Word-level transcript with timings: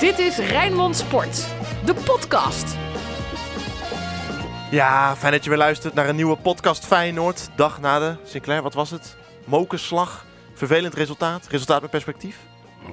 Dit 0.00 0.18
is 0.18 0.38
Rijnmond 0.38 0.96
Sport, 0.96 1.46
de 1.84 1.94
podcast. 1.94 2.76
Ja, 4.70 5.16
fijn 5.16 5.32
dat 5.32 5.44
je 5.44 5.50
weer 5.50 5.58
luistert 5.58 5.94
naar 5.94 6.08
een 6.08 6.16
nieuwe 6.16 6.36
podcast 6.36 6.86
Feyenoord. 6.86 7.48
Dag 7.56 7.80
na 7.80 7.98
de, 7.98 8.16
Sinclair, 8.24 8.62
wat 8.62 8.74
was 8.74 8.90
het? 8.90 9.16
Mokerslag, 9.44 10.26
vervelend 10.54 10.94
resultaat, 10.94 11.46
resultaat 11.46 11.80
met 11.80 11.90
perspectief? 11.90 12.38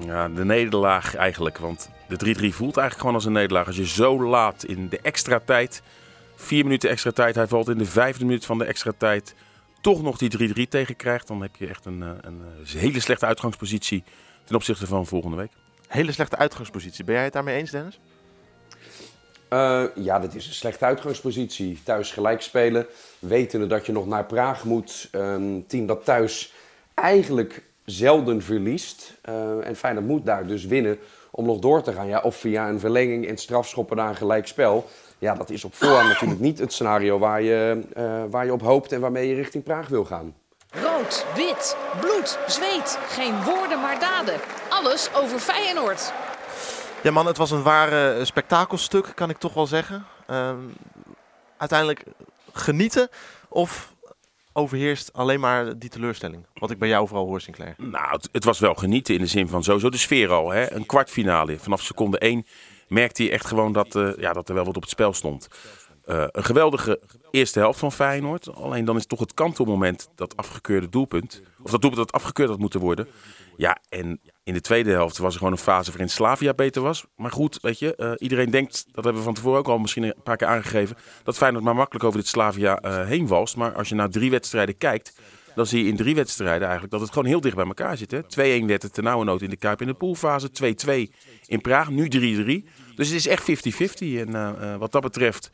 Ja, 0.04 0.28
de 0.28 0.44
nederlaag 0.44 1.14
eigenlijk, 1.14 1.58
want 1.58 1.90
de 2.08 2.14
3-3 2.14 2.18
voelt 2.54 2.76
eigenlijk 2.76 2.98
gewoon 2.98 3.14
als 3.14 3.24
een 3.24 3.32
nederlaag. 3.32 3.66
Als 3.66 3.76
je 3.76 3.86
zo 3.86 4.22
laat 4.22 4.64
in 4.64 4.88
de 4.88 5.00
extra 5.00 5.40
tijd, 5.44 5.82
vier 6.36 6.64
minuten 6.64 6.90
extra 6.90 7.10
tijd, 7.10 7.34
hij 7.34 7.46
valt 7.46 7.68
in 7.68 7.78
de 7.78 7.86
vijfde 7.86 8.24
minuut 8.24 8.46
van 8.46 8.58
de 8.58 8.64
extra 8.64 8.92
tijd, 8.98 9.34
toch 9.80 10.02
nog 10.02 10.18
die 10.18 10.66
3-3 10.66 10.68
tegenkrijgt, 10.68 11.26
dan 11.26 11.42
heb 11.42 11.56
je 11.56 11.66
echt 11.66 11.84
een, 11.84 12.02
eh, 12.02 12.08
een, 12.08 12.42
een 12.58 12.78
hele 12.78 13.00
slechte 13.00 13.26
uitgangspositie 13.26 14.04
ten 14.44 14.56
opzichte 14.56 14.86
van 14.86 15.06
volgende 15.06 15.36
week. 15.36 15.52
Hele 15.88 16.12
slechte 16.12 16.36
uitgangspositie. 16.36 17.04
Ben 17.04 17.14
jij 17.14 17.24
het 17.24 17.32
daarmee 17.32 17.56
eens, 17.56 17.70
Dennis? 17.70 18.00
Uh, 19.52 19.82
ja, 19.94 20.18
dat 20.18 20.34
is 20.34 20.46
een 20.46 20.52
slechte 20.52 20.84
uitgangspositie. 20.84 21.80
Thuis 21.84 22.12
gelijk 22.12 22.40
spelen, 22.40 22.86
wetende 23.18 23.66
dat 23.66 23.86
je 23.86 23.92
nog 23.92 24.06
naar 24.06 24.24
Praag 24.24 24.64
moet. 24.64 25.08
Een 25.10 25.64
team 25.66 25.86
dat 25.86 26.04
thuis 26.04 26.52
eigenlijk 26.94 27.62
zelden 27.84 28.42
verliest. 28.42 29.14
Uh, 29.28 29.66
en 29.66 29.76
Feyenoord 29.76 30.06
moet 30.06 30.24
daar 30.26 30.46
dus 30.46 30.64
winnen 30.64 30.98
om 31.30 31.46
nog 31.46 31.58
door 31.58 31.82
te 31.82 31.92
gaan. 31.92 32.06
Ja, 32.06 32.20
of 32.20 32.36
via 32.36 32.68
een 32.68 32.80
verlenging 32.80 33.26
en 33.26 33.36
strafschoppen 33.36 33.96
naar 33.96 34.08
een 34.08 34.16
gelijk 34.16 34.46
spel. 34.46 34.88
Ja, 35.18 35.34
dat 35.34 35.50
is 35.50 35.64
op 35.64 35.74
voorhand 35.74 36.08
natuurlijk 36.08 36.40
niet 36.40 36.58
het 36.58 36.72
scenario 36.72 37.18
waar 37.18 37.42
je, 37.42 37.82
uh, 37.96 38.22
waar 38.30 38.44
je 38.44 38.52
op 38.52 38.62
hoopt 38.62 38.92
en 38.92 39.00
waarmee 39.00 39.28
je 39.28 39.34
richting 39.34 39.64
Praag 39.64 39.88
wil 39.88 40.04
gaan. 40.04 40.34
Rood, 40.70 41.26
wit, 41.34 41.76
bloed, 42.00 42.38
zweet. 42.46 42.98
Geen 43.08 43.42
woorden 43.42 43.80
maar 43.80 44.00
daden. 44.00 44.40
Alles 44.68 45.14
over 45.14 45.38
Feyenoord. 45.38 46.12
Ja 47.02 47.10
man, 47.10 47.26
het 47.26 47.36
was 47.36 47.50
een 47.50 47.62
ware 47.62 48.24
spektakelstuk, 48.24 49.12
kan 49.14 49.30
ik 49.30 49.38
toch 49.38 49.54
wel 49.54 49.66
zeggen. 49.66 50.06
Uh, 50.30 50.54
uiteindelijk 51.56 52.04
genieten 52.52 53.08
of 53.48 53.94
overheerst 54.52 55.12
alleen 55.12 55.40
maar 55.40 55.78
die 55.78 55.90
teleurstelling? 55.90 56.46
Wat 56.54 56.70
ik 56.70 56.78
bij 56.78 56.88
jou 56.88 57.06
vooral 57.06 57.26
hoor, 57.26 57.40
Sinclair. 57.40 57.74
Nou, 57.76 58.10
het, 58.10 58.28
het 58.32 58.44
was 58.44 58.58
wel 58.58 58.74
genieten 58.74 59.14
in 59.14 59.20
de 59.20 59.26
zin 59.26 59.48
van 59.48 59.62
sowieso 59.62 59.90
de 59.90 59.96
sfeer 59.96 60.30
al. 60.30 60.50
Hè? 60.50 60.72
Een 60.72 60.86
kwartfinale. 60.86 61.58
Vanaf 61.58 61.82
seconde 61.82 62.18
1 62.18 62.46
merkte 62.88 63.22
je 63.22 63.30
echt 63.30 63.46
gewoon 63.46 63.72
dat, 63.72 63.94
uh, 63.94 64.10
ja, 64.16 64.32
dat 64.32 64.48
er 64.48 64.54
wel 64.54 64.64
wat 64.64 64.76
op 64.76 64.82
het 64.82 64.90
spel 64.90 65.12
stond. 65.12 65.48
Uh, 66.08 66.24
een 66.26 66.44
geweldige 66.44 67.00
eerste 67.30 67.58
helft 67.58 67.78
van 67.78 67.92
Feyenoord. 67.92 68.54
Alleen 68.54 68.84
dan 68.84 68.96
is 68.96 69.06
toch 69.06 69.20
het 69.20 69.34
kantelmoment 69.34 70.08
dat 70.14 70.36
afgekeurde 70.36 70.88
doelpunt. 70.88 71.42
Of 71.62 71.70
dat 71.70 71.80
doelpunt 71.80 72.06
dat 72.06 72.12
afgekeurd 72.12 72.48
had 72.48 72.58
moeten 72.58 72.80
worden. 72.80 73.08
Ja, 73.56 73.78
en 73.88 74.20
in 74.44 74.52
de 74.52 74.60
tweede 74.60 74.90
helft 74.90 75.18
was 75.18 75.32
er 75.32 75.38
gewoon 75.38 75.52
een 75.52 75.58
fase 75.58 75.90
waarin 75.90 76.10
Slavia 76.10 76.54
beter 76.54 76.82
was. 76.82 77.04
Maar 77.16 77.30
goed, 77.30 77.58
weet 77.60 77.78
je, 77.78 77.94
uh, 77.96 78.12
iedereen 78.16 78.50
denkt, 78.50 78.84
dat 78.86 79.04
hebben 79.04 79.22
we 79.22 79.26
van 79.26 79.34
tevoren 79.34 79.58
ook 79.58 79.68
al 79.68 79.78
misschien 79.78 80.02
een 80.02 80.14
paar 80.24 80.36
keer 80.36 80.46
aangegeven, 80.46 80.96
dat 81.22 81.36
Feyenoord 81.36 81.64
maar 81.64 81.74
makkelijk 81.74 82.04
over 82.04 82.18
dit 82.18 82.28
Slavia 82.28 82.84
uh, 82.84 83.06
heen 83.06 83.26
walst. 83.26 83.56
Maar 83.56 83.72
als 83.72 83.88
je 83.88 83.94
naar 83.94 84.10
drie 84.10 84.30
wedstrijden 84.30 84.78
kijkt, 84.78 85.12
dan 85.54 85.66
zie 85.66 85.82
je 85.84 85.90
in 85.90 85.96
drie 85.96 86.14
wedstrijden 86.14 86.62
eigenlijk 86.62 86.92
dat 86.92 87.00
het 87.00 87.12
gewoon 87.12 87.28
heel 87.28 87.40
dicht 87.40 87.56
bij 87.56 87.66
elkaar 87.66 87.96
zit. 87.96 88.14
2-1 88.14 88.16
werd 88.66 88.82
het 88.82 89.00
nood 89.02 89.42
in 89.42 89.50
de 89.50 89.56
Kuip 89.56 89.80
in 89.80 89.86
de 89.86 89.94
poolfase, 89.94 90.50
2-2 91.10 91.14
in 91.46 91.60
Praag, 91.60 91.90
nu 91.90 92.08
3-3. 92.64 92.68
Dus 92.98 93.08
het 93.08 93.16
is 93.16 93.26
echt 93.26 93.42
50-50. 93.42 93.46
En 93.98 94.28
uh, 94.28 94.76
wat 94.76 94.92
dat 94.92 95.02
betreft, 95.02 95.50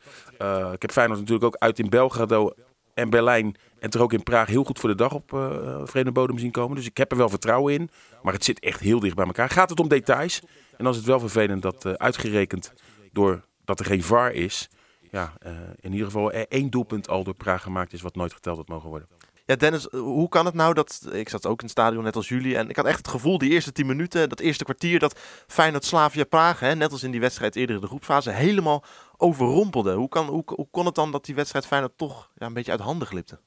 ik 0.73 0.81
heb 0.81 0.91
Feyenoord 0.91 1.19
natuurlijk 1.19 1.45
ook 1.45 1.55
uit 1.59 1.79
in 1.79 1.89
Belgrado 1.89 2.53
en 2.93 3.09
Berlijn 3.09 3.55
en 3.79 3.89
er 3.89 4.01
ook 4.01 4.13
in 4.13 4.23
Praag 4.23 4.47
heel 4.47 4.63
goed 4.63 4.79
voor 4.79 4.89
de 4.89 4.95
dag 4.95 5.13
op 5.13 5.33
uh, 5.33 5.81
vreemde 5.83 6.11
bodem 6.11 6.37
zien 6.37 6.51
komen. 6.51 6.75
Dus 6.75 6.85
ik 6.85 6.97
heb 6.97 7.11
er 7.11 7.17
wel 7.17 7.29
vertrouwen 7.29 7.73
in. 7.73 7.89
Maar 8.21 8.33
het 8.33 8.43
zit 8.43 8.59
echt 8.59 8.79
heel 8.79 8.99
dicht 8.99 9.15
bij 9.15 9.25
elkaar. 9.25 9.49
Gaat 9.49 9.69
het 9.69 9.79
om 9.79 9.87
details? 9.87 10.39
En 10.77 10.83
dan 10.83 10.89
is 10.89 10.97
het 10.97 11.05
wel 11.05 11.19
vervelend 11.19 11.61
dat 11.61 11.85
uh, 11.85 11.93
uitgerekend 11.93 12.73
doordat 13.11 13.79
er 13.79 13.85
geen 13.85 14.03
VAR 14.03 14.31
is. 14.31 14.69
Ja, 15.11 15.33
in 15.79 15.91
ieder 15.91 16.05
geval 16.05 16.31
één 16.31 16.69
doelpunt 16.69 17.09
al 17.09 17.23
door 17.23 17.35
Praag 17.35 17.61
gemaakt 17.61 17.93
is 17.93 18.01
wat 18.01 18.15
nooit 18.15 18.33
geteld 18.33 18.57
had 18.57 18.67
mogen 18.67 18.89
worden. 18.89 19.07
Ja, 19.45 19.55
Dennis, 19.55 19.87
hoe 19.91 20.29
kan 20.29 20.45
het 20.45 20.53
nou 20.53 20.73
dat... 20.73 21.07
Ik 21.11 21.29
zat 21.29 21.45
ook 21.45 21.59
in 21.59 21.67
het 21.67 21.71
stadion 21.71 22.03
net 22.03 22.15
als 22.15 22.29
jullie. 22.29 22.57
En 22.57 22.69
ik 22.69 22.75
had 22.75 22.85
echt 22.85 22.97
het 22.97 23.07
gevoel, 23.07 23.37
die 23.37 23.51
eerste 23.51 23.71
10 23.71 23.85
minuten, 23.85 24.29
dat 24.29 24.39
eerste 24.39 24.63
kwartier... 24.63 24.99
dat 24.99 25.19
Feyenoord-Slavia 25.47 26.23
Praag, 26.23 26.59
hè, 26.59 26.75
net 26.75 26.91
als 26.91 27.03
in 27.03 27.11
die 27.11 27.19
wedstrijd 27.19 27.55
eerder 27.55 27.75
in 27.75 27.81
de 27.81 27.87
groepfase... 27.87 28.31
helemaal 28.31 28.83
overrompelde. 29.17 29.93
Hoe, 29.93 30.09
kan, 30.09 30.27
hoe, 30.27 30.43
hoe 30.45 30.67
kon 30.71 30.85
het 30.85 30.95
dan 30.95 31.11
dat 31.11 31.25
die 31.25 31.35
wedstrijd 31.35 31.65
Feyenoord 31.65 31.97
toch 31.97 32.31
ja, 32.35 32.45
een 32.45 32.53
beetje 32.53 32.71
uit 32.71 32.81
handen 32.81 33.07
glipte? 33.07 33.39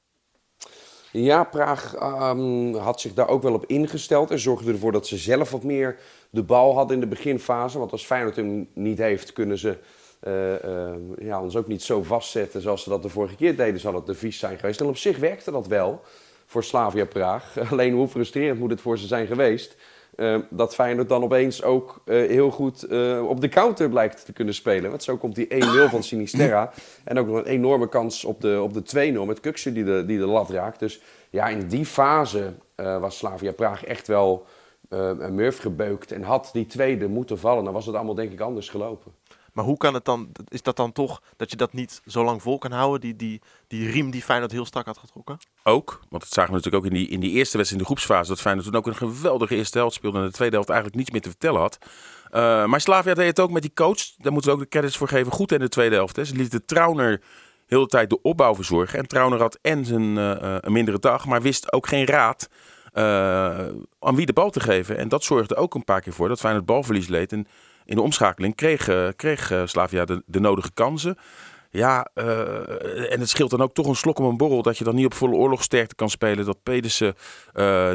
Ja, 1.11 1.43
Praag 1.43 1.95
um, 2.01 2.75
had 2.75 3.01
zich 3.01 3.13
daar 3.13 3.27
ook 3.27 3.41
wel 3.41 3.53
op 3.53 3.65
ingesteld 3.65 4.31
en 4.31 4.39
zorgde 4.39 4.71
ervoor 4.71 4.91
dat 4.91 5.07
ze 5.07 5.17
zelf 5.17 5.51
wat 5.51 5.63
meer 5.63 5.99
de 6.29 6.43
bal 6.43 6.75
hadden 6.75 6.95
in 6.95 7.01
de 7.01 7.15
beginfase. 7.15 7.79
Want 7.79 7.91
als 7.91 8.05
Feyenoord 8.05 8.35
hem 8.35 8.69
niet 8.73 8.97
heeft, 8.97 9.33
kunnen 9.33 9.57
ze 9.57 9.77
ja, 11.19 11.41
ons 11.41 11.55
ook 11.55 11.67
niet 11.67 11.83
zo 11.83 12.03
vastzetten 12.03 12.61
zoals 12.61 12.83
ze 12.83 12.89
dat 12.89 13.03
de 13.03 13.09
vorige 13.09 13.35
keer 13.35 13.55
deden. 13.55 13.79
Zal 13.79 13.93
het 13.95 14.05
de 14.05 14.13
vies 14.13 14.39
zijn 14.39 14.59
geweest. 14.59 14.79
En 14.79 14.85
op 14.85 14.97
zich 14.97 15.17
werkte 15.17 15.51
dat 15.51 15.67
wel 15.67 16.01
voor 16.45 16.63
Slavia 16.63 17.05
Praag. 17.05 17.57
Alleen 17.71 17.93
hoe 17.93 18.07
frustrerend 18.07 18.59
moet 18.59 18.69
het 18.69 18.81
voor 18.81 18.97
ze 18.97 19.07
zijn 19.07 19.27
geweest. 19.27 19.75
Uh, 20.19 20.37
dat 20.49 20.75
Feyenoord 20.75 21.09
dan 21.09 21.23
opeens 21.23 21.63
ook 21.63 22.01
uh, 22.05 22.27
heel 22.27 22.51
goed 22.51 22.91
uh, 22.91 23.29
op 23.29 23.41
de 23.41 23.49
counter 23.49 23.89
blijkt 23.89 24.25
te 24.25 24.33
kunnen 24.33 24.53
spelen. 24.53 24.89
Want 24.89 25.03
zo 25.03 25.17
komt 25.17 25.35
die 25.35 25.47
1-0 25.47 25.57
van 25.89 26.03
Sinisterra. 26.03 26.71
En 27.03 27.19
ook 27.19 27.27
nog 27.27 27.35
een 27.35 27.45
enorme 27.45 27.89
kans 27.89 28.25
op 28.25 28.41
de, 28.41 28.61
op 28.61 28.73
de 28.73 29.13
2-0 29.23 29.27
met 29.27 29.39
Kuksu 29.39 29.73
die 29.73 29.83
de, 29.83 30.03
die 30.05 30.17
de 30.17 30.25
lat 30.25 30.49
raakt. 30.49 30.79
Dus 30.79 31.01
ja, 31.29 31.47
in 31.47 31.67
die 31.67 31.85
fase 31.85 32.53
was 32.75 33.17
Slavia 33.17 33.51
Praag 33.51 33.85
echt 33.85 34.07
wel 34.07 34.45
een 34.89 35.35
murf 35.35 35.59
gebeukt. 35.59 36.11
En 36.11 36.23
had 36.23 36.49
die 36.53 36.65
tweede 36.65 37.07
moeten 37.07 37.39
vallen, 37.39 37.63
dan 37.63 37.73
was 37.73 37.85
het 37.85 37.95
allemaal 37.95 38.15
denk 38.15 38.31
ik 38.31 38.39
anders 38.39 38.69
gelopen. 38.69 39.11
Maar 39.59 39.67
hoe 39.67 39.77
kan 39.77 39.93
het 39.93 40.05
dan, 40.05 40.31
is 40.47 40.61
dat 40.61 40.75
dan 40.75 40.91
toch 40.91 41.21
dat 41.37 41.49
je 41.49 41.55
dat 41.55 41.73
niet 41.73 42.01
zo 42.05 42.23
lang 42.23 42.41
vol 42.41 42.57
kan 42.57 42.71
houden, 42.71 43.01
die, 43.01 43.15
die, 43.15 43.41
die 43.67 43.91
riem 43.91 44.11
die 44.11 44.21
Feyenoord 44.21 44.51
heel 44.51 44.65
strak 44.65 44.85
had 44.85 44.97
getrokken? 44.97 45.37
Ook, 45.63 45.99
want 46.09 46.23
dat 46.23 46.33
zagen 46.33 46.51
we 46.51 46.57
natuurlijk 46.57 46.85
ook 46.85 46.91
in 46.91 46.97
die, 46.97 47.07
in 47.07 47.19
die 47.19 47.31
eerste 47.31 47.57
wedstrijd 47.57 47.71
in 47.71 47.77
de 47.77 47.83
groepsfase, 47.83 48.29
dat 48.29 48.41
Feyenoord 48.41 48.65
toen 48.65 48.75
ook 48.75 48.87
een 48.87 48.95
geweldige 48.95 49.55
eerste 49.55 49.77
helft 49.77 49.95
speelde 49.95 50.17
en 50.17 50.25
de 50.25 50.31
tweede 50.31 50.53
helft 50.53 50.69
eigenlijk 50.69 50.99
niets 50.99 51.11
meer 51.11 51.21
te 51.21 51.29
vertellen 51.29 51.59
had. 51.59 51.77
Uh, 52.31 52.65
maar 52.65 52.81
Slavia 52.81 53.13
deed 53.13 53.27
het 53.27 53.39
ook 53.39 53.51
met 53.51 53.61
die 53.61 53.73
coach, 53.73 54.15
daar 54.17 54.31
moeten 54.31 54.51
we 54.51 54.57
ook 54.57 54.63
de 54.63 54.69
credits 54.69 54.97
voor 54.97 55.07
geven, 55.07 55.31
goed 55.31 55.51
in 55.51 55.59
de 55.59 55.69
tweede 55.69 55.95
helft. 55.95 56.15
Hè. 56.15 56.25
Ze 56.25 56.35
lieten 56.35 56.65
Trauner 56.65 57.21
heel 57.65 57.81
de 57.81 57.87
tijd 57.87 58.09
de 58.09 58.21
opbouw 58.21 58.55
verzorgen 58.55 58.99
en 58.99 59.07
Trauner 59.07 59.39
had 59.39 59.59
en 59.61 59.85
zijn 59.85 60.15
uh, 60.15 60.35
een 60.59 60.71
mindere 60.71 60.99
dag, 60.99 61.25
maar 61.25 61.41
wist 61.41 61.73
ook 61.73 61.87
geen 61.87 62.05
raad 62.05 62.49
aan 63.99 64.15
wie 64.15 64.25
de 64.25 64.33
bal 64.33 64.49
te 64.49 64.59
geven. 64.59 64.97
En 64.97 65.07
dat 65.07 65.23
zorgde 65.23 65.55
ook 65.55 65.75
een 65.75 65.83
paar 65.83 66.01
keer 66.01 66.13
voor 66.13 66.27
dat 66.27 66.39
Feyenoord 66.39 66.65
balverlies 66.65 67.07
leed 67.07 67.31
en 67.31 67.47
in 67.89 67.95
de 67.95 68.01
omschakeling 68.01 68.55
kreeg, 68.55 68.89
uh, 68.89 69.07
kreeg 69.15 69.51
uh, 69.51 69.61
Slavia 69.65 70.05
de, 70.05 70.23
de, 70.25 70.39
nodige 70.39 70.71
kansen. 70.73 71.17
Ja, 71.69 72.09
uh, 72.15 73.13
en 73.13 73.19
het 73.19 73.29
scheelt 73.29 73.49
dan 73.49 73.61
ook 73.61 73.73
toch 73.73 73.87
een 73.87 73.95
slok 73.95 74.19
om 74.19 74.25
een 74.25 74.37
borrel 74.37 74.61
dat 74.61 74.77
je 74.77 74.83
dan 74.83 74.95
niet 74.95 75.05
op 75.05 75.13
volle 75.13 75.35
oorlogsterkte 75.35 75.95
kan 75.95 76.09
spelen. 76.09 76.45
Dat 76.45 76.63
Pedersen 76.63 77.15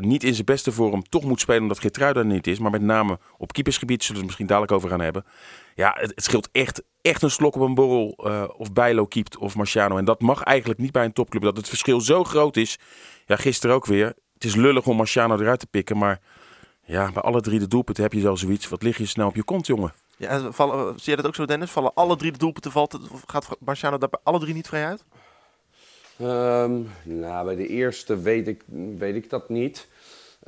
niet 0.01 0.25
in 0.25 0.35
zijn 0.35 0.45
beste 0.45 0.73
vorm 0.73 1.03
toch 1.03 1.25
moet 1.25 1.41
spelen 1.41 1.63
omdat 1.63 1.79
Geertruida 1.79 2.21
er 2.21 2.27
niet 2.27 2.47
is. 2.47 2.59
Maar 2.59 2.71
met 2.71 2.83
name 2.83 3.19
op 3.39 3.53
keepersgebied 3.53 4.03
zullen 4.03 4.15
we 4.15 4.19
het 4.19 4.27
misschien 4.27 4.47
dadelijk 4.47 4.73
over 4.73 4.89
gaan 4.89 5.01
hebben. 5.01 5.25
Ja, 5.75 5.97
het, 5.99 6.13
het 6.15 6.25
scheelt 6.25 6.49
echt, 6.53 6.83
echt 7.01 7.23
een 7.23 7.31
slok 7.31 7.55
op 7.55 7.61
een 7.61 7.75
borrel 7.75 8.09
of 8.57 8.73
Bijlo 8.73 9.07
keept 9.07 9.37
of 9.37 9.55
Marciano. 9.55 9.97
En 9.97 10.05
dat 10.05 10.21
mag 10.21 10.43
eigenlijk 10.43 10.81
niet 10.81 10.93
bij 10.93 11.05
een 11.05 11.13
topclub. 11.13 11.43
Dat 11.43 11.57
het 11.57 11.69
verschil 11.69 12.01
zo 12.01 12.25
groot 12.25 12.57
is. 12.57 12.79
Ja, 13.27 13.37
gisteren 13.37 13.77
ook 13.77 13.87
weer. 13.87 14.07
Het 14.35 14.45
is 14.45 14.55
lullig 14.55 14.87
om 14.87 14.97
Marciano 14.97 15.39
eruit 15.39 15.61
te 15.61 15.67
pikken, 15.67 15.99
maar... 15.99 16.21
Ja, 16.85 17.13
bij 17.13 17.23
alle 17.23 17.41
drie 17.41 17.59
de 17.59 17.69
doelpunten 17.69 18.03
heb 18.03 18.13
je 18.13 18.21
zo 18.21 18.35
zoiets. 18.35 18.69
Wat 18.69 18.83
lig 18.83 18.99
je 18.99 19.07
snel 19.07 19.29
op 19.29 19.35
je 19.35 19.45
kont, 19.45 19.67
jongen? 19.67 19.93
Ja, 20.17 20.53
vallen, 20.53 21.01
zie 21.01 21.11
je 21.11 21.17
dat 21.17 21.27
ook 21.27 21.35
zo, 21.35 21.45
Dennis? 21.45 21.71
Vallen 21.71 21.95
alle 21.95 22.17
drie 22.17 22.33
de 22.33 22.39
doelpunten, 22.39 22.71
valt, 22.71 22.99
gaat 23.27 23.49
Marciano 23.61 23.99
daar 23.99 24.09
bij 24.09 24.21
alle 24.23 24.39
drie 24.39 24.55
niet 24.55 24.67
vrij 24.67 24.87
uit? 24.87 25.05
Um, 26.21 26.91
nou, 27.03 27.45
bij 27.45 27.57
de 27.57 27.67
eerste 27.67 28.19
weet 28.21 28.49
ik, 28.49 28.63
weet 28.99 29.15
ik 29.15 29.31
dat 29.31 29.49
niet. 29.49 29.89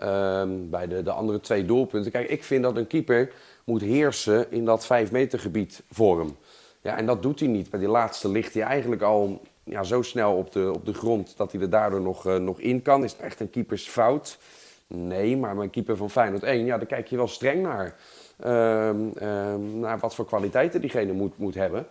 Um, 0.02 0.70
bij 0.70 0.86
de, 0.86 1.02
de 1.02 1.10
andere 1.10 1.40
twee 1.40 1.64
doelpunten. 1.64 2.12
Kijk, 2.12 2.28
ik 2.28 2.44
vind 2.44 2.62
dat 2.62 2.76
een 2.76 2.86
keeper 2.86 3.32
moet 3.64 3.80
heersen 3.80 4.50
in 4.50 4.64
dat 4.64 4.86
5 4.86 5.10
meter 5.10 5.38
gebied 5.38 5.82
voor 5.90 6.18
hem. 6.18 6.36
Ja, 6.82 6.96
en 6.96 7.06
dat 7.06 7.22
doet 7.22 7.40
hij 7.40 7.48
niet. 7.48 7.70
Bij 7.70 7.80
die 7.80 7.88
laatste 7.88 8.28
ligt 8.28 8.54
hij 8.54 8.62
eigenlijk 8.62 9.02
al 9.02 9.42
ja, 9.64 9.82
zo 9.82 10.02
snel 10.02 10.36
op 10.36 10.52
de, 10.52 10.72
op 10.74 10.86
de 10.86 10.94
grond 10.94 11.36
dat 11.36 11.52
hij 11.52 11.60
er 11.60 11.70
daardoor 11.70 12.00
nog, 12.00 12.26
uh, 12.26 12.36
nog 12.36 12.60
in 12.60 12.82
kan. 12.82 13.04
Is 13.04 13.12
het 13.12 13.20
echt 13.20 13.40
een 13.40 13.50
keepersfout? 13.50 14.38
Nee, 14.86 15.36
maar 15.36 15.56
mijn 15.56 15.70
keeper 15.70 15.96
van 15.96 16.10
Feyenoord 16.10 16.42
1, 16.42 16.64
ja, 16.64 16.76
daar 16.76 16.86
kijk 16.86 17.06
je 17.06 17.16
wel 17.16 17.28
streng 17.28 17.62
naar. 17.62 17.94
Um, 18.44 19.12
um, 19.22 19.78
naar 19.78 19.98
wat 19.98 20.14
voor 20.14 20.26
kwaliteiten 20.26 20.80
diegene 20.80 21.12
moet, 21.12 21.38
moet 21.38 21.54
hebben. 21.54 21.86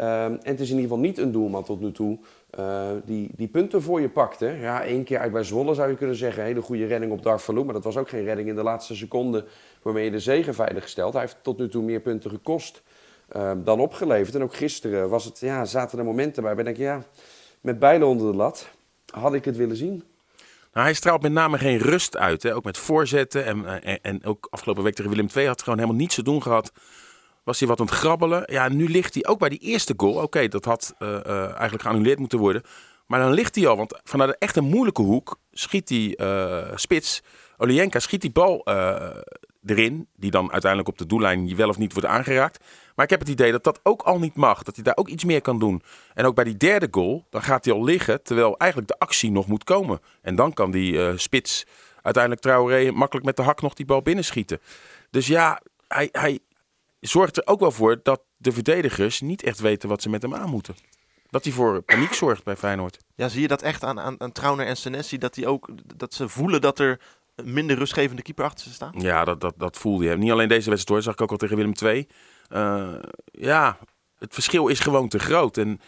Um, 0.00 0.06
en 0.06 0.40
het 0.42 0.60
is 0.60 0.70
in 0.70 0.76
ieder 0.76 0.90
geval 0.90 0.98
niet 0.98 1.18
een 1.18 1.32
doelman 1.32 1.64
tot 1.64 1.80
nu 1.80 1.92
toe 1.92 2.18
uh, 2.58 2.90
die, 3.04 3.30
die 3.36 3.48
punten 3.48 3.82
voor 3.82 4.00
je 4.00 4.08
pakte. 4.08 4.46
Ja, 4.46 4.84
één 4.84 5.04
keer 5.04 5.18
uit 5.18 5.32
bij 5.32 5.42
Zwolle 5.42 5.74
zou 5.74 5.90
je 5.90 5.96
kunnen 5.96 6.16
zeggen, 6.16 6.42
hele 6.42 6.62
goede 6.62 6.86
redding 6.86 7.12
op 7.12 7.22
Darvalu. 7.22 7.64
Maar 7.64 7.74
dat 7.74 7.84
was 7.84 7.96
ook 7.96 8.08
geen 8.08 8.24
redding 8.24 8.48
in 8.48 8.54
de 8.54 8.62
laatste 8.62 8.96
seconde 8.96 9.44
waarmee 9.82 10.04
je 10.04 10.10
de 10.10 10.20
zegen 10.20 10.54
veilig 10.54 10.88
stelt. 10.88 11.12
Hij 11.12 11.22
heeft 11.22 11.36
tot 11.42 11.58
nu 11.58 11.68
toe 11.68 11.82
meer 11.82 12.00
punten 12.00 12.30
gekost 12.30 12.82
dan 13.64 13.80
opgeleverd. 13.80 14.34
En 14.34 14.42
ook 14.42 14.54
gisteren 14.54 15.08
was 15.08 15.24
het, 15.24 15.38
ja, 15.38 15.64
zaten 15.64 15.98
er 15.98 16.04
momenten 16.04 16.42
bij. 16.42 16.54
Ben 16.54 16.66
ik, 16.66 16.76
ja, 16.76 17.02
met 17.60 17.78
bijlen 17.78 18.08
onder 18.08 18.30
de 18.30 18.36
lat 18.36 18.68
had 19.12 19.34
ik 19.34 19.44
het 19.44 19.56
willen 19.56 19.76
zien. 19.76 20.02
Nou, 20.76 20.88
hij 20.88 20.96
straalt 20.96 21.22
met 21.22 21.32
name 21.32 21.58
geen 21.58 21.78
rust 21.78 22.16
uit. 22.16 22.42
Hè? 22.42 22.54
Ook 22.54 22.64
met 22.64 22.78
voorzetten. 22.78 23.44
En, 23.44 23.82
en, 23.82 24.00
en 24.02 24.24
ook 24.24 24.46
afgelopen 24.50 24.82
week 24.82 24.94
tegen 24.94 25.10
Willem 25.10 25.28
II 25.34 25.46
had 25.46 25.62
gewoon 25.62 25.78
helemaal 25.78 26.00
niets 26.00 26.14
te 26.14 26.22
doen 26.22 26.42
gehad. 26.42 26.72
Was 27.44 27.58
hij 27.58 27.68
wat 27.68 27.80
aan 27.80 27.86
het 27.86 27.94
grabbelen. 27.94 28.42
Ja, 28.46 28.68
nu 28.68 28.88
ligt 28.88 29.14
hij 29.14 29.26
ook 29.26 29.38
bij 29.38 29.48
die 29.48 29.58
eerste 29.58 29.94
goal. 29.96 30.22
Oké, 30.22 30.48
dat 30.48 30.64
had 30.64 30.94
uh, 30.98 31.08
uh, 31.08 31.44
eigenlijk 31.44 31.82
geannuleerd 31.82 32.18
moeten 32.18 32.38
worden. 32.38 32.62
Maar 33.06 33.20
dan 33.20 33.32
ligt 33.32 33.54
hij 33.54 33.66
al, 33.66 33.76
want 33.76 34.00
vanuit 34.04 34.30
een 34.30 34.36
echt 34.38 34.56
een 34.56 34.64
moeilijke 34.64 35.02
hoek 35.02 35.38
schiet 35.52 35.88
die 35.88 36.18
spits, 36.74 37.22
Olienka, 37.56 37.98
schiet 37.98 38.20
die 38.20 38.30
bal 38.30 38.66
erin. 39.66 40.08
Die 40.16 40.30
dan 40.30 40.52
uiteindelijk 40.52 40.90
op 40.90 40.98
de 40.98 41.06
doellijn 41.06 41.56
wel 41.56 41.68
of 41.68 41.78
niet 41.78 41.92
wordt 41.92 42.08
aangeraakt. 42.08 42.64
Maar 42.96 43.04
ik 43.04 43.10
heb 43.10 43.20
het 43.20 43.28
idee 43.28 43.52
dat 43.52 43.64
dat 43.64 43.80
ook 43.82 44.02
al 44.02 44.18
niet 44.18 44.36
mag. 44.36 44.62
Dat 44.62 44.74
hij 44.74 44.84
daar 44.84 44.96
ook 44.96 45.08
iets 45.08 45.24
meer 45.24 45.40
kan 45.40 45.58
doen. 45.58 45.82
En 46.14 46.24
ook 46.24 46.34
bij 46.34 46.44
die 46.44 46.56
derde 46.56 46.88
goal, 46.90 47.26
dan 47.30 47.42
gaat 47.42 47.64
hij 47.64 47.74
al 47.74 47.84
liggen. 47.84 48.22
Terwijl 48.22 48.56
eigenlijk 48.56 48.90
de 48.90 48.98
actie 48.98 49.30
nog 49.30 49.46
moet 49.46 49.64
komen. 49.64 50.00
En 50.22 50.34
dan 50.34 50.52
kan 50.52 50.70
die 50.70 51.18
spits 51.18 51.66
uiteindelijk 52.02 52.42
Traoré 52.42 52.90
makkelijk 52.90 53.26
met 53.26 53.36
de 53.36 53.42
hak 53.42 53.62
nog 53.62 53.74
die 53.74 53.86
bal 53.86 54.02
binnenschieten. 54.02 54.60
Dus 55.10 55.26
ja, 55.26 55.62
hij, 55.88 56.08
hij 56.12 56.38
zorgt 57.00 57.36
er 57.36 57.46
ook 57.46 57.60
wel 57.60 57.70
voor 57.70 58.00
dat 58.02 58.20
de 58.36 58.52
verdedigers 58.52 59.20
niet 59.20 59.42
echt 59.42 59.60
weten 59.60 59.88
wat 59.88 60.02
ze 60.02 60.08
met 60.08 60.22
hem 60.22 60.34
aan 60.34 60.50
moeten. 60.50 60.74
Dat 61.30 61.44
hij 61.44 61.52
voor 61.52 61.82
paniek 61.82 62.12
zorgt 62.12 62.44
bij 62.44 62.56
Feyenoord. 62.56 62.98
Ja, 63.14 63.28
zie 63.28 63.40
je 63.40 63.48
dat 63.48 63.62
echt 63.62 63.84
aan, 63.84 64.00
aan, 64.00 64.20
aan 64.20 64.32
Trauner 64.32 64.66
en 64.66 64.76
Senesi? 64.76 65.18
Dat, 65.18 65.34
die 65.34 65.46
ook, 65.46 65.68
dat 65.96 66.14
ze 66.14 66.28
voelen 66.28 66.60
dat 66.60 66.78
er 66.78 67.00
minder 67.44 67.78
rustgevende 67.78 68.22
keeper 68.22 68.44
achter 68.44 68.66
ze 68.66 68.72
staan? 68.72 68.92
Ja, 68.98 69.24
dat, 69.24 69.40
dat, 69.40 69.54
dat 69.56 69.76
voelde 69.76 70.04
je. 70.04 70.16
Niet 70.16 70.30
alleen 70.30 70.48
deze 70.48 70.70
wedstrijd 70.70 70.88
hoor, 70.88 71.02
zag 71.02 71.12
ik 71.14 71.20
ook 71.20 71.30
al 71.30 71.36
tegen 71.36 71.56
Willem 71.56 71.72
II. 71.82 72.08
Uh, 72.50 72.94
ja, 73.24 73.78
het 74.18 74.34
verschil 74.34 74.68
is 74.68 74.80
gewoon 74.80 75.08
te 75.08 75.18
groot. 75.18 75.56
En 75.56 75.80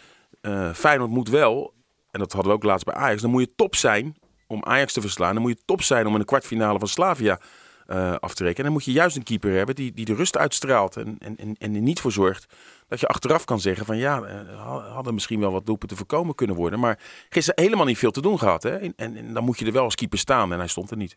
uh, 0.43 0.73
Feyenoord 0.73 1.11
moet 1.11 1.29
wel, 1.29 1.75
en 2.11 2.21
dat 2.21 2.33
hadden 2.33 2.51
we 2.51 2.59
ook 2.59 2.65
laatst 2.65 2.85
bij 2.85 2.95
Ajax, 2.95 3.23
dan 3.23 3.31
moet 3.31 3.41
je 3.41 3.55
top 3.55 3.75
zijn 3.75 4.17
om 4.47 4.65
Ajax 4.65 4.93
te 4.93 5.01
verslaan. 5.01 5.35
Dan 5.35 5.43
moet 5.43 5.59
je 5.59 5.65
top 5.65 5.83
zijn 5.83 6.07
om 6.07 6.13
in 6.13 6.19
de 6.19 6.25
kwartfinale 6.25 6.79
van 6.79 6.89
Slavia 6.89 7.41
uh, 7.87 8.15
af 8.21 8.35
te 8.35 8.43
rekenen. 8.43 8.57
En 8.57 8.65
dan 8.65 8.73
moet 8.73 8.85
je 8.85 8.93
juist 8.93 9.17
een 9.17 9.23
keeper 9.23 9.53
hebben 9.53 9.75
die, 9.75 9.93
die 9.93 10.05
de 10.05 10.15
rust 10.15 10.37
uitstraalt. 10.37 10.97
En, 10.97 11.17
en, 11.19 11.37
en, 11.37 11.55
en 11.59 11.75
er 11.75 11.81
niet 11.81 12.01
voor 12.01 12.13
zorgt 12.13 12.47
dat 12.89 13.01
je 13.01 13.07
achteraf 13.07 13.45
kan 13.45 13.61
zeggen 13.61 13.87
van 13.87 13.97
ja, 13.97 14.45
hadden 14.93 15.15
misschien 15.15 15.41
wel 15.41 15.53
wat 15.53 15.67
doelpunten 15.67 15.97
voorkomen 15.97 16.35
kunnen 16.35 16.57
worden. 16.57 16.81
Maar 16.81 16.99
gisteren 17.29 17.65
helemaal 17.65 17.87
niet 17.87 17.99
veel 17.99 18.11
te 18.11 18.21
doen 18.21 18.39
gehad. 18.39 18.63
Hè? 18.63 18.77
En, 18.77 18.93
en, 18.97 19.35
dan 19.35 19.45
moet 19.45 19.59
je 19.59 19.67
er 19.67 19.73
wel 19.73 19.85
als 19.85 19.95
keeper 19.95 20.19
staan 20.19 20.53
en 20.53 20.59
hij 20.59 20.69
stond 20.69 20.91
er 20.91 20.97
niet. 20.97 21.17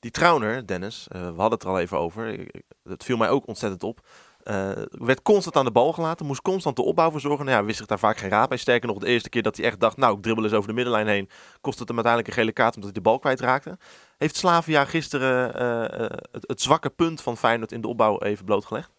Die 0.00 0.10
Trauner, 0.10 0.66
Dennis, 0.66 1.06
we 1.08 1.18
hadden 1.18 1.50
het 1.50 1.62
er 1.62 1.68
al 1.68 1.78
even 1.78 1.98
over. 1.98 2.46
Dat 2.82 3.04
viel 3.04 3.16
mij 3.16 3.30
ook 3.30 3.46
ontzettend 3.46 3.82
op. 3.82 4.00
Uh, 4.50 4.70
werd 4.90 5.22
constant 5.22 5.56
aan 5.56 5.64
de 5.64 5.70
bal 5.70 5.92
gelaten, 5.92 6.26
moest 6.26 6.42
constant 6.42 6.76
de 6.76 6.82
opbouw 6.82 7.10
verzorgen. 7.10 7.44
Nou 7.44 7.58
ja, 7.58 7.64
wist 7.64 7.78
zich 7.78 7.86
daar 7.86 7.98
vaak 7.98 8.16
geen 8.16 8.30
raad 8.30 8.48
bij. 8.48 8.58
Sterker 8.58 8.88
nog, 8.88 8.98
de 8.98 9.06
eerste 9.06 9.28
keer 9.28 9.42
dat 9.42 9.56
hij 9.56 9.66
echt 9.66 9.80
dacht, 9.80 9.96
nou, 9.96 10.16
ik 10.16 10.22
dribbel 10.22 10.44
eens 10.44 10.52
over 10.52 10.68
de 10.68 10.74
middenlijn 10.74 11.06
heen, 11.06 11.28
kostte 11.60 11.80
het 11.80 11.88
hem 11.88 11.98
uiteindelijk 12.04 12.26
een 12.26 12.42
gele 12.42 12.52
kaart 12.52 12.74
omdat 12.74 12.90
hij 12.90 13.02
de 13.02 13.08
bal 13.08 13.18
kwijtraakte. 13.18 13.78
Heeft 14.18 14.36
Slavia 14.36 14.84
gisteren 14.84 15.62
uh, 15.62 16.08
het, 16.32 16.44
het, 16.46 16.60
zwakke 16.60 16.90
punt 16.90 17.20
van 17.20 17.36
Feyenoord 17.36 17.72
in 17.72 17.80
de 17.80 17.88
opbouw 17.88 18.18
even 18.20 18.44
blootgelegd? 18.44 18.90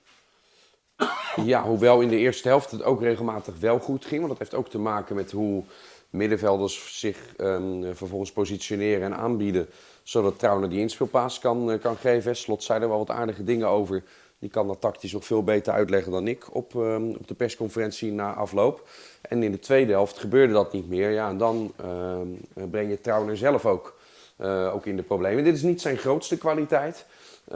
Ja, 1.36 1.64
hoewel 1.64 2.02
in 2.02 2.10
de 2.10 2.18
eerste 2.18 2.48
helft 2.48 2.72
het 2.72 2.84
ook 2.84 3.02
regelmatig 3.02 3.60
wel 3.60 3.80
goed 3.80 4.06
ging. 4.06 4.20
Want 4.20 4.30
dat 4.30 4.40
heeft 4.40 4.64
ook 4.64 4.70
te 4.70 4.80
maken 4.80 5.16
met 5.16 5.32
hoe 5.32 5.64
middenvelders 6.10 7.00
zich 7.00 7.18
um, 7.38 7.96
vervolgens 7.96 8.32
positioneren 8.32 9.04
en 9.04 9.18
aanbieden. 9.18 9.70
Zodat 10.04 10.40
Trauner 10.40 10.70
die 10.70 10.80
inspeelpaas 10.80 11.40
kan, 11.40 11.80
kan 11.82 11.96
geven. 11.96 12.36
Slot 12.36 12.64
zei 12.64 12.82
er 12.82 12.90
wel 12.90 12.98
wat 12.98 13.10
aardige 13.10 13.44
dingen 13.44 13.68
over. 13.68 14.04
Die 14.40 14.50
kan 14.50 14.68
dat 14.68 14.82
tactisch 14.82 15.14
nog 15.14 15.26
veel 15.26 15.44
beter 15.44 15.74
uitleggen 15.74 16.12
dan 16.12 16.28
ik 16.28 16.56
op, 16.56 16.74
um, 16.74 17.10
op 17.10 17.28
de 17.28 17.34
persconferentie 17.34 18.12
na 18.12 18.34
afloop. 18.34 18.88
En 19.22 19.44
in 19.44 19.52
de 19.52 19.60
tweede 19.60 19.92
helft 19.92 20.18
gebeurde 20.18 20.54
dat 20.54 20.74
niet 20.74 20.90
meer. 20.90 21.10
Ja, 21.10 21.30
en 21.30 21.38
dan 21.38 21.74
uh, 21.82 22.64
breng 22.70 22.90
je 22.90 23.02
Trauner 23.02 23.38
zelf 23.38 23.66
ook, 23.66 24.00
uh, 24.38 24.74
ook 24.74 24.86
in 24.86 24.96
de 24.96 25.04
problemen. 25.04 25.44
Dit 25.44 25.56
is 25.56 25.62
niet 25.62 25.82
zijn 25.82 25.98
grootste 25.98 26.38
kwaliteit. 26.38 27.06
Uh, 27.52 27.56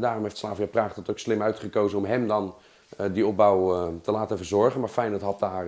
daarom 0.00 0.22
heeft 0.22 0.36
Slavia 0.36 0.66
Praag 0.66 0.94
dat 0.94 1.10
ook 1.10 1.18
slim 1.18 1.42
uitgekozen 1.42 1.98
om 1.98 2.04
hem 2.04 2.26
dan 2.26 2.54
die 3.12 3.26
opbouw 3.26 3.92
te 4.00 4.10
laten 4.10 4.36
verzorgen. 4.36 4.80
Maar 4.80 4.88
Feyenoord 4.88 5.22
had 5.22 5.38
daar 5.38 5.66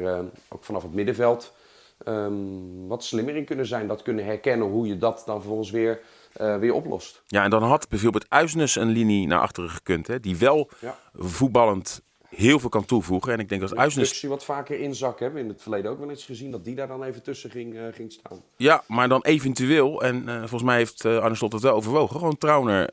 ook 0.49 0.65
vanaf 0.65 0.83
het 0.83 0.95
middenveld 0.95 1.53
wat 2.87 3.05
slimmer 3.05 3.37
in 3.37 3.45
kunnen 3.45 3.67
zijn. 3.67 3.87
Dat 3.87 4.03
kunnen 4.03 4.25
herkennen 4.25 4.69
hoe 4.69 4.87
je 4.87 4.99
dat 4.99 5.23
dan 5.27 5.37
vervolgens 5.37 5.71
weer 5.71 6.01
uh, 6.41 6.57
weer 6.57 6.73
oplost. 6.73 7.23
Ja, 7.27 7.45
en 7.45 7.51
dan 7.51 7.63
had 7.63 7.89
bijvoorbeeld 7.89 8.27
Uisnes 8.29 8.77
een 8.77 8.89
linie 8.89 9.27
naar 9.27 9.41
achteren 9.41 9.71
gekund. 9.71 10.07
Hè, 10.07 10.21
die 10.21 10.37
wel 10.37 10.71
ja. 10.81 10.99
voetballend 11.15 12.03
heel 12.29 12.59
veel 12.59 12.69
kan 12.69 12.85
toevoegen. 12.85 13.33
En 13.33 13.39
ik 13.39 13.49
denk 13.49 13.61
dat 13.61 13.77
Uisnes... 13.77 14.23
wat 14.23 14.45
vaker 14.45 14.81
inzak 14.81 15.21
hebben 15.21 15.43
in 15.43 15.49
het 15.49 15.63
verleden 15.63 15.91
ook 15.91 15.99
wel 15.99 16.11
eens 16.11 16.25
gezien... 16.25 16.51
dat 16.51 16.65
die 16.65 16.75
daar 16.75 16.89
dan 16.89 17.03
even 17.03 17.23
tussen 17.23 17.51
ging, 17.51 17.75
uh, 17.75 17.83
ging 17.93 18.13
staan. 18.13 18.43
Ja, 18.57 18.83
maar 18.87 19.09
dan 19.09 19.23
eventueel, 19.23 20.03
en 20.03 20.23
uh, 20.29 20.39
volgens 20.39 20.63
mij 20.63 20.77
heeft 20.77 21.05
uh, 21.05 21.19
Arne 21.19 21.35
Slot 21.35 21.53
het 21.53 21.63
wel 21.63 21.75
overwogen... 21.75 22.17
gewoon 22.17 22.39
Trauner 22.39 22.91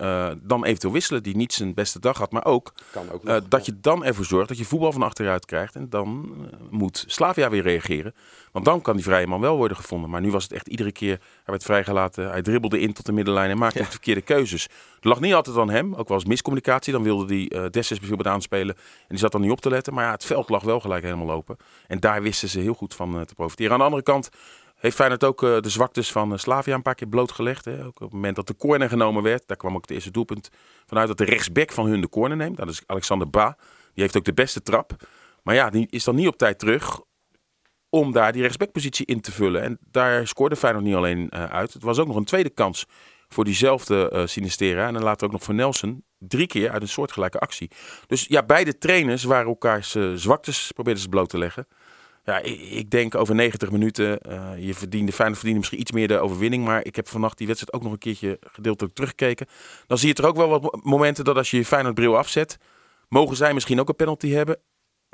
dan 0.48 0.66
eventueel 0.66 0.94
wisselen, 0.94 1.24
die 1.24 1.36
niet 1.36 1.54
zijn 1.54 1.74
beste 1.74 2.00
dag 2.00 2.18
had. 2.18 2.32
Maar 2.32 2.46
ook, 2.46 2.74
ook 3.12 3.24
nog, 3.24 3.48
dat 3.48 3.66
je 3.66 3.80
dan 3.80 4.04
ervoor 4.04 4.26
zorgt 4.26 4.48
dat 4.48 4.58
je 4.58 4.66
voetbal 4.66 4.92
van 4.92 5.04
achteruit 5.04 5.46
krijgt. 5.46 5.76
En 5.76 5.90
dan 5.90 6.36
moet 6.70 7.04
Slavia 7.08 7.50
weer 7.50 7.64
reageren. 7.64 8.14
Want 8.56 8.68
dan 8.68 8.82
kan 8.82 8.96
die 8.96 9.04
vrije 9.04 9.28
man 9.28 9.42
wel 9.42 9.58
worden 9.58 9.78
gevonden. 9.78 10.10
Maar 10.10 10.22
nu 10.22 10.32
was 10.32 10.44
het 10.44 10.52
echt 10.52 10.68
iedere 10.68 10.92
keer, 10.92 11.18
hij 11.18 11.44
werd 11.46 11.64
vrijgelaten... 11.64 12.30
hij 12.30 12.42
dribbelde 12.42 12.80
in 12.80 12.94
tot 12.94 13.06
de 13.06 13.12
middenlijn 13.12 13.50
en 13.50 13.58
maakte 13.58 13.78
ja. 13.78 13.84
de 13.84 13.92
verkeerde 13.92 14.22
keuzes. 14.22 14.64
Het 14.96 15.04
lag 15.04 15.20
niet 15.20 15.34
altijd 15.34 15.58
aan 15.58 15.70
hem, 15.70 15.96
ook 15.96 16.08
wel 16.08 16.18
eens 16.18 16.28
miscommunicatie. 16.28 16.94
Dan 16.94 17.04
wilde 17.04 17.34
hij 17.34 17.64
uh, 17.64 17.70
Dessus 17.70 18.00
bijvoorbeeld 18.00 18.28
aanspelen 18.28 18.76
en 18.76 19.08
die 19.08 19.18
zat 19.18 19.32
dan 19.32 19.42
niet 19.42 19.52
op 19.52 19.62
te 19.62 19.70
letten. 19.70 19.94
Maar 19.94 20.06
ja, 20.06 20.12
het 20.12 20.26
veld 20.26 20.50
lag 20.50 20.64
wel 20.64 20.80
gelijk 20.80 21.04
helemaal 21.04 21.26
lopen. 21.26 21.58
En 21.88 22.00
daar 22.00 22.22
wisten 22.22 22.50
ze 22.50 22.60
heel 22.60 22.74
goed 22.74 22.94
van 22.94 23.16
uh, 23.16 23.22
te 23.22 23.36
profiteren. 23.36 23.72
Aan 23.72 23.78
de 23.78 23.84
andere 23.84 24.04
kant 24.04 24.30
heeft 24.76 24.96
Feyenoord 24.96 25.24
ook 25.24 25.44
uh, 25.44 25.60
de 25.60 25.70
zwaktes 25.70 26.12
van 26.12 26.40
Slavia 26.40 26.76
een 26.76 26.82
paar 26.82 26.96
keer 26.96 27.08
blootgelegd. 27.08 27.66
Hè. 27.66 27.80
Ook 27.80 27.96
op 27.96 28.00
het 28.00 28.14
moment 28.14 28.36
dat 28.36 28.48
de 28.48 28.56
corner 28.56 28.90
genomen 28.90 29.24
werd, 29.24 29.48
daar 29.48 29.58
kwam 29.58 29.76
ook 29.76 29.82
het 29.82 29.92
eerste 29.92 30.12
doelpunt 30.12 30.50
vanuit 30.86 31.08
dat 31.08 31.18
de 31.18 31.26
rechtsback 31.26 31.72
van 31.72 31.86
hun 31.86 32.02
de 32.02 32.10
corner 32.10 32.38
neemt. 32.38 32.58
Dat 32.58 32.70
is 32.70 32.84
Alexander 32.86 33.30
Ba. 33.30 33.58
Die 33.94 34.04
heeft 34.04 34.18
ook 34.18 34.26
de 34.26 34.34
beste 34.34 34.62
trap. 34.62 34.96
Maar 35.44 35.56
ja, 35.56 35.70
die 35.70 35.88
is 35.90 36.04
dan 36.04 36.16
niet 36.16 36.28
op 36.28 36.38
tijd 36.38 36.60
terug 36.60 37.00
om 37.96 38.12
daar 38.12 38.32
die 38.32 38.42
rechtsbackpositie 38.42 39.06
in 39.06 39.22
te 39.22 39.32
vullen. 39.32 39.62
En 39.62 39.78
daar 39.92 40.28
scoorde 40.28 40.56
Feyenoord 40.56 40.86
niet 40.86 40.96
alleen 40.96 41.30
uh, 41.34 41.46
uit. 41.46 41.74
Het 41.74 41.84
was 41.84 42.00
ook 42.00 42.08
nog 42.08 42.16
een 42.16 42.24
tweede 42.24 42.50
kans 42.50 42.86
voor 43.28 43.44
diezelfde 43.44 44.12
uh, 44.14 44.22
Sinistera. 44.26 44.88
En 44.88 44.94
dan 44.94 45.04
later 45.04 45.26
ook 45.26 45.32
nog 45.32 45.44
voor 45.44 45.54
Nelson. 45.54 46.04
Drie 46.18 46.48
keer 46.48 46.72
uit 46.72 46.82
een 46.82 46.88
soortgelijke 46.88 47.40
actie. 47.40 47.72
Dus 48.08 48.26
ja, 48.30 48.44
beide 48.44 48.78
trainers 48.78 49.24
waren 49.24 49.48
elkaars 49.48 49.96
uh, 49.96 50.14
zwaktes 50.14 50.72
probeerden 50.74 51.04
ze 51.04 51.10
bloot 51.10 51.30
te 51.30 51.38
leggen. 51.38 51.68
Ja, 52.24 52.40
ik, 52.40 52.62
ik 52.62 52.90
denk 52.90 53.16
over 53.16 53.36
90 53.36 53.72
minuten. 53.72 54.20
Je 54.60 54.74
verdiende, 54.74 55.12
Feyenoord 55.12 55.38
verdiende 55.38 55.60
misschien 55.60 55.80
iets 55.80 55.92
meer 55.92 56.08
de 56.08 56.20
overwinning. 56.20 56.66
Maar 56.66 56.86
ik 56.86 56.96
heb 56.96 57.08
vannacht 57.08 57.38
die 57.38 57.48
wedstrijd 57.48 57.76
ook 57.76 57.84
nog 57.84 57.92
een 57.92 57.98
keertje 57.98 58.40
gedeeltelijk 58.42 58.96
teruggekeken. 58.96 59.48
Dan 59.88 59.98
zie 59.98 60.08
je 60.08 60.14
er 60.14 60.28
ook 60.28 60.36
wel 60.36 60.60
wat 60.60 60.84
momenten 60.84 61.24
dat 61.24 61.38
als 61.38 61.52
je 61.52 61.58
je 61.58 61.66
Feyenoord 61.66 61.96
bril 61.96 62.18
afzet. 62.18 62.58
Mogen 63.10 63.36
zij 63.36 63.54
misschien 63.54 63.80
ook 63.80 63.90
een 63.90 63.96
penalty 63.96 64.30
hebben. 64.30 64.60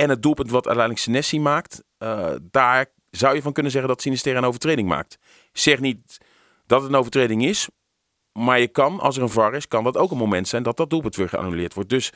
En 0.01 0.09
het 0.09 0.21
doelpunt 0.21 0.49
wat 0.49 0.65
uiteindelijk 0.65 1.05
Senesi 1.05 1.39
maakt. 1.39 1.83
Uh, 1.99 2.31
daar 2.41 2.85
zou 3.09 3.35
je 3.35 3.41
van 3.41 3.53
kunnen 3.53 3.71
zeggen 3.71 3.89
dat 3.89 4.01
Sinister 4.01 4.35
een 4.35 4.43
overtreding 4.43 4.87
maakt. 4.87 5.17
Zeg 5.51 5.79
niet 5.79 6.17
dat 6.65 6.81
het 6.81 6.89
een 6.91 6.97
overtreding 6.97 7.45
is. 7.45 7.67
Maar 8.31 8.59
je 8.59 8.67
kan, 8.67 8.99
als 8.99 9.17
er 9.17 9.21
een 9.21 9.29
VAR 9.29 9.53
is, 9.53 9.67
kan 9.67 9.83
dat 9.83 9.97
ook 9.97 10.11
een 10.11 10.17
moment 10.17 10.47
zijn 10.47 10.63
dat 10.63 10.77
dat 10.77 10.89
doelpunt 10.89 11.15
weer 11.15 11.29
geannuleerd 11.29 11.73
wordt. 11.73 11.89
Dus 11.89 12.11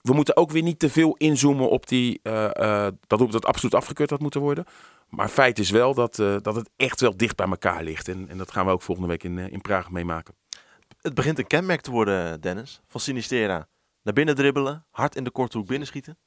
we 0.00 0.12
moeten 0.12 0.36
ook 0.36 0.50
weer 0.50 0.62
niet 0.62 0.78
te 0.78 0.90
veel 0.90 1.14
inzoomen 1.14 1.70
op 1.70 1.88
die, 1.88 2.20
uh, 2.22 2.42
dat 3.06 3.18
doelpunt 3.18 3.32
dat 3.32 3.46
absoluut 3.46 3.74
afgekeurd 3.74 4.10
had 4.10 4.20
moeten 4.20 4.40
worden. 4.40 4.64
Maar 5.08 5.28
feit 5.28 5.58
is 5.58 5.70
wel 5.70 5.94
dat, 5.94 6.14
dat 6.16 6.54
het 6.54 6.70
echt 6.76 7.00
wel 7.00 7.16
dicht 7.16 7.36
bij 7.36 7.46
elkaar 7.46 7.82
ligt. 7.82 8.08
En, 8.08 8.28
en 8.28 8.38
dat 8.38 8.50
gaan 8.50 8.66
we 8.66 8.72
ook 8.72 8.82
volgende 8.82 9.10
week 9.10 9.24
in, 9.24 9.38
in 9.38 9.60
Praag 9.60 9.90
meemaken. 9.90 10.34
Het 11.00 11.14
begint 11.14 11.38
een 11.38 11.46
kenmerk 11.46 11.80
te 11.80 11.90
worden, 11.90 12.40
Dennis, 12.40 12.80
van 12.86 13.00
Sinistera. 13.00 13.68
Naar 14.02 14.14
binnen 14.14 14.34
dribbelen, 14.34 14.86
hard 14.90 15.16
in 15.16 15.24
de 15.24 15.30
korte 15.30 15.58
hoek 15.58 15.66
binnenschieten. 15.66 16.18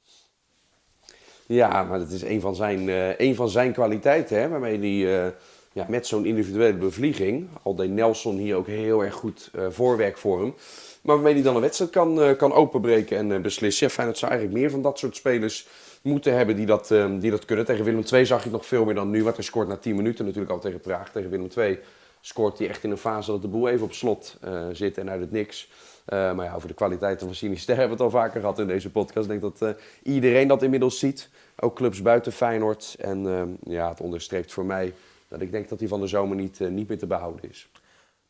Ja, 1.46 1.82
maar 1.82 1.98
dat 1.98 2.10
is 2.10 2.22
een 2.22 2.40
van 2.40 2.54
zijn, 2.54 2.88
uh, 2.88 3.18
een 3.18 3.34
van 3.34 3.48
zijn 3.48 3.72
kwaliteiten, 3.72 4.40
hè, 4.40 4.48
waarmee 4.48 4.78
hij 4.78 5.24
uh, 5.24 5.30
ja, 5.72 5.86
met 5.88 6.06
zo'n 6.06 6.26
individuele 6.26 6.76
bevlieging, 6.76 7.48
al 7.62 7.74
deed 7.74 7.90
Nelson 7.90 8.36
hier 8.36 8.56
ook 8.56 8.66
heel 8.66 9.04
erg 9.04 9.14
goed 9.14 9.50
uh, 9.56 9.66
voorwerk 9.70 10.18
voor 10.18 10.40
hem, 10.40 10.54
maar 11.02 11.14
waarmee 11.14 11.34
hij 11.34 11.42
dan 11.42 11.54
een 11.54 11.60
wedstrijd 11.60 11.90
kan, 11.90 12.36
kan 12.36 12.52
openbreken 12.52 13.32
en 13.32 13.42
beslissen. 13.42 13.86
Ja, 13.86 13.92
Feyenoord 13.92 14.18
zou 14.18 14.30
eigenlijk 14.30 14.60
meer 14.60 14.70
van 14.70 14.82
dat 14.82 14.98
soort 14.98 15.16
spelers 15.16 15.66
moeten 16.02 16.36
hebben 16.36 16.56
die 16.56 16.66
dat, 16.66 16.94
die 17.18 17.30
dat 17.30 17.44
kunnen. 17.44 17.64
Tegen 17.64 17.84
Willem 17.84 18.02
II 18.12 18.26
zag 18.26 18.44
je 18.44 18.50
nog 18.50 18.66
veel 18.66 18.84
meer 18.84 18.94
dan 18.94 19.10
nu, 19.10 19.22
want 19.22 19.36
hij 19.36 19.44
scoort 19.44 19.68
na 19.68 19.76
10 19.76 19.96
minuten 19.96 20.24
natuurlijk 20.24 20.52
al 20.52 20.60
tegen 20.60 20.80
Praag. 20.80 21.10
Tegen 21.10 21.30
Willem 21.30 21.48
II 21.56 21.78
scoort 22.22 22.58
hij 22.58 22.68
echt 22.68 22.84
in 22.84 22.90
een 22.90 22.96
fase 22.96 23.30
dat 23.30 23.42
de 23.42 23.48
boel 23.48 23.68
even 23.68 23.84
op 23.84 23.92
slot 23.92 24.38
zit 24.72 24.98
en 24.98 25.10
uit 25.10 25.20
het 25.20 25.30
niks. 25.30 25.68
Uh, 26.08 26.32
maar 26.34 26.46
ja, 26.46 26.54
over 26.54 26.68
de 26.68 26.74
kwaliteiten 26.74 27.26
van 27.26 27.36
Sinister 27.36 27.76
hebben 27.76 27.96
we 27.96 28.04
het 28.04 28.12
al 28.12 28.20
vaker 28.20 28.40
gehad 28.40 28.58
in 28.58 28.66
deze 28.66 28.90
podcast. 28.90 29.30
Ik 29.30 29.40
denk 29.40 29.58
dat 29.58 29.76
uh, 29.76 29.82
iedereen 30.02 30.48
dat 30.48 30.62
inmiddels 30.62 30.98
ziet. 30.98 31.28
Ook 31.56 31.76
clubs 31.76 32.02
buiten 32.02 32.32
Feyenoord. 32.32 32.96
En 32.98 33.24
uh, 33.24 33.42
ja, 33.74 33.88
het 33.88 34.00
onderstreept 34.00 34.52
voor 34.52 34.64
mij 34.64 34.94
dat 35.28 35.40
ik 35.40 35.50
denk 35.50 35.68
dat 35.68 35.78
hij 35.78 35.88
van 35.88 36.00
de 36.00 36.06
zomer 36.06 36.36
niet, 36.36 36.60
niet 36.60 36.88
meer 36.88 36.98
te 36.98 37.06
behouden 37.06 37.50
is. 37.50 37.68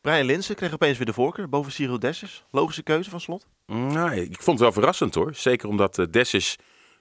Brian 0.01 0.25
Linsen 0.25 0.55
kreeg 0.55 0.73
opeens 0.73 0.97
weer 0.97 1.05
de 1.05 1.13
voorkeur 1.13 1.49
boven 1.49 1.71
Cyril 1.71 1.99
Dessus. 1.99 2.43
Logische 2.51 2.83
keuze 2.83 3.09
van 3.09 3.21
slot? 3.21 3.45
Nou, 3.65 4.15
ik 4.15 4.41
vond 4.41 4.59
het 4.59 4.59
wel 4.59 4.71
verrassend 4.71 5.15
hoor. 5.15 5.33
Zeker 5.35 5.69
omdat 5.69 6.07
Dessus 6.09 6.57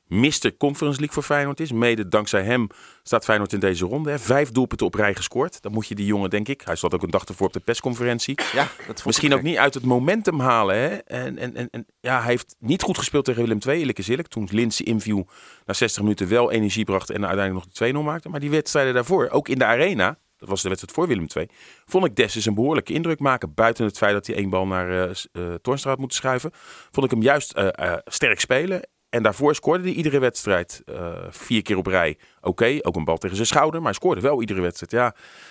Mr. 0.09 0.57
Conference 0.59 0.99
League 0.99 1.13
voor 1.13 1.23
Feyenoord 1.23 1.61
is. 1.61 1.73
Mede 1.73 2.09
dankzij 2.09 2.43
hem 2.43 2.67
staat 3.03 3.25
Feyenoord 3.25 3.53
in 3.53 3.61
deze 3.61 3.85
ronde. 3.85 4.11
Hè. 4.11 4.19
Vijf 4.19 4.51
doelpunten 4.51 4.87
op 4.87 4.95
rij 4.95 5.15
gescoord. 5.15 5.63
Dan 5.63 5.73
moet 5.73 5.87
je 5.87 5.95
die 5.95 6.07
jongen, 6.07 6.31
denk 6.31 6.49
ik, 6.49 6.63
hij 6.65 6.77
zat 6.77 6.95
ook 6.95 7.03
een 7.03 7.11
dag 7.11 7.25
ervoor 7.25 7.47
op 7.47 7.53
de 7.53 7.61
persconferentie. 7.61 8.39
Ja, 8.53 8.69
dat 8.87 9.05
Misschien 9.05 9.35
ook 9.35 9.43
niet 9.43 9.57
uit 9.57 9.75
het 9.75 9.85
momentum 9.85 10.41
halen. 10.41 10.77
Hè? 10.77 10.89
En, 10.89 11.39
en, 11.39 11.57
en, 11.57 11.69
en 11.71 11.87
ja, 12.01 12.19
hij 12.19 12.31
heeft 12.31 12.57
niet 12.59 12.83
goed 12.83 12.99
gespeeld 12.99 13.25
tegen 13.25 13.43
Willem 13.43 13.59
II, 13.67 13.79
eerlijk 13.79 13.99
is 13.99 14.09
eerlijk. 14.09 14.29
Toen 14.29 14.49
Lindsay 14.51 14.87
inviel 14.87 15.29
na 15.65 15.75
60 15.75 16.03
minuten 16.03 16.29
wel 16.29 16.51
energie 16.51 16.85
bracht 16.85 17.11
en 17.11 17.27
uiteindelijk 17.27 17.67
nog 17.67 17.75
de 17.75 17.93
2-0 17.93 18.05
maakte. 18.05 18.29
Maar 18.29 18.41
die 18.41 18.51
wedstrijden 18.51 18.95
daarvoor, 18.95 19.29
ook 19.29 19.49
in 19.49 19.59
de 19.59 19.65
arena, 19.65 20.19
dat 20.37 20.49
was 20.49 20.63
de 20.63 20.69
wedstrijd 20.69 20.97
voor 20.97 21.09
Willem 21.09 21.27
II, 21.37 21.49
vond 21.87 22.05
ik 22.05 22.17
Dessus 22.17 22.47
een 22.47 22.55
behoorlijke 22.55 22.93
indruk 22.93 23.19
maken. 23.19 23.55
Buiten 23.55 23.85
het 23.85 23.99
feit 23.99 24.13
dat 24.13 24.27
hij 24.27 24.37
één 24.37 24.51
bal 24.51 24.67
naar 24.67 24.91
uh, 24.91 25.15
uh, 25.33 25.55
Toornstra 25.55 25.91
had 25.91 25.99
moeten 25.99 26.17
schuiven, 26.17 26.51
vond 26.91 27.07
ik 27.07 27.13
hem 27.13 27.23
juist 27.23 27.57
uh, 27.57 27.95
sterk 28.05 28.41
spelen. 28.41 28.81
En 29.13 29.23
daarvoor 29.23 29.55
scoorde 29.55 29.83
hij 29.83 29.93
iedere 29.93 30.19
wedstrijd 30.19 30.83
vier 31.31 31.63
keer 31.63 31.77
op 31.77 31.87
rij. 31.87 32.19
Oké, 32.41 32.79
ook 32.81 32.97
een 32.97 33.05
bal 33.05 33.19
tegen 33.19 33.37
zijn 33.37 33.49
schouder, 33.49 33.81
maar 33.81 33.91
hij 33.91 34.01
scoorde 34.01 34.21
wel 34.21 34.41
iedere 34.41 34.61
wedstrijd. 34.61 34.93
Ja, 34.93 35.07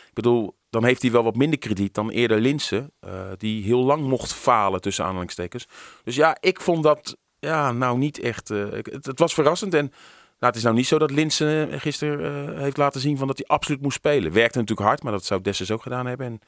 ik 0.07 0.13
bedoel, 0.13 0.57
dan 0.69 0.83
heeft 0.83 1.01
hij 1.01 1.11
wel 1.11 1.23
wat 1.23 1.35
minder 1.35 1.59
krediet 1.59 1.93
dan 1.93 2.09
eerder 2.09 2.39
Linsen, 2.39 2.93
die 3.37 3.63
heel 3.63 3.83
lang 3.83 4.03
mocht 4.03 4.33
falen 4.33 4.81
tussen 4.81 5.05
aanhalingstekens. 5.05 5.67
Dus 6.03 6.15
ja, 6.15 6.37
ik 6.39 6.61
vond 6.61 6.83
dat 6.83 7.17
ja, 7.39 7.71
nou 7.71 7.97
niet 7.97 8.19
echt. 8.19 8.47
Het, 8.47 9.05
het, 9.05 9.19
was 9.19 9.33
verrassend 9.33 9.73
en 9.73 9.85
nou, 9.85 9.93
het 10.39 10.55
is 10.55 10.63
nou 10.63 10.75
niet 10.75 10.87
zo 10.87 10.97
dat 10.97 11.11
Linsen 11.11 11.79
gisteren 11.79 12.57
heeft 12.59 12.77
laten 12.77 13.01
zien 13.01 13.17
van 13.17 13.27
dat 13.27 13.37
hij 13.37 13.47
absoluut 13.47 13.81
moest 13.81 13.97
spelen. 13.97 14.31
Werkte 14.31 14.57
natuurlijk 14.57 14.87
hard, 14.87 15.03
maar 15.03 15.11
dat 15.11 15.25
zou 15.25 15.41
Dessus 15.41 15.71
ook 15.71 15.81
gedaan 15.81 16.05
hebben. 16.05 16.25
En 16.25 16.39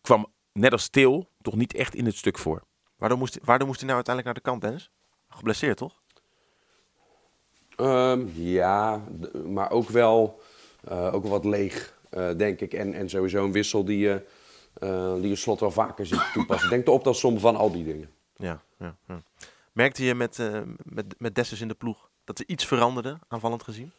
kwam 0.00 0.32
net 0.52 0.72
als 0.72 0.88
Til 0.88 1.30
toch 1.42 1.56
niet 1.56 1.74
echt 1.74 1.94
in 1.94 2.06
het 2.06 2.16
stuk 2.16 2.38
voor. 2.38 2.62
Waardoor 2.96 3.18
moest, 3.18 3.38
waardoor 3.42 3.66
moest 3.66 3.80
hij 3.80 3.88
nou 3.88 4.04
uiteindelijk 4.04 4.24
naar 4.24 4.34
de 4.34 4.50
kant, 4.50 4.60
Dennis? 4.60 4.90
Geblesseerd, 5.28 5.76
toch? 5.76 5.97
Um, 7.80 8.32
ja, 8.34 9.04
maar 9.46 9.70
ook 9.70 9.88
wel, 9.88 10.40
uh, 10.90 11.14
ook 11.14 11.22
wel 11.22 11.30
wat 11.30 11.44
leeg, 11.44 11.94
uh, 12.10 12.30
denk 12.36 12.60
ik. 12.60 12.72
En, 12.72 12.94
en 12.94 13.08
sowieso 13.08 13.44
een 13.44 13.52
wissel 13.52 13.84
die 13.84 13.98
je, 13.98 14.22
uh, 14.82 15.14
die 15.14 15.28
je 15.28 15.36
slot 15.36 15.60
wel 15.60 15.70
vaker 15.70 16.06
ziet 16.06 16.30
toepassen. 16.32 16.70
Denk 16.70 16.84
de 16.84 16.90
optelsom 16.90 17.38
van 17.38 17.56
al 17.56 17.72
die 17.72 17.84
dingen. 17.84 18.10
Ja, 18.36 18.62
ja, 18.78 18.96
ja. 19.06 19.22
Merkte 19.72 20.04
je 20.04 20.14
met, 20.14 20.38
met, 20.82 21.14
met 21.18 21.34
Dessus 21.34 21.60
in 21.60 21.68
de 21.68 21.74
ploeg 21.74 22.08
dat 22.24 22.38
er 22.38 22.44
iets 22.48 22.66
veranderde, 22.66 23.18
aanvallend 23.28 23.62
gezien? 23.62 23.92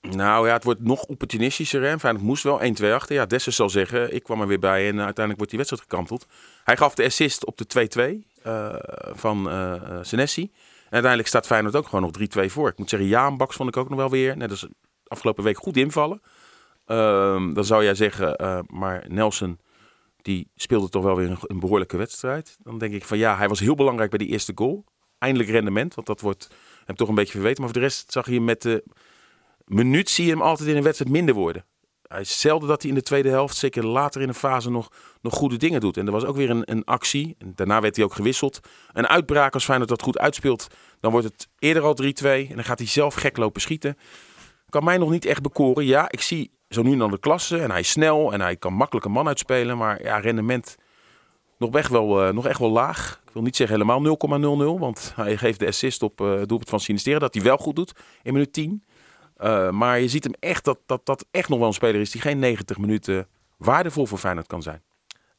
Nou 0.00 0.46
ja, 0.46 0.52
het 0.52 0.64
wordt 0.64 0.80
nog 0.80 1.02
opportunistischer. 1.02 1.82
Hè? 1.82 1.88
Enfin, 1.88 2.14
het 2.14 2.22
moest 2.22 2.42
wel 2.42 2.60
1-2 2.82 2.84
achter. 2.92 3.14
Ja, 3.14 3.26
Dessers 3.26 3.56
zal 3.56 3.70
zeggen, 3.70 4.14
ik 4.14 4.22
kwam 4.22 4.40
er 4.40 4.46
weer 4.46 4.58
bij 4.58 4.88
en 4.88 4.96
uiteindelijk 4.96 5.36
wordt 5.36 5.50
die 5.50 5.58
wedstrijd 5.58 5.82
gekanteld. 5.82 6.26
Hij 6.64 6.76
gaf 6.76 6.94
de 6.94 7.04
assist 7.04 7.44
op 7.44 7.58
de 7.58 8.22
2-2 8.22 8.46
uh, 8.46 8.74
van 9.12 9.48
uh, 9.48 9.98
Senesi. 10.02 10.52
Uiteindelijk 10.90 11.28
staat 11.28 11.46
Feyenoord 11.46 11.76
ook 11.76 11.88
gewoon 11.88 12.10
nog 12.12 12.46
3-2 12.46 12.50
voor. 12.50 12.68
Ik 12.68 12.78
moet 12.78 12.88
zeggen, 12.88 13.08
Jaan 13.08 13.36
Baks 13.36 13.56
vond 13.56 13.68
ik 13.68 13.76
ook 13.76 13.88
nog 13.88 13.98
wel 13.98 14.10
weer. 14.10 14.36
Net 14.36 14.50
als 14.50 14.66
afgelopen 15.06 15.44
week 15.44 15.58
goed 15.58 15.76
invallen. 15.76 16.22
Uh, 16.86 17.54
dan 17.54 17.64
zou 17.64 17.84
jij 17.84 17.94
zeggen, 17.94 18.42
uh, 18.42 18.58
maar 18.66 19.04
Nelson 19.08 19.58
die 20.22 20.50
speelde 20.54 20.88
toch 20.88 21.04
wel 21.04 21.16
weer 21.16 21.30
een, 21.30 21.38
een, 21.40 21.60
behoorlijke 21.60 21.96
wedstrijd. 21.96 22.56
Dan 22.62 22.78
denk 22.78 22.94
ik 22.94 23.04
van 23.04 23.18
ja, 23.18 23.36
hij 23.36 23.48
was 23.48 23.60
heel 23.60 23.74
belangrijk 23.74 24.10
bij 24.10 24.18
die 24.18 24.28
eerste 24.28 24.52
goal. 24.54 24.84
Eindelijk 25.18 25.50
rendement, 25.50 25.94
want 25.94 26.06
dat 26.06 26.20
wordt 26.20 26.48
hem 26.84 26.96
toch 26.96 27.08
een 27.08 27.14
beetje 27.14 27.32
verweten. 27.32 27.62
Maar 27.62 27.70
voor 27.70 27.80
de 27.80 27.86
rest 27.86 28.12
zag 28.12 28.30
je 28.30 28.40
met 28.40 28.62
de 28.62 28.84
minuut 29.64 30.10
zie 30.10 30.24
je 30.24 30.30
hem 30.30 30.42
altijd 30.42 30.68
in 30.68 30.76
een 30.76 30.82
wedstrijd 30.82 31.12
minder 31.12 31.34
worden. 31.34 31.64
Hij 32.10 32.20
is 32.20 32.40
zelden 32.40 32.68
dat 32.68 32.82
hij 32.82 32.90
in 32.90 32.96
de 32.96 33.02
tweede 33.02 33.28
helft, 33.28 33.56
zeker 33.56 33.86
later 33.86 34.20
in 34.20 34.26
de 34.26 34.34
fase, 34.34 34.70
nog, 34.70 34.88
nog 35.20 35.34
goede 35.34 35.56
dingen 35.56 35.80
doet. 35.80 35.96
En 35.96 36.06
er 36.06 36.12
was 36.12 36.24
ook 36.24 36.36
weer 36.36 36.50
een, 36.50 36.62
een 36.64 36.84
actie. 36.84 37.34
En 37.38 37.52
daarna 37.54 37.80
werd 37.80 37.96
hij 37.96 38.04
ook 38.04 38.14
gewisseld. 38.14 38.60
Een 38.92 39.06
uitbraak, 39.06 39.54
als 39.54 39.64
Feyenoord 39.64 39.88
dat 39.88 40.02
goed 40.02 40.18
uitspeelt, 40.18 40.66
dan 41.00 41.10
wordt 41.10 41.26
het 41.26 41.48
eerder 41.58 41.82
al 41.82 41.96
3-2. 42.02 42.04
En 42.26 42.54
dan 42.54 42.64
gaat 42.64 42.78
hij 42.78 42.88
zelf 42.88 43.14
gek 43.14 43.36
lopen 43.36 43.60
schieten. 43.60 43.96
Kan 44.68 44.84
mij 44.84 44.98
nog 44.98 45.10
niet 45.10 45.24
echt 45.24 45.42
bekoren. 45.42 45.84
Ja, 45.84 46.10
ik 46.10 46.20
zie 46.20 46.50
zo 46.68 46.82
nu 46.82 46.96
dan 46.96 47.10
de 47.10 47.18
klasse. 47.18 47.58
En 47.58 47.70
hij 47.70 47.80
is 47.80 47.90
snel 47.90 48.32
en 48.32 48.40
hij 48.40 48.56
kan 48.56 48.72
makkelijk 48.72 49.06
een 49.06 49.12
man 49.12 49.28
uitspelen. 49.28 49.76
Maar 49.76 50.02
ja, 50.02 50.18
rendement 50.18 50.76
nog 51.58 51.74
echt 51.74 51.90
wel, 51.90 52.26
uh, 52.26 52.32
nog 52.32 52.46
echt 52.46 52.58
wel 52.58 52.70
laag. 52.70 53.20
Ik 53.26 53.32
wil 53.32 53.42
niet 53.42 53.56
zeggen 53.56 53.76
helemaal 53.76 54.16
0,00. 54.76 54.80
Want 54.80 55.12
hij 55.16 55.36
geeft 55.36 55.58
de 55.58 55.66
assist 55.66 56.02
op 56.02 56.20
uh, 56.20 56.26
doelpunt 56.26 56.68
van 56.68 56.80
Sinisteren. 56.80 57.20
Dat 57.20 57.34
hij 57.34 57.42
wel 57.42 57.56
goed 57.56 57.76
doet 57.76 57.92
in 58.22 58.32
minuut 58.32 58.52
10. 58.52 58.84
Uh, 59.42 59.70
maar 59.70 60.00
je 60.00 60.08
ziet 60.08 60.24
hem 60.24 60.34
echt 60.38 60.64
dat, 60.64 60.78
dat 60.86 61.06
dat 61.06 61.26
echt 61.30 61.48
nog 61.48 61.58
wel 61.58 61.68
een 61.68 61.74
speler 61.74 62.00
is 62.00 62.10
die 62.10 62.20
geen 62.20 62.38
90 62.38 62.78
minuten 62.78 63.28
waardevol 63.56 64.06
voor 64.06 64.18
Feyenoord 64.18 64.46
kan 64.46 64.62
zijn. 64.62 64.82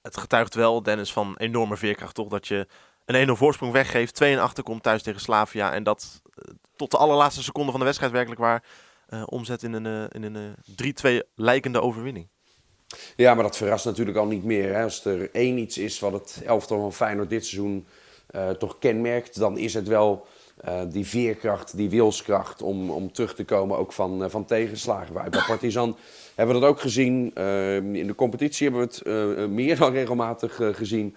Het 0.01 0.17
getuigt 0.17 0.55
wel, 0.55 0.83
Dennis, 0.83 1.13
van 1.13 1.35
enorme 1.37 1.77
veerkracht 1.77 2.15
toch? 2.15 2.27
Dat 2.27 2.47
je 2.47 2.67
een 3.05 3.29
1-0 3.29 3.31
voorsprong 3.31 3.71
weggeeft, 3.71 4.15
2 4.15 4.33
en 4.33 4.41
achter 4.41 4.63
komt 4.63 4.83
thuis 4.83 5.03
tegen 5.03 5.21
Slavia. 5.21 5.73
En 5.73 5.83
dat 5.83 6.21
uh, 6.25 6.53
tot 6.75 6.91
de 6.91 6.97
allerlaatste 6.97 7.43
seconde 7.43 7.71
van 7.71 7.79
de 7.79 7.85
wedstrijd 7.85 8.13
werkelijk 8.13 8.41
waar 8.41 8.63
uh, 9.09 9.23
omzet 9.25 9.63
in 9.63 9.73
een, 9.73 10.09
in 10.09 10.23
een 10.23 10.55
3-2 11.23 11.27
lijkende 11.35 11.81
overwinning. 11.81 12.27
Ja, 13.15 13.33
maar 13.33 13.43
dat 13.43 13.57
verrast 13.57 13.85
natuurlijk 13.85 14.17
al 14.17 14.25
niet 14.25 14.43
meer. 14.43 14.73
Hè. 14.73 14.83
Als 14.83 15.05
er 15.05 15.31
één 15.31 15.57
iets 15.57 15.77
is 15.77 15.99
wat 15.99 16.13
het 16.13 16.41
elftal 16.45 16.79
van 16.79 16.93
Feyenoord 16.93 17.29
dit 17.29 17.45
seizoen 17.45 17.85
toch 18.57 18.79
kenmerkt, 18.79 19.39
dan 19.39 19.57
is 19.57 19.73
het 19.73 19.87
wel 19.87 20.27
uh, 20.67 20.81
die 20.87 21.07
veerkracht, 21.07 21.77
die 21.77 21.89
wilskracht 21.89 22.61
om, 22.61 22.91
om 22.91 23.11
terug 23.11 23.35
te 23.35 23.45
komen 23.45 23.77
ook 23.77 23.93
van, 23.93 24.23
uh, 24.23 24.29
van 24.29 24.45
tegenslagen. 24.45 25.13
Wij 25.13 25.29
bij 25.29 25.43
Partizan 25.47 25.97
hebben 26.35 26.55
we 26.55 26.61
dat 26.61 26.69
ook 26.69 26.79
gezien. 26.79 27.31
Uh, 27.37 27.75
in 27.75 28.07
de 28.07 28.15
competitie 28.15 28.69
hebben 28.69 28.87
we 28.87 29.09
het 29.09 29.49
meer 29.49 29.77
dan 29.79 29.91
regelmatig 29.91 30.59
gezien. 30.71 31.15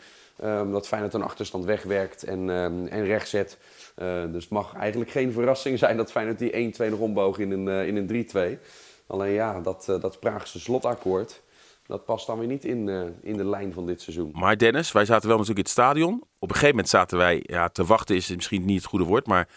dat 0.70 0.88
Feyenoord 0.88 1.14
een 1.14 1.22
achterstand 1.22 1.64
wegwerkt 1.64 2.22
en, 2.22 2.50
en 2.90 3.04
rechtzet. 3.04 3.58
dus 4.30 4.42
het 4.42 4.48
mag 4.48 4.74
eigenlijk 4.74 5.10
geen 5.10 5.32
verrassing 5.32 5.78
zijn 5.78 5.96
dat 5.96 6.10
Feyenoord 6.10 6.38
die 6.38 6.74
1-2 6.74 6.90
nog 6.90 6.98
omboog 6.98 7.38
in 7.38 7.50
een, 7.50 7.86
in 7.86 7.96
een 7.96 8.58
3-2. 8.58 8.60
Alleen 9.06 9.32
ja, 9.32 9.60
dat, 9.60 9.84
dat 9.84 10.20
Praagse 10.20 10.60
slotakkoord 10.60 11.42
dat 11.86 12.04
past 12.04 12.26
dan 12.26 12.38
weer 12.38 12.48
niet 12.48 12.64
in, 12.64 12.86
uh, 12.86 13.02
in 13.22 13.36
de 13.36 13.44
lijn 13.44 13.72
van 13.72 13.86
dit 13.86 14.00
seizoen. 14.00 14.30
Maar 14.34 14.58
Dennis, 14.58 14.92
wij 14.92 15.04
zaten 15.04 15.28
wel 15.28 15.38
natuurlijk 15.38 15.68
in 15.68 15.72
het 15.72 15.82
stadion. 15.82 16.14
Op 16.14 16.48
een 16.48 16.54
gegeven 16.54 16.68
moment 16.68 16.88
zaten 16.88 17.18
wij, 17.18 17.42
ja, 17.46 17.68
te 17.68 17.84
wachten 17.84 18.16
is 18.16 18.34
misschien 18.34 18.64
niet 18.64 18.76
het 18.76 18.86
goede 18.86 19.04
woord, 19.04 19.26
maar 19.26 19.48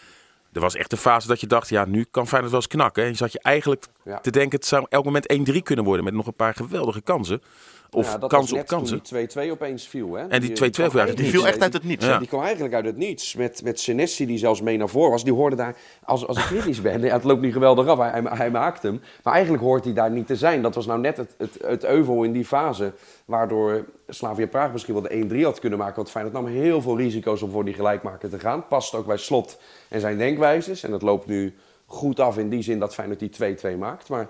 er 0.52 0.60
was 0.60 0.74
echt 0.74 0.92
een 0.92 0.98
fase 0.98 1.28
dat 1.28 1.40
je 1.40 1.46
dacht, 1.46 1.68
ja, 1.68 1.84
nu 1.84 2.06
kan 2.10 2.26
Feyenoord 2.26 2.52
wel 2.52 2.60
eens 2.60 2.70
knakken. 2.70 3.02
En 3.02 3.08
je 3.08 3.16
zat 3.16 3.32
je 3.32 3.40
eigenlijk 3.42 3.86
ja. 4.04 4.18
te 4.20 4.30
denken, 4.30 4.58
het 4.58 4.68
zou 4.68 4.86
elk 4.88 5.04
moment 5.04 5.50
1-3 5.52 5.58
kunnen 5.62 5.84
worden 5.84 6.04
met 6.04 6.14
nog 6.14 6.26
een 6.26 6.34
paar 6.34 6.54
geweldige 6.54 7.00
kansen. 7.00 7.42
Of 7.90 8.12
ja, 8.12 8.18
was 8.18 8.52
op 8.52 8.66
kansen. 8.66 9.00
die 9.10 9.48
2-2 9.48 9.50
opeens 9.50 9.88
viel. 9.88 10.14
Hè? 10.14 10.26
En 10.26 10.40
die 10.40 10.50
2-2 10.50 10.54
viel, 10.70 11.04
die, 11.04 11.14
die 11.14 11.30
viel 11.30 11.46
echt 11.46 11.62
uit 11.62 11.72
het 11.72 11.84
niets. 11.84 12.06
Ja. 12.06 12.18
Die 12.18 12.28
kwam 12.28 12.42
eigenlijk 12.42 12.74
uit 12.74 12.84
het 12.84 12.96
niets. 12.96 13.34
Met, 13.34 13.62
met 13.62 13.80
Senesi 13.80 14.26
die 14.26 14.38
zelfs 14.38 14.60
mee 14.60 14.76
naar 14.76 14.88
voren 14.88 15.10
was. 15.10 15.24
Die 15.24 15.32
hoorde 15.32 15.56
daar, 15.56 15.76
als, 16.04 16.26
als 16.26 16.38
ik 16.38 16.44
kritisch 16.44 16.80
ben, 16.80 17.00
ja, 17.02 17.12
het 17.12 17.24
loopt 17.24 17.40
niet 17.40 17.52
geweldig 17.52 17.86
af. 17.86 17.98
Hij, 17.98 18.10
hij, 18.10 18.22
hij, 18.36 18.50
maakt 18.50 18.82
hem. 18.82 19.00
Maar 19.22 19.32
eigenlijk 19.32 19.62
hoort 19.62 19.84
hij 19.84 19.92
daar 19.92 20.10
niet 20.10 20.26
te 20.26 20.36
zijn. 20.36 20.62
Dat 20.62 20.74
was 20.74 20.86
nou 20.86 21.00
net 21.00 21.16
het, 21.16 21.34
het, 21.38 21.58
het 21.62 21.84
euvel 21.84 22.22
in 22.22 22.32
die 22.32 22.44
fase. 22.44 22.92
Waardoor 23.24 23.84
Slavia 24.08 24.46
Praag 24.46 24.72
misschien 24.72 24.94
wel 24.94 25.02
de 25.02 25.40
1-3 25.40 25.42
had 25.42 25.58
kunnen 25.58 25.78
maken. 25.78 25.96
Want 25.96 26.10
Feyenoord 26.10 26.34
nam 26.34 26.46
heel 26.46 26.82
veel 26.82 26.96
risico's 26.96 27.42
om 27.42 27.50
voor 27.50 27.64
die 27.64 27.74
gelijkmaker 27.74 28.30
te 28.30 28.38
gaan. 28.38 28.66
Past 28.66 28.94
ook 28.94 29.06
bij 29.06 29.16
Slot 29.16 29.58
en 29.88 30.00
zijn 30.00 30.18
denkwijzes. 30.18 30.82
En 30.82 30.90
dat 30.90 31.02
loopt 31.02 31.26
nu 31.26 31.54
goed 31.86 32.20
af 32.20 32.38
in 32.38 32.48
die 32.48 32.62
zin 32.62 32.78
dat 32.78 32.94
Feyenoord 32.94 33.18
die 33.18 33.56
2-2 33.74 33.78
maakt. 33.78 34.08
Maar 34.08 34.28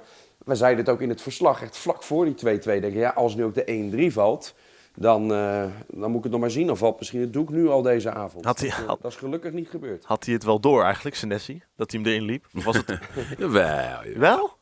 we 0.48 0.54
zeiden 0.54 0.84
het 0.84 0.94
ook 0.94 1.00
in 1.00 1.08
het 1.08 1.22
verslag, 1.22 1.62
echt 1.62 1.76
vlak 1.76 2.02
voor 2.02 2.24
die 2.24 2.34
2-2. 2.34 2.60
Denken, 2.62 2.92
ja, 2.92 3.10
als 3.10 3.34
nu 3.34 3.44
ook 3.44 3.54
de 3.54 4.10
1-3 4.10 4.12
valt, 4.12 4.54
dan, 4.94 5.32
uh, 5.32 5.64
dan 5.88 6.10
moet 6.10 6.16
ik 6.16 6.22
het 6.22 6.32
nog 6.32 6.40
maar 6.40 6.50
zien. 6.50 6.66
Dan 6.66 6.76
valt 6.76 6.98
misschien 6.98 7.20
het 7.20 7.32
doek 7.32 7.50
nu 7.50 7.68
al 7.68 7.82
deze 7.82 8.10
avond. 8.10 8.44
Had 8.44 8.58
hij, 8.58 8.68
dat, 8.68 8.78
had, 8.78 9.02
dat 9.02 9.10
is 9.10 9.16
gelukkig 9.16 9.52
niet 9.52 9.68
gebeurd. 9.68 10.04
Had 10.04 10.24
hij 10.24 10.34
het 10.34 10.44
wel 10.44 10.60
door 10.60 10.82
eigenlijk, 10.82 11.16
Senesi? 11.16 11.62
Dat 11.76 11.90
hij 11.90 12.00
hem 12.00 12.10
erin 12.10 12.24
liep? 12.24 12.46
Of 12.54 12.64
was 12.64 12.76
het... 12.76 12.98
Jawel. 13.38 14.02
Wel? 14.14 14.56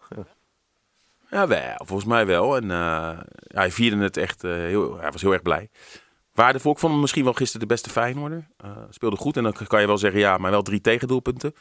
Ja, 1.31 1.47
wel. 1.47 1.75
Volgens 1.77 2.09
mij 2.09 2.27
wel. 2.27 2.57
En 2.57 2.63
uh, 2.63 2.69
ja, 2.69 3.59
hij 3.59 3.71
vierde 3.71 4.03
het 4.03 4.17
echt, 4.17 4.45
uh, 4.45 4.53
heel, 4.53 4.99
hij 4.99 5.11
was 5.11 5.23
heel 5.23 5.33
erg 5.33 5.43
blij. 5.43 5.71
Waardevol. 6.33 6.73
Ik 6.73 6.79
vond 6.79 6.93
hem 6.93 7.01
misschien 7.01 7.25
wel 7.25 7.33
gisteren 7.33 7.69
de 7.69 7.75
beste 7.75 7.91
Feyenoorder. 7.91 8.47
speelde 8.91 9.17
goed 9.17 9.37
en 9.37 9.43
dan 9.43 9.53
kan 9.67 9.81
je 9.81 9.87
wel 9.87 9.99
zeggen, 9.99 10.21
ja, 10.21 10.39
maar 10.39 10.51
wel 10.51 10.63
drie 10.63 10.81
tegendoelpunten 10.81 11.55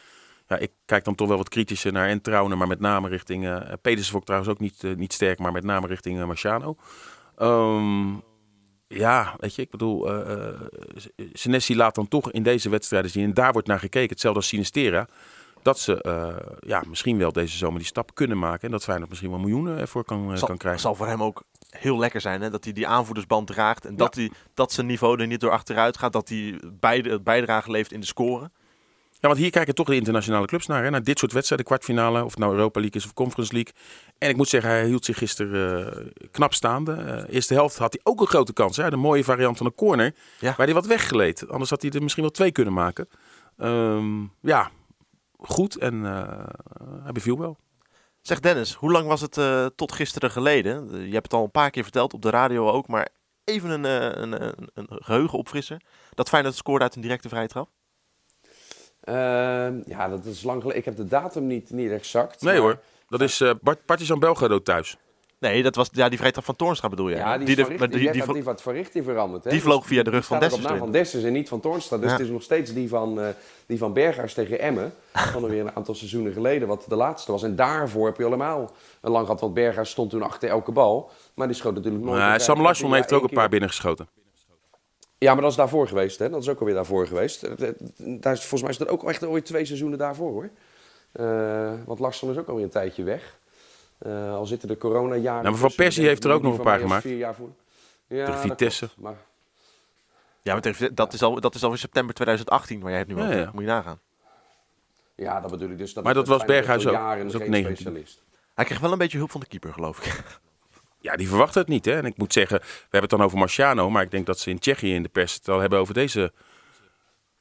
ja, 0.48 0.58
ik 0.58 0.72
kijk 0.86 1.04
dan 1.04 1.16
toch 1.16 1.28
wel 1.28 1.38
wat 1.38 1.50
kritischer 1.50 1.92
naar 1.92 2.08
en 2.08 2.22
Trouwen, 2.22 2.58
maar 2.58 2.68
met 2.68 2.80
name 2.80 3.08
richting 3.08 3.44
uh, 3.44 3.62
Pedersen 3.82 4.12
vond 4.12 4.22
ik 4.22 4.28
trouwens 4.28 4.52
ook 4.52 4.60
niet, 4.60 4.84
uh, 4.84 4.96
niet 4.96 5.14
sterk, 5.14 5.40
maar 5.40 5.52
met 5.52 5.64
name 5.64 5.88
richting 5.88 6.20
uh, 6.20 6.26
Marciano. 6.26 6.76
Um, 7.42 8.24
ja, 8.88 9.36
weet 9.38 9.56
je, 9.56 9.62
ik 9.62 9.70
bedoel, 9.70 10.28
uh, 10.30 10.62
Senesi 11.34 11.76
laat 11.76 11.96
dan 11.96 12.08
toch 12.08 12.32
in 12.32 12.44
deze 12.44 12.70
wedstrijden 12.70 13.12
zien, 13.12 13.24
en 13.24 13.34
daar 13.34 13.52
wordt 13.52 13.68
naar 13.68 13.80
gekeken, 13.80 14.10
hetzelfde 14.10 14.40
als 14.40 14.50
Sinistera, 14.50 15.08
dat 15.62 15.80
ze 15.80 16.58
ja, 16.60 16.84
misschien 16.88 17.18
wel 17.18 17.32
deze 17.32 17.58
zomer 17.58 17.80
die 17.80 17.88
stap 17.88 18.16
kunnen 18.16 18.40
maken 18.40 18.62
en 18.62 18.72
dat 18.72 18.84
Feyenoord 18.84 19.10
misschien 19.10 19.32
wel 19.32 19.40
miljoenen 19.40 19.80
ervoor 19.80 20.04
kan, 20.04 20.38
zal, 20.38 20.48
kan 20.48 20.58
krijgen. 20.58 20.82
zal 20.82 20.96
voor 20.96 21.08
hem 21.08 21.24
ook 21.24 21.44
heel 21.70 21.98
lekker 21.98 22.22
zijn, 22.22 22.42
hè? 22.42 22.50
dat 22.50 22.64
hij 22.64 22.74
die 22.74 22.88
aanvoerdersband 22.88 23.48
draagt 23.48 23.86
en 23.86 23.96
dat, 23.96 24.16
hij, 24.16 24.32
dat 24.54 24.72
zijn 24.72 24.86
niveau 24.86 25.22
er 25.22 25.28
niet 25.28 25.40
door 25.40 25.52
achteruit 25.52 25.98
gaat, 25.98 26.14
dat 26.14 26.30
hij 26.30 26.60
beide, 26.80 27.22
bijdrage 27.22 27.72
leeft 27.72 27.92
in 27.92 28.00
de 28.00 28.06
scoren. 28.06 28.52
Ja, 29.20 29.28
want 29.28 29.38
hier 29.38 29.50
kijken 29.50 29.76
toch 29.76 29.88
de 29.88 29.96
internationale 29.96 30.46
clubs 30.46 30.66
naar. 30.66 30.84
Hè? 30.84 30.90
Naar 30.90 31.04
dit 31.04 31.20
soort 31.20 31.32
wedstrijden, 31.32 31.68
kwartfinale, 31.68 32.24
of 32.24 32.30
het 32.30 32.40
nou 32.40 32.54
Europa 32.54 32.80
League 32.80 33.00
is 33.00 33.06
of 33.06 33.14
Conference 33.14 33.54
League. 33.54 33.74
En 34.18 34.30
ik 34.30 34.36
moet 34.36 34.50
zeggen, 34.50 34.70
hij 34.70 34.86
hield 34.86 35.06
zich 35.06 35.18
gisteren 35.18 35.94
uh, 35.98 36.30
knap 36.32 36.54
staande. 36.54 37.24
Uh, 37.28 37.34
eerste 37.36 37.54
helft 37.54 37.78
had 37.78 37.94
hij 37.94 38.02
ook 38.04 38.22
een 38.22 38.28
grote 38.28 38.54
kans. 38.54 38.78
Hè? 38.78 38.90
De 38.90 38.96
mooie 38.96 39.24
variant 39.24 39.58
van 39.58 39.66
een 39.66 39.76
corner, 39.76 40.16
ja. 40.40 40.54
waar 40.58 40.66
hij 40.66 40.76
wat 40.76 40.86
weggeleed. 40.86 41.50
Anders 41.50 41.70
had 41.70 41.82
hij 41.82 41.92
er 41.92 42.02
misschien 42.02 42.24
wel 42.24 42.32
twee 42.32 42.52
kunnen 42.52 42.74
maken. 42.74 43.10
Um, 43.58 44.32
ja, 44.42 44.72
goed 45.38 45.78
en 45.78 46.04
hij 47.04 47.12
beviel 47.12 47.38
wel. 47.38 47.58
Zeg 48.22 48.40
Dennis, 48.40 48.74
hoe 48.74 48.92
lang 48.92 49.08
was 49.08 49.22
het 49.22 49.40
tot 49.76 49.92
gisteren 49.92 50.32
geleden? 50.32 50.90
je 51.08 51.14
hebt 51.14 51.26
het 51.26 51.34
al 51.34 51.44
een 51.44 51.52
paar 51.52 51.70
keer 51.70 51.84
verteld, 51.84 52.14
op 52.14 52.22
de 52.22 52.30
radio 52.30 52.70
ook, 52.70 52.88
maar 52.88 53.10
even 53.44 53.70
een, 53.70 53.84
een, 54.22 54.44
een, 54.44 54.70
een 54.74 54.88
geheugenopfrisser. 54.90 55.82
Dat 56.14 56.30
Feyenoord 56.30 56.56
scoorde 56.56 56.84
uit 56.84 56.96
een 56.96 57.02
directe 57.02 57.30
vrije 57.30 57.48
trap? 57.48 57.70
Ehm, 59.06 59.82
ja, 59.86 60.10
dat 60.10 60.26
is 60.26 60.44
lang 60.44 60.62
geleden. 60.62 60.80
Ik 60.80 60.86
heb 60.86 60.96
de 60.96 61.08
datum 61.08 61.48
niet, 61.48 61.70
niet 61.70 61.92
exact. 61.92 62.42
Nee 62.42 62.60
hoor, 62.60 62.80
dat 63.10 63.22
is 63.22 63.40
uh, 63.40 63.52
Partizan 63.86 64.20
Belgrado 64.20 64.62
thuis. 64.62 64.98
Nee, 65.40 65.64
dat 65.64 65.76
was 65.76 65.90
ja, 65.92 66.10
die 66.10 66.18
vrije 66.18 66.34
trap 66.34 66.46
van 66.46 66.56
Toornstra 66.56 66.90
bedoel 66.90 67.10
je? 67.10 67.16
Ja, 67.16 67.38
die, 67.38 67.46
die, 67.46 67.56
de, 67.56 67.88
die, 67.88 68.12
die, 68.12 68.34
die, 68.34 68.44
wat 68.44 68.62
van 68.62 68.74
richting 68.74 69.06
veranderd. 69.06 69.44
Hè? 69.44 69.50
Die 69.50 69.62
vloog 69.62 69.86
via 69.86 70.04
de 70.04 70.10
rug 70.10 70.26
van 70.26 70.40
Dessers. 70.40 70.64
naam 70.64 70.78
van 70.78 70.92
Dessers 70.92 71.24
en 71.24 71.34
niet 71.34 71.50
van 71.50 71.60
Toornstra. 71.60 71.98
Dus 71.98 72.12
het 72.12 72.20
is 72.20 72.30
nog 72.30 72.42
steeds 72.42 72.74
die 72.74 72.90
van, 72.90 73.20
uh, 73.20 73.28
die 73.66 73.78
van 73.78 73.94
Berghuis 73.94 74.34
tegen 74.34 74.60
Emmen. 74.60 74.94
Van 75.14 75.44
alweer 75.44 75.62
een 75.62 75.76
aantal 75.76 75.96
seizoenen 75.96 76.34
geleden, 76.34 76.68
wat 76.68 76.86
de 76.88 76.96
laatste 76.96 77.32
was. 77.32 77.44
En 77.44 77.56
daarvoor 77.56 78.06
heb 78.06 78.18
je 78.18 78.26
allemaal 78.26 78.72
een 79.02 79.12
lang 79.12 79.26
gehad. 79.26 79.42
Want 79.42 79.54
Berghuis 79.54 79.90
stond 79.90 80.10
toen 80.10 80.22
achter 80.22 80.50
elke 80.50 80.72
bal. 80.72 81.12
Maar 81.34 81.48
die 81.48 81.56
schoot 81.56 81.76
natuurlijk 81.76 82.04
nooit. 82.04 82.20
Nou, 82.20 82.40
Sam 82.40 82.62
Larsson 82.62 82.94
heeft 82.94 83.12
er 83.12 83.18
ook 83.18 83.24
een 83.24 83.30
paar 83.30 83.50
binnengeschoten. 83.50 84.08
Ja, 85.18 85.34
maar 85.34 85.42
dat 85.42 85.52
is 85.52 85.58
daarvoor 85.58 85.88
geweest. 85.88 86.20
Hè? 86.20 86.30
Dat 86.30 86.42
is 86.42 86.50
ook 86.50 86.60
alweer 86.60 86.76
daarvoor 86.76 87.08
geweest. 87.08 87.42
Daar 88.22 88.34
is, 88.34 88.40
volgens 88.40 88.62
mij 88.62 88.72
is 88.72 88.78
dat 88.78 88.88
ook 88.88 89.10
echt 89.10 89.24
alweer 89.24 89.44
twee 89.44 89.66
seizoenen 89.66 89.98
daarvoor 89.98 90.32
hoor. 90.32 90.50
Uh, 91.14 91.74
want 91.86 92.00
Larsson 92.00 92.32
is 92.32 92.38
ook 92.38 92.48
alweer 92.48 92.64
een 92.64 92.70
tijdje 92.70 93.04
weg. 93.04 93.38
Uh, 94.08 94.34
al 94.34 94.46
zitten 94.46 94.68
de 94.68 94.78
coronajaren... 94.78 95.44
Nou, 95.44 95.44
maar 95.44 95.70
Van 95.70 95.76
Persie 95.76 96.08
heeft 96.08 96.24
er 96.24 96.32
ook 96.32 96.42
nog 96.42 96.58
een 96.58 96.64
paar 96.64 96.80
gemaakt. 96.80 97.02
Vier 97.02 97.18
jaar 97.18 97.36
voor. 97.36 97.50
Ja, 98.08 98.26
de 98.26 98.38
Vitesse. 98.38 98.90
maar... 98.98 99.18
Ja, 100.42 100.54
maar 100.54 100.94
dat 100.94 101.14
is, 101.14 101.24
al, 101.24 101.40
dat 101.40 101.56
is 101.56 101.64
al 101.64 101.72
in 101.72 101.78
september 101.78 102.16
2018 102.16 102.80
waar 102.80 102.90
jij 102.90 103.00
het 103.00 103.08
nu 103.08 103.16
over 103.16 103.38
ja, 103.38 103.50
Moet 103.54 103.62
je 103.62 103.68
nagaan. 103.68 104.00
Ja, 105.16 105.42
dat 105.42 105.52
bedoel 105.52 105.70
ik 105.70 105.78
dus. 105.78 105.94
Dat 105.94 106.04
maar 106.04 106.14
dat 106.14 106.28
was 106.28 106.46
Berghuis 106.46 106.88
ook. 106.88 106.94
Dat 106.94 107.26
is 107.26 107.36
ook 107.36 107.48
19. 107.48 107.76
specialist. 107.76 108.24
Hij 108.54 108.66
kreeg 108.66 108.80
wel 108.80 108.92
een 108.92 108.98
beetje 108.98 109.18
hulp 109.18 109.32
van 109.32 109.40
de 109.40 109.48
keeper, 109.48 109.74
geloof 109.74 110.06
ik. 110.06 110.24
Ja, 111.06 111.16
die 111.16 111.28
verwacht 111.28 111.56
het 111.56 111.68
niet. 111.68 111.86
Hè? 111.86 111.98
En 111.98 112.06
ik 112.06 112.18
moet 112.18 112.34
zeggen, 112.34 112.60
we 112.60 112.66
hebben 112.82 113.02
het 113.02 113.10
dan 113.10 113.22
over 113.22 113.38
Marciano. 113.38 113.90
Maar 113.90 114.04
ik 114.04 114.12
denk 114.12 114.26
dat 114.26 114.40
ze 114.40 114.50
in 114.50 114.60
Tsjechië 114.60 114.94
in 114.94 115.04
de 115.04 115.10
pers 115.10 115.34
het 115.34 115.50
al 115.50 115.60
hebben 115.60 115.80
over 115.80 115.94
deze 115.94 116.34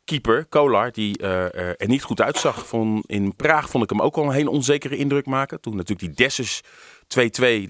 keeper, 0.05 0.47
Kolar, 0.47 0.93
die 0.93 1.23
uh, 1.23 1.55
er 1.55 1.87
niet 1.87 2.03
goed 2.03 2.21
uitzag. 2.21 2.69
Van, 2.69 3.05
in 3.07 3.37
Praag 3.37 3.71
vond 3.71 3.85
ik 3.85 3.91
hem 3.91 4.03
ook 4.03 4.17
al 4.17 4.25
een 4.25 4.33
hele 4.33 4.51
onzekere 4.51 4.97
indruk 4.97 5.27
maken. 5.27 5.61
Toen 5.61 5.77
natuurlijk 5.77 6.17
die 6.17 6.27
Dessus 6.27 6.63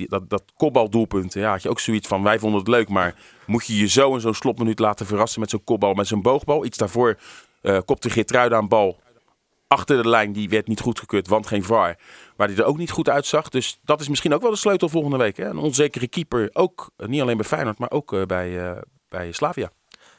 2-2, 0.02 0.06
dat, 0.06 0.30
dat 0.30 0.42
kopbaldoelpunt. 0.56 1.34
Ja, 1.34 1.50
had 1.50 1.62
je 1.62 1.68
ook 1.70 1.80
zoiets 1.80 2.08
van, 2.08 2.22
wij 2.22 2.38
vonden 2.38 2.58
het 2.58 2.68
leuk, 2.68 2.88
maar 2.88 3.14
moet 3.46 3.66
je 3.66 3.76
je 3.76 3.88
zo 3.88 4.14
in 4.14 4.20
zo'n 4.20 4.34
slotminuut 4.34 4.78
laten 4.78 5.06
verrassen 5.06 5.40
met 5.40 5.50
zo'n 5.50 5.64
kopbal, 5.64 5.94
met 5.94 6.06
zo'n 6.06 6.22
boogbal. 6.22 6.64
Iets 6.64 6.78
daarvoor 6.78 7.18
uh, 7.62 7.78
kopte 7.84 8.10
Geertruida 8.10 8.56
aan 8.56 8.68
bal 8.68 9.02
achter 9.74 10.02
de 10.02 10.08
lijn. 10.08 10.32
Die 10.32 10.48
werd 10.48 10.68
niet 10.68 10.80
goedgekeurd, 10.80 11.28
want 11.28 11.46
geen 11.46 11.64
VAR. 11.64 11.98
Waar 12.36 12.48
hij 12.48 12.56
er 12.56 12.64
ook 12.64 12.76
niet 12.76 12.90
goed 12.90 13.08
uitzag. 13.08 13.48
Dus 13.48 13.78
dat 13.82 14.00
is 14.00 14.08
misschien 14.08 14.34
ook 14.34 14.42
wel 14.42 14.50
de 14.50 14.56
sleutel 14.56 14.88
volgende 14.88 15.16
week. 15.16 15.36
Hè? 15.36 15.44
Een 15.44 15.58
onzekere 15.58 16.08
keeper, 16.08 16.50
ook 16.52 16.90
niet 16.96 17.20
alleen 17.20 17.36
bij 17.36 17.46
Feyenoord, 17.46 17.78
maar 17.78 17.90
ook 17.90 18.26
bij, 18.26 18.82
bij 19.08 19.32
Slavia. 19.32 19.70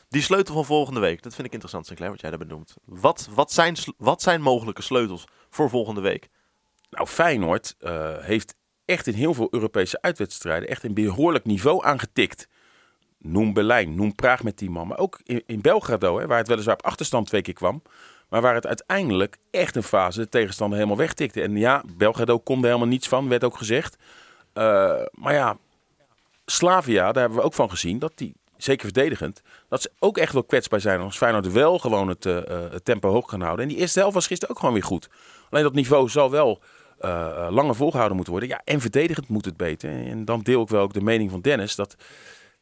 Die 0.09 0.21
sleutel 0.21 0.53
van 0.53 0.65
volgende 0.65 0.99
week, 0.99 1.21
dat 1.21 1.33
vind 1.33 1.47
ik 1.47 1.53
interessant, 1.53 1.85
Sinclair, 1.85 2.11
wat 2.11 2.21
jij 2.21 2.29
daar 2.29 2.39
benoemt. 2.39 2.75
Wat, 2.85 3.29
wat, 3.31 3.51
zijn, 3.51 3.75
wat 3.97 4.21
zijn 4.21 4.41
mogelijke 4.41 4.81
sleutels 4.81 5.27
voor 5.49 5.69
volgende 5.69 6.01
week? 6.01 6.29
Nou, 6.89 7.07
Feyenoord 7.07 7.75
uh, 7.79 8.17
heeft 8.19 8.55
echt 8.85 9.07
in 9.07 9.13
heel 9.13 9.33
veel 9.33 9.47
Europese 9.51 10.01
uitwedstrijden 10.01 10.69
echt 10.69 10.83
een 10.83 10.93
behoorlijk 10.93 11.45
niveau 11.45 11.85
aangetikt. 11.85 12.47
Noem 13.17 13.53
Berlijn, 13.53 13.95
noem 13.95 14.15
Praag 14.15 14.43
met 14.43 14.57
die 14.57 14.69
man. 14.69 14.87
Maar 14.87 14.97
ook 14.97 15.19
in, 15.23 15.43
in 15.45 15.61
Belgrado, 15.61 16.19
hè, 16.19 16.27
waar 16.27 16.37
het 16.37 16.47
weliswaar 16.47 16.75
op 16.75 16.85
achterstand 16.85 17.27
twee 17.27 17.41
keer 17.41 17.53
kwam. 17.53 17.81
Maar 18.29 18.41
waar 18.41 18.53
het 18.53 18.67
uiteindelijk 18.67 19.37
echt 19.51 19.75
een 19.75 19.83
fase 19.83 20.19
de 20.19 20.29
tegenstander 20.29 20.77
helemaal 20.77 20.99
wegtikte. 20.99 21.41
En 21.41 21.57
ja, 21.57 21.83
Belgrado 21.97 22.39
kon 22.39 22.57
er 22.57 22.65
helemaal 22.65 22.87
niets 22.87 23.07
van, 23.07 23.29
werd 23.29 23.43
ook 23.43 23.57
gezegd. 23.57 23.97
Uh, 24.53 25.01
maar 25.11 25.33
ja, 25.33 25.57
Slavia, 26.45 27.11
daar 27.11 27.21
hebben 27.21 27.39
we 27.39 27.45
ook 27.45 27.53
van 27.53 27.69
gezien 27.69 27.99
dat 27.99 28.11
die 28.15 28.35
zeker 28.57 28.83
verdedigend, 28.83 29.41
dat 29.69 29.81
ze 29.81 29.91
ook 29.99 30.17
echt 30.17 30.33
wel 30.33 30.43
kwetsbaar 30.43 30.81
zijn. 30.81 30.99
Als 30.99 31.17
Feyenoord 31.17 31.51
wel 31.51 31.79
gewoon 31.79 32.07
het, 32.07 32.25
uh, 32.25 32.39
het, 32.47 32.85
tempo 32.85 33.09
hoog 33.09 33.25
kan 33.25 33.41
houden. 33.41 33.65
En 33.65 33.71
die 33.71 33.79
eerste 33.79 33.99
helft 33.99 34.13
was 34.13 34.27
gisteren 34.27 34.55
ook 34.55 34.59
gewoon 34.59 34.73
weer 34.73 34.83
goed. 34.83 35.09
Alleen 35.49 35.63
dat 35.63 35.73
niveau 35.73 36.09
zal 36.09 36.31
wel 36.31 36.61
langer 37.49 37.75
volgehouden 37.75 38.15
moeten 38.15 38.33
worden. 38.33 38.51
Ja, 38.51 38.61
en 38.63 38.81
verdedigend 38.81 39.27
moet 39.27 39.45
het 39.45 39.57
beter. 39.57 39.89
En 39.89 40.25
dan 40.25 40.41
deel 40.41 40.61
ik 40.61 40.69
wel 40.69 40.81
ook 40.81 40.93
de 40.93 41.01
mening 41.01 41.31
van 41.31 41.41
Dennis 41.41 41.75
dat 41.75 41.95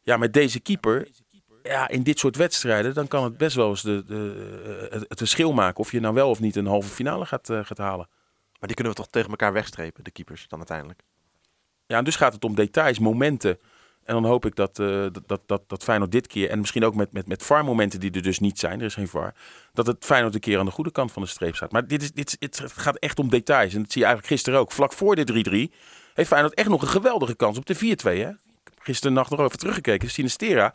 ja, 0.02 0.18
met 0.18 0.34
deze 0.34 0.60
keeper, 0.60 1.08
ja, 1.64 1.88
in 1.88 2.04
dit 2.04 2.20
soort 2.20 2.36
wedstrijden, 2.36 2.94
dan 2.94 3.08
kan 3.08 3.24
het 3.24 3.38
best 3.38 3.56
wel 3.56 3.70
eens 3.70 3.82
de, 3.82 4.04
de, 4.06 5.06
het, 5.08 5.18
verschil 5.18 5.54
maken 5.54 5.80
of 5.80 5.92
je 5.92 6.00
nou 6.00 6.14
wel 6.14 6.30
of 6.30 6.40
niet 6.40 6.56
een 6.56 6.66
halve 6.66 6.90
finale 6.90 7.26
gaat, 7.26 7.50
gaat 7.52 7.78
halen. 7.78 8.08
Maar 8.60 8.68
die 8.68 8.76
kunnen 8.76 8.94
we 8.94 9.00
toch 9.00 9.10
tegen 9.10 9.30
elkaar 9.30 9.54
wegstrepen, 9.54 10.04
de 10.04 10.12
keepers, 10.12 10.48
dan 10.48 10.58
uiteindelijk? 10.58 11.02
Ja, 11.86 11.98
en 11.98 12.04
dus 12.04 12.16
gaat 12.16 12.34
het 12.34 12.44
om 12.44 12.56
details, 12.56 13.00
momenten. 13.00 13.60
En 14.04 14.14
dan 14.14 14.26
hoop 14.26 14.46
ik 14.46 14.56
dat, 14.56 14.80
uh, 14.80 15.06
dat, 15.26 15.42
dat, 15.46 15.62
dat 15.68 15.84
Feyenoord 15.84 16.12
dit 16.12 16.28
keer, 16.28 16.50
en 16.50 16.60
misschien 16.60 16.86
ook 16.86 16.96
met, 16.96 17.12
met, 17.12 17.28
met 17.28 17.44
VAR-momenten 17.44 18.00
die 18.00 18.12
er 18.12 18.22
dus 18.22 18.40
niet 18.40 18.60
zijn, 18.60 18.80
er 18.80 18.86
is 18.86 18.94
geen 18.94 19.08
VAR, 19.08 19.34
dat 19.74 19.88
het 19.88 20.06
Feyenoord 20.06 20.34
een 20.34 20.40
keer 20.40 20.60
aan 20.60 20.66
de 20.66 20.72
goede 20.72 20.92
kant 20.92 21.12
van 21.12 21.22
de 21.22 21.28
streep 21.28 21.56
staat. 21.56 21.72
Maar 21.72 21.88
dit 21.88 22.02
is, 22.02 22.12
dit, 22.12 22.36
het 22.40 22.64
gaat 22.76 22.98
echt 22.98 23.20
om 23.20 23.30
details. 23.30 23.74
En 23.74 23.82
dat 23.82 23.92
zie 23.92 24.02
je 24.02 24.08
eigenlijk 24.08 24.36
gisteren 24.36 24.60
ook. 24.60 24.72
Vlak 24.72 24.94
voor 24.94 25.16
de 25.16 25.70
3-3 25.72 25.76
heeft 26.14 26.30
Feyenoord 26.30 26.54
echt 26.54 26.70
nog 26.70 26.82
een 26.82 26.88
geweldige 26.88 27.36
kans 27.36 27.58
op 27.58 27.66
de 27.66 27.76
4-2. 27.76 27.80
Hè? 28.04 28.30
Gisteren 28.78 29.14
nacht 29.14 29.30
nog 29.30 29.40
even 29.40 29.58
teruggekeken. 29.58 30.10
Sinistera 30.10 30.74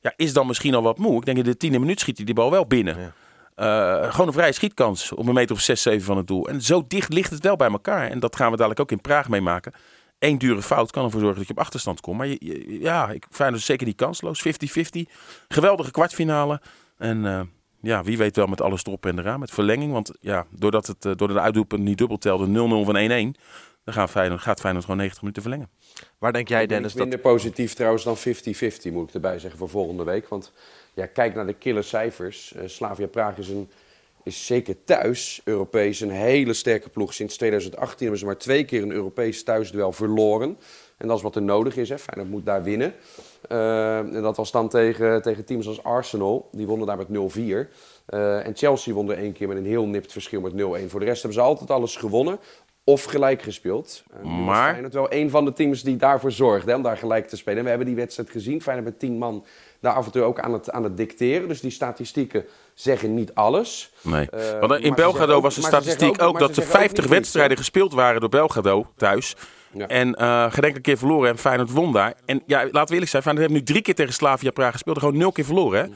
ja, 0.00 0.12
is 0.16 0.32
dan 0.32 0.46
misschien 0.46 0.74
al 0.74 0.82
wat 0.82 0.98
moe. 0.98 1.16
Ik 1.16 1.24
denk 1.24 1.38
in 1.38 1.44
de 1.44 1.56
tiende 1.56 1.78
minuut 1.78 2.00
schiet 2.00 2.16
hij 2.16 2.26
die 2.26 2.34
bal 2.34 2.50
wel 2.50 2.66
binnen. 2.66 2.98
Ja. 2.98 3.12
Uh, 3.60 4.10
gewoon 4.10 4.26
een 4.26 4.32
vrije 4.32 4.52
schietkans 4.52 5.12
op 5.12 5.26
een 5.26 5.34
meter 5.34 5.54
of 5.54 5.60
6, 5.60 5.82
7 5.82 6.02
van 6.02 6.16
het 6.16 6.26
doel. 6.26 6.48
En 6.48 6.62
zo 6.62 6.84
dicht 6.88 7.12
ligt 7.12 7.30
het 7.30 7.42
wel 7.42 7.56
bij 7.56 7.70
elkaar. 7.70 8.10
En 8.10 8.20
dat 8.20 8.36
gaan 8.36 8.50
we 8.50 8.56
dadelijk 8.56 8.80
ook 8.80 8.90
in 8.90 9.00
Praag 9.00 9.28
meemaken. 9.28 9.72
Eén 10.18 10.38
dure 10.38 10.62
fout 10.62 10.90
kan 10.90 11.04
ervoor 11.04 11.20
zorgen 11.20 11.38
dat 11.38 11.46
je 11.46 11.52
op 11.52 11.58
achterstand 11.58 12.00
komt. 12.00 12.18
Maar 12.18 12.26
je, 12.26 12.78
ja, 12.80 13.10
ik 13.10 13.26
vind 13.30 13.52
dus 13.52 13.64
zeker 13.64 13.84
die 13.84 13.94
kansloos. 13.94 14.44
50-50. 14.46 14.50
Geweldige 15.48 15.90
kwartfinale. 15.90 16.60
En 16.98 17.24
uh, 17.24 17.40
ja, 17.80 18.02
wie 18.02 18.18
weet 18.18 18.36
wel 18.36 18.46
met 18.46 18.60
alles 18.60 18.84
erop 18.84 19.06
en 19.06 19.18
eraan. 19.18 19.40
Met 19.40 19.50
verlenging. 19.50 19.92
Want 19.92 20.12
ja, 20.20 20.46
doordat 20.50 20.86
het 20.86 21.04
uh, 21.04 21.12
door 21.16 21.28
de 21.28 21.40
uitdoelpunt 21.40 21.82
niet 21.82 21.98
dubbel 21.98 22.18
telde 22.18 22.46
0-0 22.46 22.50
van 22.84 23.34
1-1. 23.36 23.40
Dan 23.84 23.94
gaat 23.94 24.10
Feyenoord, 24.10 24.40
gaat 24.40 24.60
Feyenoord 24.60 24.84
gewoon 24.84 25.00
90 25.00 25.22
minuten 25.22 25.42
verlengen. 25.42 25.68
Waar 26.18 26.32
denk 26.32 26.48
jij, 26.48 26.66
Dennis? 26.66 26.94
Minder 26.94 27.22
dat... 27.22 27.32
positief 27.32 27.74
trouwens 27.74 28.04
dan 28.04 28.16
50-50 28.18 28.92
moet 28.92 29.08
ik 29.08 29.14
erbij 29.14 29.38
zeggen 29.38 29.58
voor 29.58 29.68
volgende 29.68 30.04
week. 30.04 30.28
Want 30.28 30.52
ja, 30.94 31.06
kijk 31.06 31.34
naar 31.34 31.46
de 31.46 31.54
killer 31.54 31.84
cijfers. 31.84 32.52
Uh, 32.56 32.62
Slavia 32.66 33.06
Praag 33.06 33.38
is 33.38 33.48
een 33.48 33.70
is 34.22 34.46
zeker 34.46 34.84
thuis 34.84 35.40
Europees 35.44 36.00
een 36.00 36.10
hele 36.10 36.52
sterke 36.52 36.88
ploeg. 36.88 37.14
Sinds 37.14 37.36
2018 37.36 37.98
hebben 37.98 38.18
ze 38.18 38.24
maar 38.24 38.38
twee 38.38 38.64
keer 38.64 38.82
een 38.82 38.92
Europees 38.92 39.42
thuisduel 39.42 39.92
verloren. 39.92 40.58
En 40.96 41.08
dat 41.08 41.16
is 41.16 41.22
wat 41.22 41.36
er 41.36 41.42
nodig 41.42 41.76
is. 41.76 41.88
Hè. 41.88 41.98
Feyenoord 41.98 42.30
moet 42.30 42.46
daar 42.46 42.62
winnen. 42.62 42.94
Uh, 43.48 43.98
en 43.98 44.22
dat 44.22 44.36
was 44.36 44.50
dan 44.50 44.68
tegen, 44.68 45.22
tegen 45.22 45.44
teams 45.44 45.66
als 45.66 45.82
Arsenal. 45.82 46.48
Die 46.52 46.66
wonnen 46.66 46.86
daar 46.86 46.96
met 46.96 47.08
0-4. 47.08 47.10
Uh, 47.40 47.66
eh, 48.06 48.46
en 48.46 48.56
Chelsea 48.56 48.94
won 48.94 49.10
er 49.10 49.18
één 49.18 49.32
keer 49.32 49.48
met 49.48 49.56
een 49.56 49.66
heel 49.66 49.86
nipt 49.86 50.12
verschil 50.12 50.40
met 50.40 50.52
0-1. 50.52 50.56
Voor 50.86 51.00
de 51.00 51.06
rest 51.06 51.22
hebben 51.22 51.40
ze 51.40 51.46
altijd 51.46 51.70
alles 51.70 51.96
gewonnen 51.96 52.38
of 52.90 53.04
gelijk 53.04 53.42
gespeeld. 53.42 54.02
Uh, 54.24 54.30
maar 54.46 54.70
Feyenoord 54.70 54.94
wel 54.94 55.12
een 55.12 55.30
van 55.30 55.44
de 55.44 55.52
teams 55.52 55.82
die 55.82 55.96
daarvoor 55.96 56.32
zorgde 56.32 56.74
om 56.74 56.82
daar 56.82 56.96
gelijk 56.96 57.28
te 57.28 57.36
spelen. 57.36 57.58
En 57.58 57.64
we 57.64 57.68
hebben 57.68 57.86
die 57.86 57.96
wedstrijd 57.96 58.30
gezien. 58.30 58.62
Feyenoord 58.62 58.88
met 58.88 58.98
10 58.98 59.18
man 59.18 59.44
daar 59.80 59.92
af 59.94 60.06
en 60.06 60.12
toe 60.12 60.22
ook 60.22 60.40
aan 60.40 60.52
het, 60.52 60.70
aan 60.70 60.84
het 60.84 60.96
dicteren. 60.96 61.48
Dus 61.48 61.60
die 61.60 61.70
statistieken 61.70 62.44
zeggen 62.74 63.14
niet 63.14 63.34
alles. 63.34 63.92
Nee. 64.02 64.28
Uh, 64.34 64.60
Want 64.60 64.84
in 64.84 64.94
Belgrado 64.94 65.40
was 65.40 65.54
de 65.54 65.62
statistiek 65.62 66.22
ook, 66.22 66.38
dat 66.38 66.56
er 66.56 66.62
50 66.62 67.06
wedstrijden 67.06 67.56
gespeeld 67.56 67.92
waren 67.92 68.20
door 68.20 68.28
Belgrado 68.28 68.86
thuis. 68.96 69.36
Ja. 69.72 69.86
En 69.86 70.16
uh, 70.20 70.52
gedenk 70.52 70.76
een 70.76 70.82
keer 70.82 70.98
verloren 70.98 71.30
en 71.30 71.38
Feyenoord 71.38 71.70
won 71.70 71.92
daar. 71.92 72.14
En 72.24 72.42
ja, 72.46 72.58
laten 72.62 72.86
we 72.86 72.92
eerlijk 72.92 73.10
zijn, 73.10 73.22
Feyenoord 73.22 73.48
heeft 73.48 73.60
nu 73.60 73.66
drie 73.66 73.82
keer 73.82 73.94
tegen 73.94 74.12
Slavia 74.12 74.50
Praag 74.50 74.72
gespeeld. 74.72 74.98
Gewoon 74.98 75.16
nul 75.16 75.32
keer 75.32 75.44
verloren. 75.44 75.80
Hè? 75.80 75.88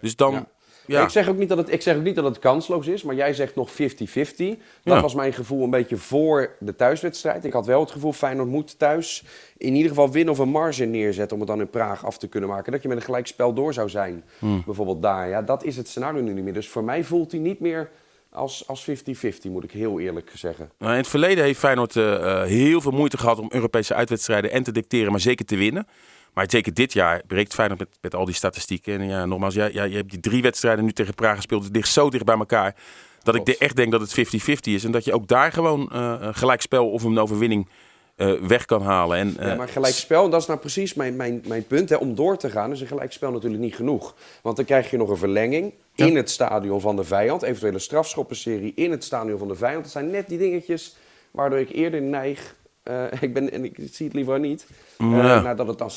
Dus 0.00 0.16
dan... 0.16 0.32
Ja. 0.32 0.46
Ja. 0.90 1.02
Ik, 1.02 1.08
zeg 1.08 1.28
ook 1.28 1.36
niet 1.36 1.48
dat 1.48 1.58
het, 1.58 1.72
ik 1.72 1.82
zeg 1.82 1.96
ook 1.96 2.02
niet 2.02 2.14
dat 2.14 2.24
het 2.24 2.38
kansloos 2.38 2.86
is, 2.86 3.02
maar 3.02 3.14
jij 3.14 3.34
zegt 3.34 3.54
nog 3.54 3.70
50-50. 3.70 3.74
Dat 3.74 4.56
ja. 4.82 5.00
was 5.00 5.14
mijn 5.14 5.32
gevoel 5.32 5.64
een 5.64 5.70
beetje 5.70 5.96
voor 5.96 6.56
de 6.58 6.76
thuiswedstrijd. 6.76 7.44
Ik 7.44 7.52
had 7.52 7.66
wel 7.66 7.80
het 7.80 7.90
gevoel, 7.90 8.12
Feyenoord 8.12 8.48
moet 8.48 8.78
thuis 8.78 9.24
in 9.56 9.74
ieder 9.74 9.88
geval 9.88 10.10
winnen 10.10 10.34
of 10.34 10.38
een 10.40 10.48
marge 10.48 10.84
neerzetten... 10.84 11.32
om 11.32 11.42
het 11.42 11.50
dan 11.50 11.60
in 11.60 11.70
Praag 11.70 12.04
af 12.04 12.18
te 12.18 12.28
kunnen 12.28 12.48
maken. 12.48 12.72
Dat 12.72 12.82
je 12.82 12.88
met 12.88 12.96
een 12.96 13.02
gelijkspel 13.02 13.52
door 13.52 13.72
zou 13.72 13.88
zijn, 13.88 14.24
hmm. 14.38 14.62
bijvoorbeeld 14.64 15.02
daar. 15.02 15.28
Ja, 15.28 15.42
dat 15.42 15.64
is 15.64 15.76
het 15.76 15.88
scenario 15.88 16.22
nu 16.22 16.32
niet 16.32 16.44
meer. 16.44 16.52
Dus 16.52 16.68
voor 16.68 16.84
mij 16.84 17.04
voelt 17.04 17.30
hij 17.30 17.40
niet 17.40 17.60
meer 17.60 17.90
als 18.30 18.64
50-50, 18.90 19.50
moet 19.50 19.64
ik 19.64 19.70
heel 19.70 20.00
eerlijk 20.00 20.30
zeggen. 20.34 20.70
Nou, 20.78 20.92
in 20.92 20.98
het 20.98 21.08
verleden 21.08 21.44
heeft 21.44 21.58
Feyenoord 21.58 21.94
uh, 21.94 22.42
heel 22.42 22.80
veel 22.80 22.92
moeite 22.92 23.18
gehad 23.18 23.38
om 23.38 23.48
Europese 23.52 23.94
uitwedstrijden 23.94 24.50
en 24.50 24.62
te 24.62 24.72
dicteren, 24.72 25.10
maar 25.10 25.20
zeker 25.20 25.44
te 25.44 25.56
winnen. 25.56 25.86
Maar 26.32 26.44
zeker 26.48 26.74
dit 26.74 26.92
jaar 26.92 27.22
breekt 27.26 27.54
Feyenoord 27.54 27.80
met, 27.80 27.88
met 28.00 28.14
al 28.14 28.24
die 28.24 28.34
statistieken. 28.34 29.00
En 29.00 29.08
ja, 29.08 29.24
nogmaals, 29.24 29.54
ja, 29.54 29.66
ja, 29.72 29.82
je 29.82 29.96
hebt 29.96 30.10
die 30.10 30.20
drie 30.20 30.42
wedstrijden 30.42 30.84
nu 30.84 30.92
tegen 30.92 31.14
Praag 31.14 31.36
gespeeld. 31.36 31.64
Het 31.64 31.74
ligt 31.76 31.88
zo 31.88 32.10
dicht 32.10 32.24
bij 32.24 32.38
elkaar. 32.38 32.74
Dat 33.22 33.34
ik 33.34 33.48
echt 33.48 33.76
denk 33.76 33.92
dat 33.92 34.00
het 34.00 34.34
50-50 34.50 34.52
is. 34.60 34.84
En 34.84 34.90
dat 34.90 35.04
je 35.04 35.12
ook 35.12 35.28
daar 35.28 35.52
gewoon 35.52 35.90
uh, 35.92 36.14
een 36.20 36.34
gelijkspel 36.34 36.90
of 36.90 37.02
een 37.02 37.18
overwinning 37.18 37.68
weg 38.40 38.64
kan 38.64 38.82
halen. 38.82 39.18
En, 39.18 39.36
ja, 39.48 39.54
maar 39.54 39.68
gelijkspel, 39.68 40.24
en 40.24 40.30
dat 40.30 40.40
is 40.40 40.46
nou 40.46 40.58
precies 40.58 40.94
mijn, 40.94 41.16
mijn, 41.16 41.42
mijn 41.46 41.66
punt. 41.66 41.88
Hè, 41.88 41.96
om 41.96 42.14
door 42.14 42.36
te 42.36 42.50
gaan 42.50 42.72
is 42.72 42.80
een 42.80 42.86
gelijkspel 42.86 43.30
natuurlijk 43.32 43.62
niet 43.62 43.74
genoeg. 43.74 44.14
Want 44.42 44.56
dan 44.56 44.64
krijg 44.64 44.90
je 44.90 44.96
nog 44.96 45.08
een 45.08 45.16
verlenging 45.16 45.74
in 45.94 46.16
het 46.16 46.30
stadion 46.30 46.80
van 46.80 46.96
de 46.96 47.04
vijand. 47.04 47.42
Eventuele 47.42 47.78
strafschoppenserie 47.78 48.72
in 48.74 48.90
het 48.90 49.04
stadion 49.04 49.38
van 49.38 49.48
de 49.48 49.54
vijand. 49.54 49.82
Dat 49.82 49.92
zijn 49.92 50.10
net 50.10 50.28
die 50.28 50.38
dingetjes 50.38 50.96
waardoor 51.30 51.58
ik 51.58 51.70
eerder 51.70 52.02
neig 52.02 52.54
uh, 52.90 53.22
ik, 53.26 53.34
ben, 53.34 53.52
en 53.52 53.64
ik 53.64 53.76
zie 53.92 54.06
het 54.06 54.14
liever 54.14 54.40
niet. 54.40 54.66
Uh, 54.98 55.10
ja. 55.10 55.40
Nadat 55.40 55.66
het 55.66 55.78
dan 55.78 55.90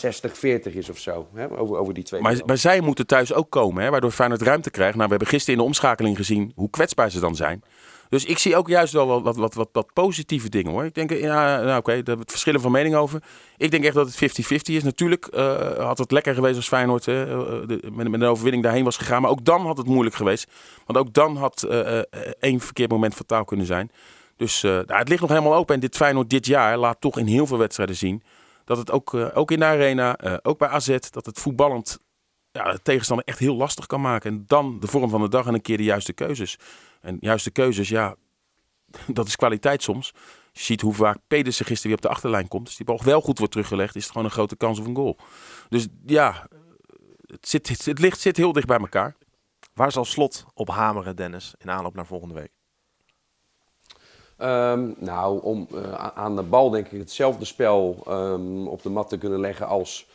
60-40 0.71 0.73
is 0.73 0.89
of 0.89 0.97
zo. 0.97 1.27
Hè, 1.33 1.59
over, 1.59 1.77
over 1.77 1.93
die 1.93 2.03
twee. 2.03 2.21
Maar, 2.21 2.41
maar 2.45 2.57
zij 2.57 2.81
moeten 2.81 3.07
thuis 3.07 3.33
ook 3.33 3.49
komen, 3.49 3.83
hè, 3.83 3.89
waardoor 3.89 4.11
Feyenoord 4.11 4.41
ruimte 4.41 4.71
krijgt. 4.71 4.95
Nou, 4.95 5.05
we 5.05 5.09
hebben 5.09 5.27
gisteren 5.27 5.53
in 5.53 5.59
de 5.59 5.67
omschakeling 5.67 6.17
gezien 6.17 6.51
hoe 6.55 6.69
kwetsbaar 6.69 7.11
ze 7.11 7.19
dan 7.19 7.35
zijn. 7.35 7.63
Dus 8.09 8.25
ik 8.25 8.37
zie 8.37 8.55
ook 8.55 8.67
juist 8.67 8.93
wel 8.93 9.21
wat, 9.21 9.35
wat, 9.35 9.53
wat, 9.53 9.69
wat, 9.71 9.93
positieve 9.93 10.49
dingen 10.49 10.71
hoor. 10.71 10.85
Ik 10.85 10.93
denk, 10.93 11.11
ja, 11.11 11.55
nou 11.55 11.67
oké, 11.67 11.77
okay, 11.77 11.95
daar 11.95 12.05
hebben 12.05 12.25
verschillen 12.27 12.61
van 12.61 12.71
mening 12.71 12.95
over. 12.95 13.23
Ik 13.57 13.71
denk 13.71 13.83
echt 13.83 13.95
dat 13.95 14.15
het 14.15 14.41
50-50 14.41 14.55
is. 14.63 14.83
Natuurlijk 14.83 15.29
uh, 15.33 15.77
had 15.77 15.97
het 15.97 16.11
lekker 16.11 16.33
geweest 16.33 16.55
als 16.55 16.67
Feyenoord 16.67 17.03
de, 17.03 17.79
met, 17.91 18.09
met, 18.09 18.21
een 18.21 18.27
overwinning 18.27 18.63
daarheen 18.63 18.83
was 18.83 18.97
gegaan. 18.97 19.21
Maar 19.21 19.31
ook 19.31 19.45
dan 19.45 19.65
had 19.65 19.77
het 19.77 19.87
moeilijk 19.87 20.15
geweest. 20.15 20.51
Want 20.85 20.99
ook 20.99 21.13
dan 21.13 21.37
had 21.37 21.67
één 22.39 22.59
verkeerd 22.59 22.91
moment 22.91 23.13
fataal 23.13 23.45
kunnen 23.45 23.65
zijn. 23.65 23.91
Dus 24.35 24.63
uh, 24.63 24.71
nou, 24.71 24.93
het 24.93 25.09
ligt 25.09 25.21
nog 25.21 25.29
helemaal 25.29 25.55
open. 25.55 25.75
En 25.75 25.81
dit 25.81 25.95
Feyenoord 25.95 26.29
dit 26.29 26.45
jaar 26.45 26.77
laat 26.77 27.01
toch 27.01 27.17
in 27.17 27.25
heel 27.27 27.47
veel 27.47 27.57
wedstrijden 27.57 27.95
zien... 27.95 28.23
dat 28.65 28.77
het 28.77 28.91
ook, 28.91 29.13
uh, 29.13 29.27
ook 29.33 29.51
in 29.51 29.59
de 29.59 29.65
arena, 29.65 30.23
uh, 30.23 30.33
ook 30.41 30.57
bij 30.57 30.67
AZ... 30.67 30.97
dat 31.09 31.25
het 31.25 31.39
voetballend 31.39 31.99
ja, 32.51 32.71
de 32.71 32.81
tegenstander 32.81 33.25
echt 33.25 33.39
heel 33.39 33.55
lastig 33.55 33.85
kan 33.85 34.01
maken. 34.01 34.31
En 34.31 34.43
dan 34.47 34.79
de 34.79 34.87
vorm 34.87 35.09
van 35.09 35.21
de 35.21 35.29
dag 35.29 35.47
en 35.47 35.53
een 35.53 35.61
keer 35.61 35.77
de 35.77 35.83
juiste 35.83 36.13
keuzes. 36.13 36.57
En 37.01 37.17
juiste 37.19 37.51
keuzes, 37.51 37.89
ja, 37.89 38.15
dat 39.07 39.27
is 39.27 39.35
kwaliteit 39.35 39.83
soms. 39.83 40.13
Je 40.51 40.63
ziet 40.63 40.81
hoe 40.81 40.93
vaak 40.93 41.17
Pedersen 41.27 41.65
gisteren 41.65 41.91
weer 41.91 42.05
op 42.05 42.09
de 42.09 42.15
achterlijn 42.15 42.47
komt. 42.47 42.65
Dus 42.65 42.75
die 42.75 42.85
bal 42.85 43.03
wel 43.03 43.21
goed 43.21 43.37
wordt 43.37 43.53
teruggelegd, 43.53 43.95
is 43.95 44.03
het 44.03 44.11
gewoon 44.11 44.27
een 44.27 44.33
grote 44.33 44.55
kans 44.55 44.79
op 44.79 44.85
een 44.85 44.95
goal. 44.95 45.17
Dus 45.69 45.87
ja, 46.05 46.47
het, 47.25 47.47
zit, 47.47 47.67
het, 47.67 47.85
het 47.85 47.99
licht 47.99 48.19
zit 48.19 48.37
heel 48.37 48.53
dicht 48.53 48.67
bij 48.67 48.79
elkaar. 48.79 49.15
Waar 49.73 49.91
zal 49.91 50.05
Slot 50.05 50.45
op 50.53 50.69
hameren, 50.69 51.15
Dennis, 51.15 51.53
in 51.57 51.71
aanloop 51.71 51.95
naar 51.95 52.05
volgende 52.05 52.33
week? 52.33 52.51
Um, 54.43 54.95
nou, 54.97 55.41
om 55.41 55.67
uh, 55.73 55.93
aan 55.93 56.35
de 56.35 56.43
bal 56.43 56.69
denk 56.69 56.87
ik 56.87 56.99
hetzelfde 56.99 57.45
spel 57.45 58.03
um, 58.09 58.67
op 58.67 58.83
de 58.83 58.89
mat 58.89 59.09
te 59.09 59.17
kunnen 59.17 59.39
leggen 59.39 59.67
als 59.67 60.07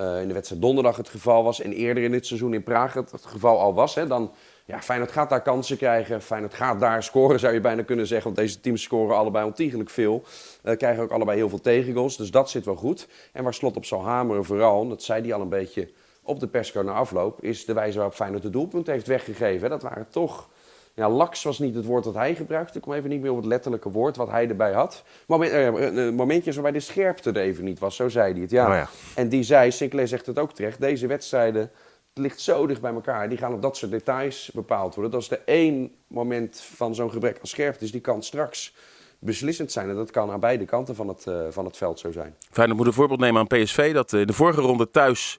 uh, 0.00 0.20
in 0.20 0.28
de 0.28 0.34
wedstrijd 0.34 0.62
donderdag 0.62 0.96
het 0.96 1.08
geval 1.08 1.44
was. 1.44 1.60
En 1.60 1.72
eerder 1.72 2.02
in 2.02 2.10
dit 2.10 2.26
seizoen 2.26 2.54
in 2.54 2.62
Praag 2.62 2.94
het, 2.94 3.12
geval 3.26 3.60
al 3.60 3.74
was. 3.74 3.94
Hè, 3.94 4.06
dan, 4.06 4.30
ja, 4.64 4.82
Feyenoord 4.82 5.12
gaat 5.12 5.30
daar 5.30 5.42
kansen 5.42 5.76
krijgen. 5.76 6.22
Feyenoord 6.22 6.54
gaat 6.54 6.80
daar 6.80 7.02
scoren, 7.02 7.38
zou 7.38 7.54
je 7.54 7.60
bijna 7.60 7.82
kunnen 7.82 8.06
zeggen. 8.06 8.24
Want 8.26 8.36
deze 8.36 8.60
teams 8.60 8.82
scoren 8.82 9.16
allebei 9.16 9.46
ontiegelijk 9.46 9.90
veel. 9.90 10.22
Uh, 10.64 10.76
krijgen 10.76 11.02
ook 11.02 11.10
allebei 11.10 11.38
heel 11.38 11.48
veel 11.48 11.60
tegengoals. 11.60 12.16
Dus 12.16 12.30
dat 12.30 12.50
zit 12.50 12.64
wel 12.64 12.76
goed. 12.76 13.08
En 13.32 13.44
waar 13.44 13.54
Slot 13.54 13.76
op 13.76 13.84
zal 13.84 14.04
hameren 14.04 14.44
vooral, 14.44 14.88
dat 14.88 15.02
zei 15.02 15.22
hij 15.22 15.34
al 15.34 15.40
een 15.40 15.48
beetje 15.48 15.90
op 16.22 16.40
de 16.40 16.46
persco 16.46 16.82
na 16.82 16.92
afloop... 16.92 17.42
is 17.42 17.64
de 17.64 17.72
wijze 17.72 17.96
waarop 17.96 18.14
Feyenoord 18.14 18.42
de 18.42 18.50
doelpunt 18.50 18.86
heeft 18.86 19.06
weggegeven. 19.06 19.70
Dat 19.70 19.82
waren 19.82 20.06
toch 20.10 20.48
ja, 20.96 21.10
laks 21.10 21.42
was 21.42 21.58
niet 21.58 21.74
het 21.74 21.84
woord 21.84 22.04
dat 22.04 22.14
hij 22.14 22.34
gebruikte. 22.34 22.76
Ik 22.76 22.82
kom 22.82 22.92
even 22.92 23.10
niet 23.10 23.20
meer 23.20 23.30
op 23.30 23.36
het 23.36 23.46
letterlijke 23.46 23.90
woord 23.90 24.16
wat 24.16 24.30
hij 24.30 24.48
erbij 24.48 24.72
had. 24.72 25.02
Moment, 25.26 25.52
uh, 25.52 26.10
momentjes 26.10 26.54
waarbij 26.54 26.72
de 26.72 26.80
scherpte 26.80 27.30
er 27.30 27.36
even 27.36 27.64
niet 27.64 27.78
was, 27.78 27.96
zo 27.96 28.08
zei 28.08 28.32
hij 28.32 28.42
het. 28.42 28.50
Ja. 28.50 28.68
Oh 28.68 28.74
ja. 28.74 28.88
En 29.14 29.28
die 29.28 29.42
zei, 29.42 29.70
Sinclair 29.70 30.08
zegt 30.08 30.26
het 30.26 30.38
ook 30.38 30.52
terecht, 30.52 30.80
deze 30.80 31.06
wedstrijden 31.06 31.60
het 31.60 32.24
ligt 32.24 32.40
zo 32.40 32.66
dicht 32.66 32.80
bij 32.80 32.92
elkaar. 32.92 33.28
Die 33.28 33.38
gaan 33.38 33.52
op 33.52 33.62
dat 33.62 33.76
soort 33.76 33.90
details 33.90 34.50
bepaald 34.54 34.94
worden. 34.94 35.12
Dat 35.12 35.22
is 35.22 35.28
de 35.28 35.40
één 35.44 35.94
moment 36.06 36.60
van 36.74 36.94
zo'n 36.94 37.10
gebrek 37.10 37.38
aan 37.38 37.46
scherpte 37.46 37.84
is, 37.84 37.92
die 37.92 38.00
kan 38.00 38.22
straks 38.22 38.74
beslissend 39.18 39.72
zijn. 39.72 39.88
En 39.88 39.94
dat 39.94 40.10
kan 40.10 40.30
aan 40.30 40.40
beide 40.40 40.64
kanten 40.64 40.94
van 40.94 41.08
het, 41.08 41.26
uh, 41.28 41.40
van 41.50 41.64
het 41.64 41.76
veld 41.76 41.98
zo 41.98 42.12
zijn. 42.12 42.36
Feyenoord 42.50 42.78
moet 42.78 42.86
een 42.86 42.92
voorbeeld 42.92 43.20
nemen 43.20 43.40
aan 43.40 43.60
PSV. 43.62 43.94
Dat 43.94 44.12
in 44.12 44.26
de 44.26 44.32
vorige 44.32 44.60
ronde 44.60 44.90
thuis 44.90 45.38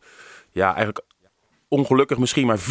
ja, 0.52 0.76
eigenlijk 0.76 1.06
ongelukkig 1.68 2.18
misschien 2.18 2.46
maar 2.46 2.60
4-4 2.60 2.64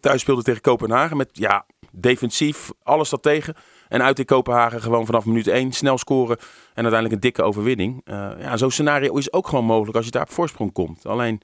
thuis 0.00 0.20
speelde 0.20 0.42
tegen 0.42 0.60
Kopenhagen. 0.60 1.16
Met 1.16 1.28
ja, 1.32 1.66
defensief, 1.92 2.70
alles 2.82 3.10
dat 3.10 3.22
tegen. 3.22 3.54
En 3.88 4.02
uit 4.02 4.18
in 4.18 4.24
Kopenhagen 4.24 4.82
gewoon 4.82 5.06
vanaf 5.06 5.24
minuut 5.24 5.46
1 5.46 5.72
snel 5.72 5.98
scoren. 5.98 6.36
En 6.74 6.82
uiteindelijk 6.82 7.14
een 7.14 7.20
dikke 7.20 7.42
overwinning. 7.42 8.00
Uh, 8.04 8.30
ja, 8.38 8.56
zo'n 8.56 8.70
scenario 8.70 9.16
is 9.16 9.32
ook 9.32 9.48
gewoon 9.48 9.64
mogelijk 9.64 9.96
als 9.96 10.04
je 10.04 10.10
daar 10.10 10.22
op 10.22 10.30
voorsprong 10.30 10.72
komt. 10.72 11.06
Alleen, 11.06 11.40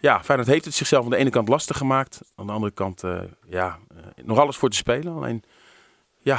ja, 0.00 0.24
Feyenoord 0.24 0.48
heeft 0.50 0.64
het 0.64 0.74
zichzelf 0.74 1.04
aan 1.04 1.10
de 1.10 1.16
ene 1.16 1.30
kant 1.30 1.48
lastig 1.48 1.76
gemaakt. 1.76 2.20
Aan 2.34 2.46
de 2.46 2.52
andere 2.52 2.72
kant, 2.72 3.02
uh, 3.02 3.20
ja, 3.48 3.78
uh, 3.92 3.98
nog 4.24 4.38
alles 4.38 4.56
voor 4.56 4.70
te 4.70 4.76
spelen. 4.76 5.14
Alleen, 5.14 5.42
ja, 6.20 6.38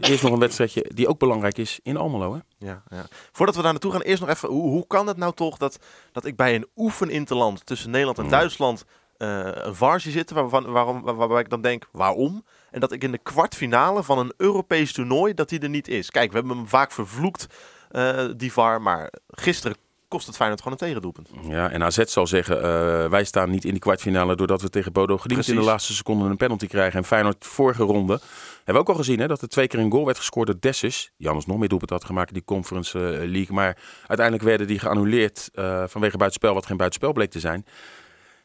er 0.00 0.10
is 0.10 0.20
nog 0.20 0.32
een 0.32 0.38
wedstrijdje 0.38 0.90
die 0.94 1.08
ook 1.08 1.18
belangrijk 1.18 1.58
is 1.58 1.80
in 1.82 1.96
Almelo. 1.96 2.32
Hè? 2.34 2.66
Ja, 2.66 2.82
ja. 2.88 3.06
Voordat 3.32 3.56
we 3.56 3.62
daar 3.62 3.72
naartoe 3.72 3.92
gaan, 3.92 4.00
eerst 4.00 4.20
nog 4.20 4.30
even, 4.30 4.48
hoe, 4.48 4.70
hoe 4.70 4.86
kan 4.86 5.06
het 5.06 5.16
nou 5.16 5.34
toch 5.34 5.56
dat, 5.56 5.78
dat 6.12 6.24
ik 6.24 6.36
bij 6.36 6.54
een 6.54 6.66
oefeninterland 6.76 7.66
tussen 7.66 7.90
Nederland 7.90 8.18
en 8.18 8.28
Duitsland 8.28 8.84
uh, 9.18 9.48
een 9.52 9.74
VAR 9.74 10.00
zie 10.00 10.12
zitten 10.12 10.36
waarvan, 10.36 10.64
waarom, 10.70 11.02
waar, 11.02 11.14
waarbij 11.14 11.40
ik 11.40 11.48
dan 11.48 11.60
denk, 11.60 11.88
waarom? 11.92 12.44
En 12.70 12.80
dat 12.80 12.92
ik 12.92 13.04
in 13.04 13.12
de 13.12 13.18
kwartfinale 13.18 14.02
van 14.02 14.18
een 14.18 14.32
Europees 14.36 14.92
toernooi, 14.92 15.34
dat 15.34 15.48
die 15.48 15.60
er 15.60 15.68
niet 15.68 15.88
is. 15.88 16.10
Kijk, 16.10 16.30
we 16.30 16.38
hebben 16.38 16.56
hem 16.56 16.68
vaak 16.68 16.92
vervloekt, 16.92 17.46
uh, 17.90 18.28
die 18.36 18.52
VAR, 18.52 18.82
maar 18.82 19.12
gisteren 19.28 19.76
kost 20.10 20.26
het 20.26 20.36
Feyenoord 20.36 20.62
gewoon 20.62 20.78
een 20.80 20.86
tegendoelpunt. 20.86 21.28
Ja, 21.48 21.70
en 21.70 21.82
AZ 21.82 21.98
zal 22.04 22.26
zeggen, 22.26 22.56
uh, 22.56 22.62
wij 23.10 23.24
staan 23.24 23.50
niet 23.50 23.64
in 23.64 23.70
die 23.70 23.80
kwartfinale 23.80 24.36
doordat 24.36 24.62
we 24.62 24.70
tegen 24.70 24.92
Bodo 24.92 25.16
Glimt 25.16 25.48
in 25.48 25.54
de 25.54 25.60
laatste 25.60 25.94
seconde 25.94 26.24
een 26.24 26.36
penalty 26.36 26.66
krijgen. 26.66 26.98
En 26.98 27.04
Feyenoord 27.04 27.46
vorige 27.46 27.82
ronde, 27.82 28.20
hebben 28.56 28.74
we 28.74 28.80
ook 28.80 28.88
al 28.88 28.94
gezien 28.94 29.20
hè, 29.20 29.26
dat 29.26 29.42
er 29.42 29.48
twee 29.48 29.66
keer 29.66 29.78
een 29.78 29.90
goal 29.90 30.04
werd 30.04 30.18
gescoord 30.18 30.46
door 30.46 30.56
Dessus. 30.60 31.12
Die 31.16 31.28
anders 31.28 31.46
nog 31.46 31.58
meer 31.58 31.68
doelpunt 31.68 31.90
had 31.90 32.04
gemaakt 32.04 32.28
in 32.28 32.34
die 32.34 32.44
Conference 32.44 32.98
uh, 32.98 33.30
League. 33.30 33.54
Maar 33.54 33.76
uiteindelijk 34.06 34.46
werden 34.46 34.66
die 34.66 34.78
geannuleerd 34.78 35.50
uh, 35.54 35.84
vanwege 35.86 36.16
buitenspel, 36.16 36.54
wat 36.54 36.66
geen 36.66 36.76
buitenspel 36.76 37.12
bleek 37.12 37.30
te 37.30 37.40
zijn. 37.40 37.66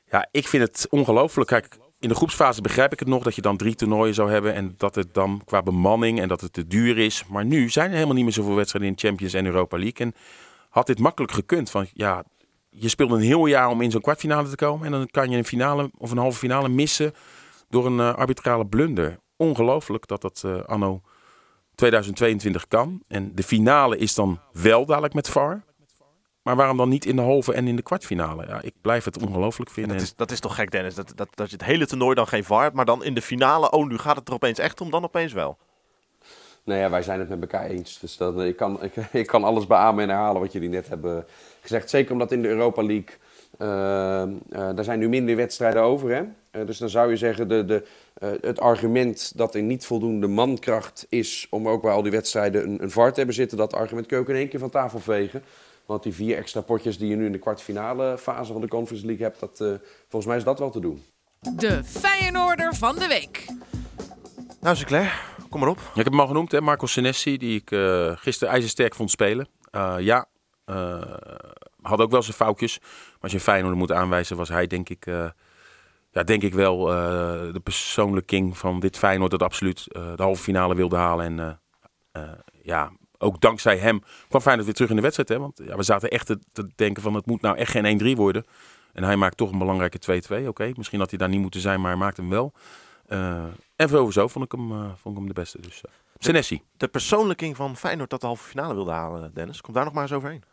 Ja, 0.10 0.28
ik 0.32 0.48
vind 0.48 0.64
het 0.64 0.88
ongelooflijk. 0.90 1.50
Kijk, 1.50 1.78
in 2.00 2.10
de 2.10 2.16
groepsfase 2.16 2.62
begrijp 2.62 2.94
ik 2.94 3.00
het 3.00 3.08
nog 3.08 3.24
dat 3.24 3.36
je 3.36 3.42
dan 3.42 3.58
drie 3.58 3.76
toernooien 3.76 4.14
zou 4.14 4.32
hebben. 4.32 4.54
En 4.54 4.74
dat 4.78 4.96
het 4.96 5.14
dan 5.14 5.42
qua 5.46 5.62
bemanning 5.62 6.22
en 6.22 6.28
dat 6.28 6.42
het 6.42 6.54
te 6.54 6.68
duur 6.68 6.98
is. 6.98 7.24
Maar 7.28 7.46
nu 7.46 7.70
zijn 7.70 7.88
er 7.88 7.94
helemaal 7.94 8.16
niet 8.16 8.24
meer 8.24 8.34
zoveel 8.34 8.56
wedstrijden 8.56 8.92
in 8.92 8.98
Champions 8.98 9.34
en 9.34 9.46
Europa 9.46 9.78
League. 9.78 10.06
En 10.06 10.14
had 10.76 10.88
dit 10.88 11.00
makkelijk 11.00 11.34
gekund. 11.34 11.70
Van 11.70 11.88
ja, 11.94 12.24
je 12.70 12.90
speelt 12.90 13.12
een 13.12 13.20
heel 13.20 13.46
jaar 13.46 13.70
om 13.70 13.82
in 13.82 13.92
zo'n 13.92 14.02
kwartfinale 14.02 14.50
te 14.50 14.56
komen. 14.56 14.86
En 14.86 14.92
dan 14.92 15.08
kan 15.12 15.30
je 15.30 15.38
een 15.38 15.46
finale 15.46 15.92
of 15.98 16.12
een 16.12 16.18
halve 16.18 16.38
finale 16.38 16.70
missen 16.70 17.14
door 17.70 17.86
een 17.86 17.98
uh, 17.98 18.14
arbitrale 18.14 18.66
blunder. 18.66 19.20
Ongelooflijk 19.38 20.08
dat 20.08 20.22
dat 20.22 20.44
uh, 20.46 20.64
anno 20.64 21.02
2022 21.76 22.68
kan. 22.68 23.04
En 23.08 23.36
de 23.36 23.44
finale 23.44 23.98
is 23.98 24.14
dan 24.14 24.40
wel 24.52 24.86
dadelijk 24.86 25.14
met 25.14 25.30
VAR. 25.30 25.64
Maar 26.42 26.56
waarom 26.56 26.78
dan 26.78 26.90
niet 26.90 27.06
in 27.06 27.16
de 27.16 27.22
halve 27.22 27.54
en 27.54 27.68
in 27.68 27.76
de 27.76 27.82
kwartfinale? 27.82 28.46
Ja, 28.48 28.62
ik 28.62 28.74
blijf 28.82 29.04
het 29.06 29.24
ongelooflijk 29.24 29.72
vinden. 29.72 29.98
Dat, 29.98 30.06
is, 30.06 30.16
dat 30.16 30.32
is 30.32 30.40
toch 30.40 30.56
gek, 30.56 30.72
Dennis? 30.72 30.96
Dat, 30.96 31.12
dat, 31.16 31.28
dat 31.34 31.50
je 31.50 31.56
het 31.56 31.66
hele 31.66 31.88
toernooi 31.88 32.16
dan 32.16 32.28
geen 32.28 32.44
VAR 32.44 32.62
hebt, 32.62 32.76
maar 32.76 32.86
dan 32.86 33.04
in 33.04 33.14
de 33.14 33.22
finale, 33.22 33.72
oh, 33.72 33.88
nu 33.88 33.98
gaat 33.98 34.16
het 34.16 34.28
er 34.28 34.34
opeens 34.34 34.60
echt 34.60 34.82
om, 34.82 34.90
dan 34.90 35.04
opeens 35.04 35.34
wel. 35.34 35.58
Nou 36.66 36.80
ja, 36.80 36.90
wij 36.90 37.02
zijn 37.02 37.20
het 37.20 37.30
met 37.30 37.42
elkaar 37.42 37.66
eens. 37.66 38.00
Dus 38.00 38.18
dat, 38.18 38.42
ik, 38.42 38.56
kan, 38.56 38.80
ik, 38.84 38.96
ik 39.12 39.28
kan 39.28 39.44
alles 39.44 39.68
beamen 39.68 40.04
en 40.04 40.10
herhalen 40.10 40.42
wat 40.42 40.52
jullie 40.52 40.70
net 40.70 40.88
hebben 40.88 41.26
gezegd. 41.62 41.90
Zeker 41.90 42.12
omdat 42.12 42.32
in 42.32 42.42
de 42.42 42.48
Europa 42.48 42.84
League, 42.84 43.16
uh, 43.60 43.68
uh, 44.50 44.76
daar 44.76 44.84
zijn 44.84 45.00
nu 45.00 45.10
minder 45.10 45.36
wedstrijden 45.36 45.82
over. 45.82 46.10
Hè? 46.10 46.22
Uh, 46.22 46.68
dus 46.68 46.78
dan 46.78 46.90
zou 46.90 47.10
je 47.10 47.18
zeggen, 47.18 47.48
de, 47.48 47.66
de, 47.66 47.84
het 48.42 48.60
argument 48.60 49.38
dat 49.38 49.56
er 49.56 49.62
niet 49.62 49.86
voldoende 49.86 50.28
mankracht 50.28 51.06
is 51.10 51.48
om 51.50 51.68
ook 51.68 51.82
bij 51.82 51.92
al 51.92 52.02
die 52.02 52.12
wedstrijden 52.12 52.64
een, 52.64 52.84
een 52.84 52.92
VAR 52.92 53.10
te 53.10 53.18
hebben 53.18 53.36
zitten, 53.36 53.58
dat 53.58 53.74
argument 53.74 54.06
kun 54.08 54.18
je 54.18 54.24
ook 54.24 54.30
in 54.30 54.36
één 54.36 54.50
keer 54.50 54.60
van 54.60 54.70
tafel 54.70 55.00
vegen. 55.00 55.44
Want 55.86 56.04
die 56.04 56.14
vier 56.14 56.38
extra 56.38 56.62
potjes 56.62 56.98
die 56.98 57.10
je 57.10 57.16
nu 57.16 57.26
in 57.26 57.32
de 57.32 57.38
kwartfinale 57.38 58.18
fase 58.18 58.52
van 58.52 58.62
de 58.62 58.68
Conference 58.68 59.06
League 59.06 59.26
hebt, 59.26 59.40
dat, 59.40 59.60
uh, 59.62 59.68
volgens 60.02 60.26
mij 60.26 60.38
is 60.38 60.44
dat 60.44 60.60
wel 60.60 60.70
te 60.70 60.80
doen. 60.80 61.04
De 61.40 61.84
Feyenoorder 61.84 62.76
van 62.76 62.96
de 62.96 63.08
week. 63.08 63.46
Nou, 64.62 64.76
Sinclair, 64.76 65.35
kom 65.56 65.64
maar 65.64 65.74
op. 65.74 65.90
Ik 65.90 66.04
heb 66.04 66.06
hem 66.06 66.20
al 66.20 66.28
genoemd, 66.28 66.52
hè, 66.52 66.62
Marco 66.62 66.86
Senesi, 66.86 67.38
die 67.38 67.60
ik 67.60 67.72
uh, 67.72 68.12
gisteren 68.16 68.54
ijzersterk 68.54 68.96
vond 68.96 69.12
spelen. 69.12 69.48
Uh, 69.72 69.96
ja, 70.00 70.26
had 71.82 72.00
ook 72.00 72.12
wel 72.12 72.22
zijn 72.22 72.36
foutjes. 72.36 72.80
Maar 72.80 73.18
als 73.22 73.32
je 73.32 73.38
een 73.38 73.44
Feyenoorder 73.44 73.80
moet 73.80 73.92
aanwijzen, 73.92 74.38
was 74.38 74.50
hij 74.50 74.68
denk 74.68 74.90
ik... 74.90 75.06
ja, 76.12 76.24
denk 76.24 76.42
ik 76.42 76.54
wel 76.54 76.86
de 76.86 77.62
persoonlijke 77.64 78.26
king 78.26 78.58
van 78.58 78.80
dit 78.80 78.98
Feyenoord 78.98 79.32
dat 79.32 79.44
absoluut 79.44 79.84
de 79.92 80.14
halve 80.24 80.44
finale 80.44 80.76
wilde 80.76 80.96
halen. 80.96 81.26
En 81.26 81.60
ja, 82.62 82.92
ook 83.18 83.42
dankzij 83.42 83.78
hem 83.78 84.02
kwam 84.28 84.42
Feyenoord 84.42 84.66
weer 84.66 84.76
terug 84.76 84.90
in 84.90 84.96
de 84.96 85.02
wedstrijd. 85.02 85.30
Hè? 85.30 85.40
Want 85.40 85.62
ja, 85.64 85.76
we 85.76 85.84
zaten 85.84 86.10
echt 86.10 86.26
te, 86.26 86.70
denken 86.76 87.04
van 87.04 87.14
het 87.14 87.26
moet 87.26 87.42
nou 87.42 87.58
echt 87.58 87.72
geen 87.72 88.16
1-3 88.16 88.18
worden. 88.18 88.46
En 88.94 89.04
hij 89.04 89.16
maakt 89.16 89.38
toch 89.38 89.52
een 89.52 89.58
belangrijke 89.58 90.22
2-2. 90.44 90.48
Oké, 90.48 90.72
misschien 90.76 91.00
had 91.00 91.10
hij 91.10 91.20
daar 91.20 91.30
niet 91.30 91.42
moeten 91.42 91.62
zijn, 91.62 91.82
maar 91.82 91.92
hij 91.92 92.00
maakt 92.00 92.18
hem 92.18 92.30
wel. 92.30 92.54
En 93.76 94.14
zo 94.14 94.28
vond 94.28 94.46
ik 94.46 94.52
hem, 94.52 94.72
uh, 94.72 94.92
vond 94.96 95.16
ik 95.16 95.22
hem 95.22 95.28
de 95.28 95.34
beste. 95.34 95.62
Dus 95.62 95.82
uh, 95.86 95.92
Senesi. 96.18 96.56
De, 96.56 96.64
de 96.78 96.88
persoonlijking 96.88 97.56
van 97.56 97.78
Feyenoord 97.78 98.10
dat 98.10 98.22
de 98.22 98.28
halve 98.28 98.48
finale 98.48 98.74
wilde 98.74 98.92
halen, 98.92 99.34
Dennis. 99.34 99.62
Komt 99.62 99.76
daar 99.76 99.86
nog 99.86 99.94
maar 99.94 100.04
eens 100.04 100.14
overheen. 100.14 100.44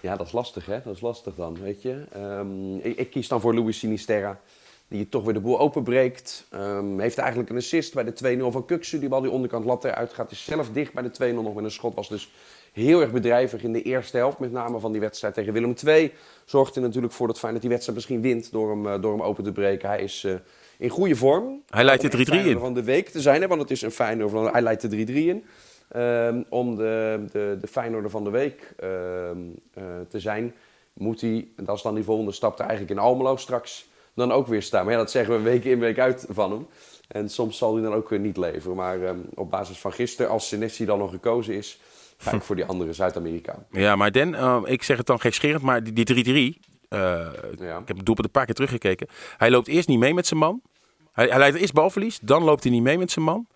Ja, 0.00 0.16
dat 0.16 0.26
is 0.26 0.32
lastig 0.32 0.66
hè. 0.66 0.80
Dat 0.84 0.94
is 0.94 1.00
lastig 1.00 1.34
dan, 1.34 1.60
weet 1.60 1.82
je. 1.82 2.04
Um, 2.16 2.76
ik, 2.76 2.96
ik, 2.96 3.10
kies 3.10 3.28
dan 3.28 3.40
voor 3.40 3.54
Luis 3.54 3.78
Sinisterra 3.78 4.40
die 4.88 5.08
toch 5.08 5.24
weer 5.24 5.34
de 5.34 5.40
boel 5.40 5.60
openbreekt. 5.60 6.46
Um, 6.54 7.00
heeft 7.00 7.18
eigenlijk 7.18 7.50
een 7.50 7.56
assist 7.56 7.94
bij 7.94 8.04
de 8.04 8.38
2-0 8.38 8.52
van 8.52 8.64
Kuksu. 8.64 8.98
Die 8.98 9.08
bal 9.08 9.20
die 9.20 9.30
onderkant 9.30 9.64
lat 9.64 9.84
eruit 9.84 10.12
gaat. 10.12 10.30
Is 10.30 10.44
zelf 10.44 10.70
dicht 10.70 10.92
bij 10.92 11.02
de 11.02 11.32
2-0 11.32 11.34
nog 11.34 11.54
met 11.54 11.64
een 11.64 11.70
schot. 11.70 11.94
Was 11.94 12.08
dus 12.08 12.30
heel 12.72 13.00
erg 13.00 13.12
bedrijvig 13.12 13.62
in 13.62 13.72
de 13.72 13.82
eerste 13.82 14.16
helft, 14.16 14.38
met 14.38 14.52
name 14.52 14.80
van 14.80 14.92
die 14.92 15.00
wedstrijd 15.00 15.34
tegen 15.34 15.52
Willem 15.52 15.74
II. 15.86 16.12
Zorgt 16.44 16.76
er 16.76 16.82
natuurlijk 16.82 17.12
voor 17.12 17.26
dat 17.26 17.38
Feyenoord 17.38 17.62
die 17.62 17.70
wedstrijd 17.70 17.98
misschien 17.98 18.22
wint 18.22 18.52
door 18.52 18.70
hem, 18.70 19.00
door 19.00 19.12
hem 19.12 19.22
open 19.22 19.44
te 19.44 19.52
breken. 19.52 19.88
Hij 19.88 20.02
is 20.02 20.26
in 20.82 20.88
goede 20.88 21.16
vorm. 21.16 21.62
Hij 21.70 21.84
leidt 21.84 22.10
de 22.10 22.26
3-3 22.26 22.46
in. 22.46 22.58
van 22.58 22.74
de 22.74 22.82
week 22.82 23.08
te 23.08 23.20
zijn, 23.20 23.40
hè, 23.40 23.48
want 23.48 23.60
het 23.60 23.70
is 23.70 23.82
een 23.82 23.90
Feyenoord. 23.90 24.52
Hij 24.52 24.62
leidt 24.62 24.90
de 24.90 25.06
3-3 25.06 25.12
in. 25.12 25.44
Um, 25.96 26.44
om 26.48 26.76
de, 26.76 27.24
de, 27.32 27.56
de 27.60 27.66
Feyenoorder 27.66 28.10
van 28.10 28.24
de 28.24 28.30
week 28.30 28.74
um, 28.82 29.54
uh, 29.78 29.84
te 30.08 30.20
zijn, 30.20 30.54
moet 30.92 31.20
hij, 31.20 31.48
dat 31.56 31.76
is 31.76 31.82
dan 31.82 31.94
die 31.94 32.04
volgende 32.04 32.32
stap, 32.32 32.58
er 32.58 32.66
eigenlijk 32.66 32.90
in 32.90 32.98
Almelo 32.98 33.36
straks 33.36 33.88
dan 34.14 34.32
ook 34.32 34.46
weer 34.46 34.62
staan. 34.62 34.84
Maar 34.84 34.92
ja, 34.92 34.98
dat 34.98 35.10
zeggen 35.10 35.34
we 35.36 35.40
week 35.40 35.64
in, 35.64 35.78
week 35.78 35.98
uit 35.98 36.26
van 36.28 36.50
hem. 36.50 36.66
En 37.08 37.28
soms 37.28 37.58
zal 37.58 37.74
hij 37.74 37.82
dan 37.82 37.94
ook 37.94 38.08
weer 38.08 38.18
niet 38.18 38.36
leveren. 38.36 38.76
Maar 38.76 39.02
um, 39.02 39.24
op 39.34 39.50
basis 39.50 39.78
van 39.78 39.92
gisteren, 39.92 40.30
als 40.30 40.48
Senesi 40.48 40.84
dan 40.84 40.98
nog 40.98 41.10
gekozen 41.10 41.54
is, 41.54 41.80
ga 42.16 42.32
ik 42.32 42.42
voor 42.48 42.56
die 42.56 42.64
andere 42.64 42.92
Zuid-Amerikaan. 42.92 43.66
Ja, 43.70 43.96
maar 43.96 44.12
Den, 44.12 44.32
uh, 44.32 44.62
ik 44.64 44.82
zeg 44.82 44.96
het 44.96 45.06
dan 45.06 45.20
gekscherend, 45.20 45.62
maar 45.62 45.82
die 45.82 46.54
3-3, 46.56 46.72
uh, 46.92 46.98
ja. 47.58 47.78
ik 47.78 47.88
heb 47.88 47.96
het 47.96 48.06
doelpunt 48.06 48.26
een 48.26 48.30
paar 48.30 48.44
keer 48.44 48.54
teruggekeken. 48.54 49.06
Hij 49.36 49.50
loopt 49.50 49.68
eerst 49.68 49.88
niet 49.88 49.98
mee 49.98 50.14
met 50.14 50.26
zijn 50.26 50.40
man. 50.40 50.62
Hij, 51.12 51.26
hij 51.26 51.38
leidt 51.38 51.56
eerst 51.56 51.72
balverlies, 51.72 52.18
dan 52.22 52.42
loopt 52.42 52.62
hij 52.62 52.72
niet 52.72 52.82
mee 52.82 52.98
met 52.98 53.10
zijn 53.10 53.24
man. 53.24 53.46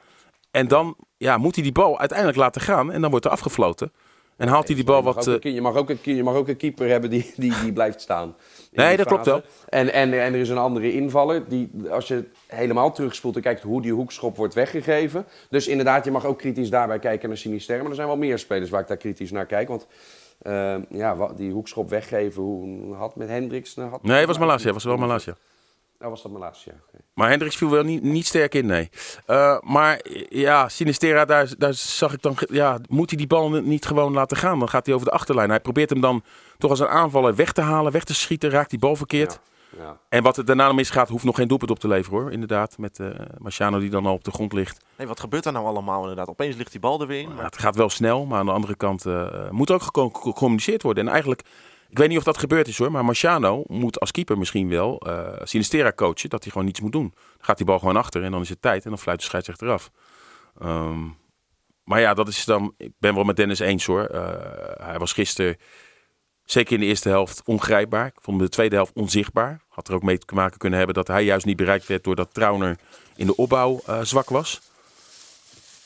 En 0.50 0.68
dan 0.68 0.96
ja, 1.16 1.36
moet 1.36 1.54
hij 1.54 1.64
die 1.64 1.72
bal 1.72 1.98
uiteindelijk 1.98 2.38
laten 2.38 2.60
gaan 2.60 2.92
en 2.92 3.00
dan 3.00 3.10
wordt 3.10 3.24
er 3.24 3.30
afgefloten. 3.30 3.92
En 4.36 4.48
haalt 4.48 4.66
hij 4.66 4.76
die 4.76 4.84
bal 4.84 5.02
wat... 5.02 5.26
Een, 5.26 5.54
je, 5.54 5.60
mag 5.60 5.74
ook 5.74 5.90
een, 5.90 5.98
je 6.02 6.22
mag 6.22 6.34
ook 6.34 6.48
een 6.48 6.56
keeper 6.56 6.88
hebben 6.88 7.10
die, 7.10 7.32
die, 7.36 7.60
die 7.62 7.72
blijft 7.72 8.00
staan. 8.00 8.34
Nee, 8.72 8.96
dat 8.96 9.06
klopt 9.06 9.26
wel. 9.26 9.42
En, 9.68 9.92
en, 9.92 10.12
en 10.12 10.34
er 10.34 10.40
is 10.40 10.48
een 10.48 10.58
andere 10.58 10.92
invaller. 10.92 11.48
Die, 11.48 11.70
als 11.90 12.08
je 12.08 12.24
helemaal 12.46 12.92
terugspoelt 12.92 13.36
en 13.36 13.42
kijkt 13.42 13.62
hoe 13.62 13.82
die 13.82 13.92
hoekschop 13.92 14.36
wordt 14.36 14.54
weggegeven. 14.54 15.26
Dus 15.50 15.68
inderdaad, 15.68 16.04
je 16.04 16.10
mag 16.10 16.24
ook 16.24 16.38
kritisch 16.38 16.70
daarbij 16.70 16.98
kijken 16.98 17.28
naar 17.28 17.38
Sinister. 17.38 17.78
Maar 17.78 17.88
er 17.88 17.94
zijn 17.94 18.06
wel 18.06 18.16
meer 18.16 18.38
spelers 18.38 18.70
waar 18.70 18.80
ik 18.80 18.86
daar 18.88 18.96
kritisch 18.96 19.30
naar 19.30 19.46
kijk. 19.46 19.68
Want 19.68 19.86
uh, 20.42 20.76
ja, 20.90 21.32
die 21.36 21.52
hoekschop 21.52 21.90
weggeven, 21.90 22.42
hoe 22.42 22.94
had 22.94 23.16
met 23.16 23.28
Hendricks... 23.28 23.76
Had 23.76 24.02
nee, 24.02 24.18
het 24.18 24.26
was 24.26 24.38
Malasia. 24.38 24.72
was 24.72 24.84
wel 24.84 24.96
Malasia. 24.96 25.36
Dat 25.98 26.10
was 26.10 26.22
dat 26.22 26.32
Malasia. 26.32 26.72
Okay. 26.88 27.00
Maar 27.14 27.28
Hendricks 27.28 27.56
viel 27.56 27.70
wel 27.70 27.82
niet, 27.82 28.02
niet 28.02 28.26
sterk 28.26 28.54
in, 28.54 28.66
nee. 28.66 28.90
Uh, 29.26 29.58
maar 29.60 30.00
ja, 30.28 30.68
Sinistera, 30.68 31.24
daar, 31.24 31.54
daar 31.58 31.74
zag 31.74 32.12
ik 32.12 32.22
dan... 32.22 32.36
Ja, 32.50 32.78
moet 32.88 33.10
hij 33.10 33.18
die 33.18 33.26
bal 33.26 33.50
niet 33.50 33.86
gewoon 33.86 34.12
laten 34.12 34.36
gaan? 34.36 34.58
Dan 34.58 34.68
gaat 34.68 34.86
hij 34.86 34.94
over 34.94 35.06
de 35.06 35.12
achterlijn. 35.12 35.50
Hij 35.50 35.60
probeert 35.60 35.90
hem 35.90 36.00
dan 36.00 36.22
toch 36.58 36.70
als 36.70 36.80
een 36.80 36.88
aanvaller 36.88 37.34
weg 37.34 37.52
te 37.52 37.60
halen, 37.60 37.92
weg 37.92 38.04
te 38.04 38.14
schieten. 38.14 38.50
Raakt 38.50 38.70
die 38.70 38.78
bal 38.78 38.96
verkeerd. 38.96 39.40
Ja, 39.76 39.82
ja. 39.82 39.98
En 40.08 40.22
wat 40.22 40.36
er 40.36 40.44
daarna 40.44 40.72
misgaat, 40.72 41.08
hoeft 41.08 41.24
nog 41.24 41.36
geen 41.36 41.48
doelpunt 41.48 41.70
op 41.70 41.78
te 41.78 41.88
leveren 41.88 42.20
hoor. 42.20 42.32
Inderdaad, 42.32 42.78
met 42.78 42.98
uh, 42.98 43.08
Marciano 43.38 43.78
die 43.78 43.90
dan 43.90 44.06
al 44.06 44.14
op 44.14 44.24
de 44.24 44.30
grond 44.30 44.52
ligt. 44.52 44.84
Nee, 44.96 45.06
wat 45.06 45.20
gebeurt 45.20 45.44
er 45.44 45.52
nou 45.52 45.66
allemaal 45.66 46.00
inderdaad? 46.00 46.28
Opeens 46.28 46.56
ligt 46.56 46.70
die 46.70 46.80
bal 46.80 47.00
er 47.00 47.06
weer 47.06 47.20
in. 47.20 47.34
Maar... 47.34 47.44
het 47.44 47.58
gaat 47.58 47.76
wel 47.76 47.90
snel, 47.90 48.26
maar 48.26 48.38
aan 48.38 48.46
de 48.46 48.52
andere 48.52 48.76
kant 48.76 49.06
uh, 49.06 49.50
moet 49.50 49.70
ook 49.70 49.82
gecommuniceerd 50.12 50.82
worden. 50.82 51.06
En 51.06 51.12
eigenlijk 51.12 51.42
ik 51.88 51.98
weet 51.98 52.08
niet 52.08 52.18
of 52.18 52.24
dat 52.24 52.38
gebeurd 52.38 52.68
is 52.68 52.78
hoor, 52.78 52.90
maar 52.90 53.04
Marciano 53.04 53.62
moet 53.66 54.00
als 54.00 54.10
keeper 54.10 54.38
misschien 54.38 54.68
wel 54.68 55.06
uh, 55.06 55.28
Sinistera 55.42 55.92
coachen 55.92 56.30
dat 56.30 56.42
hij 56.42 56.52
gewoon 56.52 56.66
niets 56.66 56.80
moet 56.80 56.92
doen. 56.92 57.14
Dan 57.14 57.44
gaat 57.44 57.56
die 57.56 57.66
bal 57.66 57.78
gewoon 57.78 57.96
achter 57.96 58.22
en 58.22 58.30
dan 58.30 58.40
is 58.40 58.48
het 58.48 58.62
tijd 58.62 58.84
en 58.84 58.90
dan 58.90 58.98
fluit 58.98 59.18
de 59.18 59.24
scheidsrechter 59.24 59.70
af. 59.70 59.90
Um, 60.62 61.16
maar 61.84 62.00
ja, 62.00 62.14
dat 62.14 62.28
is 62.28 62.44
dan. 62.44 62.74
Ik 62.76 62.92
ben 62.98 63.14
wel 63.14 63.24
met 63.24 63.36
Dennis 63.36 63.58
eens 63.58 63.86
hoor. 63.86 64.08
Uh, 64.12 64.30
hij 64.76 64.98
was 64.98 65.12
gisteren, 65.12 65.56
zeker 66.44 66.74
in 66.74 66.80
de 66.80 66.86
eerste 66.86 67.08
helft, 67.08 67.42
ongrijpbaar. 67.44 68.06
Ik 68.06 68.20
vond 68.20 68.40
de 68.40 68.48
tweede 68.48 68.76
helft 68.76 68.92
onzichtbaar. 68.94 69.60
Had 69.68 69.88
er 69.88 69.94
ook 69.94 70.02
mee 70.02 70.18
te 70.18 70.34
maken 70.34 70.58
kunnen 70.58 70.78
hebben 70.78 70.96
dat 70.96 71.08
hij 71.08 71.24
juist 71.24 71.46
niet 71.46 71.56
bereikt 71.56 71.86
werd 71.86 72.04
doordat 72.04 72.34
Trauner 72.34 72.78
in 73.16 73.26
de 73.26 73.36
opbouw 73.36 73.80
uh, 73.88 74.00
zwak 74.02 74.28
was. 74.28 74.60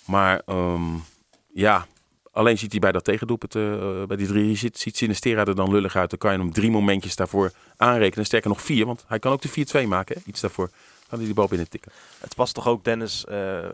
Maar 0.07 0.43
um, 0.47 1.05
ja, 1.53 1.87
Alleen 2.33 2.59
ziet 2.59 2.71
hij 2.71 2.81
bij 2.81 2.93
dat 2.93 3.05
tegendoelpunt, 3.05 3.55
uh, 3.55 4.05
bij 4.05 4.17
die 4.17 4.27
drie, 4.27 4.57
ziet, 4.57 4.79
ziet 4.79 4.97
Sinistera 4.97 5.45
er 5.45 5.55
dan 5.55 5.71
lullig 5.71 5.97
uit. 5.97 6.11
Dan 6.11 6.19
kan 6.19 6.33
je 6.33 6.39
hem 6.39 6.53
drie 6.53 6.71
momentjes 6.71 7.17
daarvoor 7.17 7.53
aanrekenen. 7.77 8.27
Sterker 8.27 8.49
nog 8.49 8.63
vier, 8.63 8.87
want 8.87 9.05
hij 9.07 9.19
kan 9.19 9.33
ook 9.33 9.43
de 9.43 9.85
4-2 9.85 9.89
maken. 9.89 10.17
Hè? 10.17 10.23
Iets 10.27 10.41
daarvoor 10.41 10.71
kan 11.09 11.19
hij 11.19 11.27
die 11.27 11.35
bal 11.35 11.49
binnen 11.49 11.69
tikken. 11.69 11.93
Het 12.19 12.35
past 12.35 12.55
toch 12.55 12.69
ook 12.69 12.85
Dennis 12.85 13.25
uh, 13.29 13.69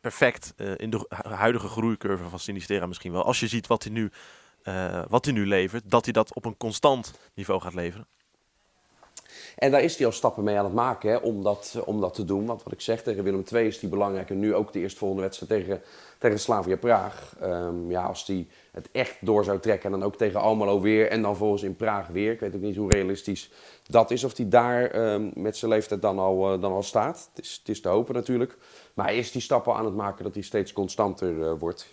perfect 0.00 0.54
uh, 0.56 0.72
in 0.76 0.90
de 0.90 1.06
huidige 1.08 1.68
groeicurve 1.68 2.28
van 2.28 2.38
Sinistera 2.38 2.86
misschien 2.86 3.12
wel. 3.12 3.24
Als 3.24 3.40
je 3.40 3.48
ziet 3.48 3.66
wat 3.66 3.82
hij 3.82 3.92
nu, 3.92 4.10
wat 5.08 5.24
hij 5.24 5.34
nu 5.34 5.46
levert, 5.46 5.90
dat 5.90 6.04
hij 6.04 6.12
dat 6.12 6.34
op 6.34 6.44
een 6.44 6.56
constant 6.56 7.18
niveau 7.34 7.60
gaat 7.60 7.74
leveren. 7.74 8.06
En 9.56 9.70
daar 9.70 9.82
is 9.82 9.96
hij 9.96 10.06
al 10.06 10.12
stappen 10.12 10.44
mee 10.44 10.58
aan 10.58 10.64
het 10.64 10.74
maken 10.74 11.10
hè, 11.10 11.16
om, 11.16 11.42
dat, 11.42 11.82
om 11.84 12.00
dat 12.00 12.14
te 12.14 12.24
doen. 12.24 12.46
Want 12.46 12.62
wat 12.62 12.72
ik 12.72 12.80
zeg, 12.80 13.02
tegen 13.02 13.24
Willem 13.24 13.44
II 13.52 13.66
is 13.66 13.78
die 13.78 13.88
belangrijk. 13.88 14.30
En 14.30 14.38
nu 14.38 14.54
ook 14.54 14.72
de 14.72 14.78
eerstvolgende 14.78 15.22
wedstrijd 15.22 15.52
tegen, 15.52 15.82
tegen 16.18 16.38
Slavia 16.38 16.76
Praag. 16.76 17.34
Um, 17.42 17.90
ja, 17.90 18.02
als 18.02 18.26
hij 18.26 18.46
het 18.70 18.88
echt 18.92 19.16
door 19.20 19.44
zou 19.44 19.58
trekken 19.58 19.92
en 19.92 19.98
dan 19.98 20.08
ook 20.08 20.16
tegen 20.16 20.40
Almelo 20.40 20.80
weer. 20.80 21.10
En 21.10 21.22
dan 21.22 21.36
volgens 21.36 21.62
in 21.62 21.76
Praag 21.76 22.06
weer. 22.06 22.32
Ik 22.32 22.40
weet 22.40 22.54
ook 22.54 22.60
niet 22.60 22.76
hoe 22.76 22.92
realistisch 22.92 23.50
dat 23.86 24.10
is. 24.10 24.24
Of 24.24 24.36
hij 24.36 24.48
daar 24.48 25.12
um, 25.12 25.30
met 25.34 25.56
zijn 25.56 25.70
leeftijd 25.70 26.02
dan 26.02 26.18
al, 26.18 26.54
uh, 26.54 26.60
dan 26.60 26.72
al 26.72 26.82
staat. 26.82 27.28
Het 27.34 27.44
is, 27.44 27.56
het 27.58 27.68
is 27.68 27.80
te 27.80 27.88
hopen 27.88 28.14
natuurlijk. 28.14 28.56
Maar 28.94 29.06
hij 29.06 29.18
is 29.18 29.32
die 29.32 29.42
stappen 29.42 29.74
aan 29.74 29.84
het 29.84 29.94
maken 29.94 30.24
dat 30.24 30.34
hij 30.34 30.42
steeds 30.42 30.72
constanter 30.72 31.32
uh, 31.32 31.52
wordt. 31.58 31.88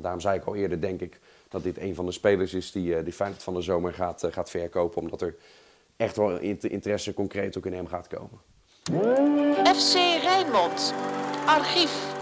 Daarom 0.00 0.20
zei 0.20 0.38
ik 0.38 0.44
al 0.44 0.54
eerder, 0.54 0.80
denk 0.80 1.00
ik, 1.00 1.20
dat 1.48 1.62
dit 1.62 1.78
een 1.78 1.94
van 1.94 2.06
de 2.06 2.12
spelers 2.12 2.54
is 2.54 2.72
die, 2.72 3.02
die 3.02 3.12
Feyenoord 3.12 3.42
van 3.42 3.54
de 3.54 3.62
zomer 3.62 3.92
gaat, 3.92 4.28
gaat 4.30 4.50
verkopen. 4.50 5.02
Omdat 5.02 5.22
er 5.22 5.34
echt 5.96 6.16
wel 6.16 6.38
interesse 6.38 7.14
concreet 7.14 7.58
ook 7.58 7.66
in 7.66 7.72
hem 7.72 7.86
gaat 7.86 8.06
komen. 8.06 8.40
FC 9.76 9.94
Rijnmond, 10.22 10.94
archief. 11.46 12.20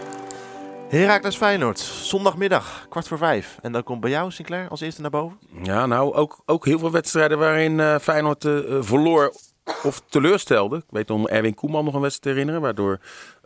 Heracles 0.88 1.36
Feyenoord, 1.36 1.78
zondagmiddag, 1.78 2.86
kwart 2.88 3.08
voor 3.08 3.18
vijf. 3.18 3.58
En 3.62 3.72
dan 3.72 3.82
komt 3.82 4.00
bij 4.00 4.10
jou, 4.10 4.30
Sinclair, 4.30 4.68
als 4.68 4.80
eerste 4.80 5.00
naar 5.00 5.10
boven? 5.10 5.38
Ja, 5.62 5.86
nou, 5.86 6.14
ook, 6.14 6.42
ook 6.46 6.64
heel 6.64 6.78
veel 6.78 6.90
wedstrijden 6.90 7.38
waarin 7.38 7.78
uh, 7.78 7.98
Feyenoord 7.98 8.44
uh, 8.44 8.82
verloor 8.82 9.34
of 9.82 10.02
teleurstelde. 10.08 10.76
Ik 10.76 10.84
weet 10.88 11.10
om 11.10 11.26
Erwin 11.26 11.54
Koeman 11.54 11.84
nog 11.84 11.94
een 11.94 12.00
wedstrijd 12.00 12.36
te 12.36 12.42
herinneren, 12.42 12.60
waardoor 12.60 13.00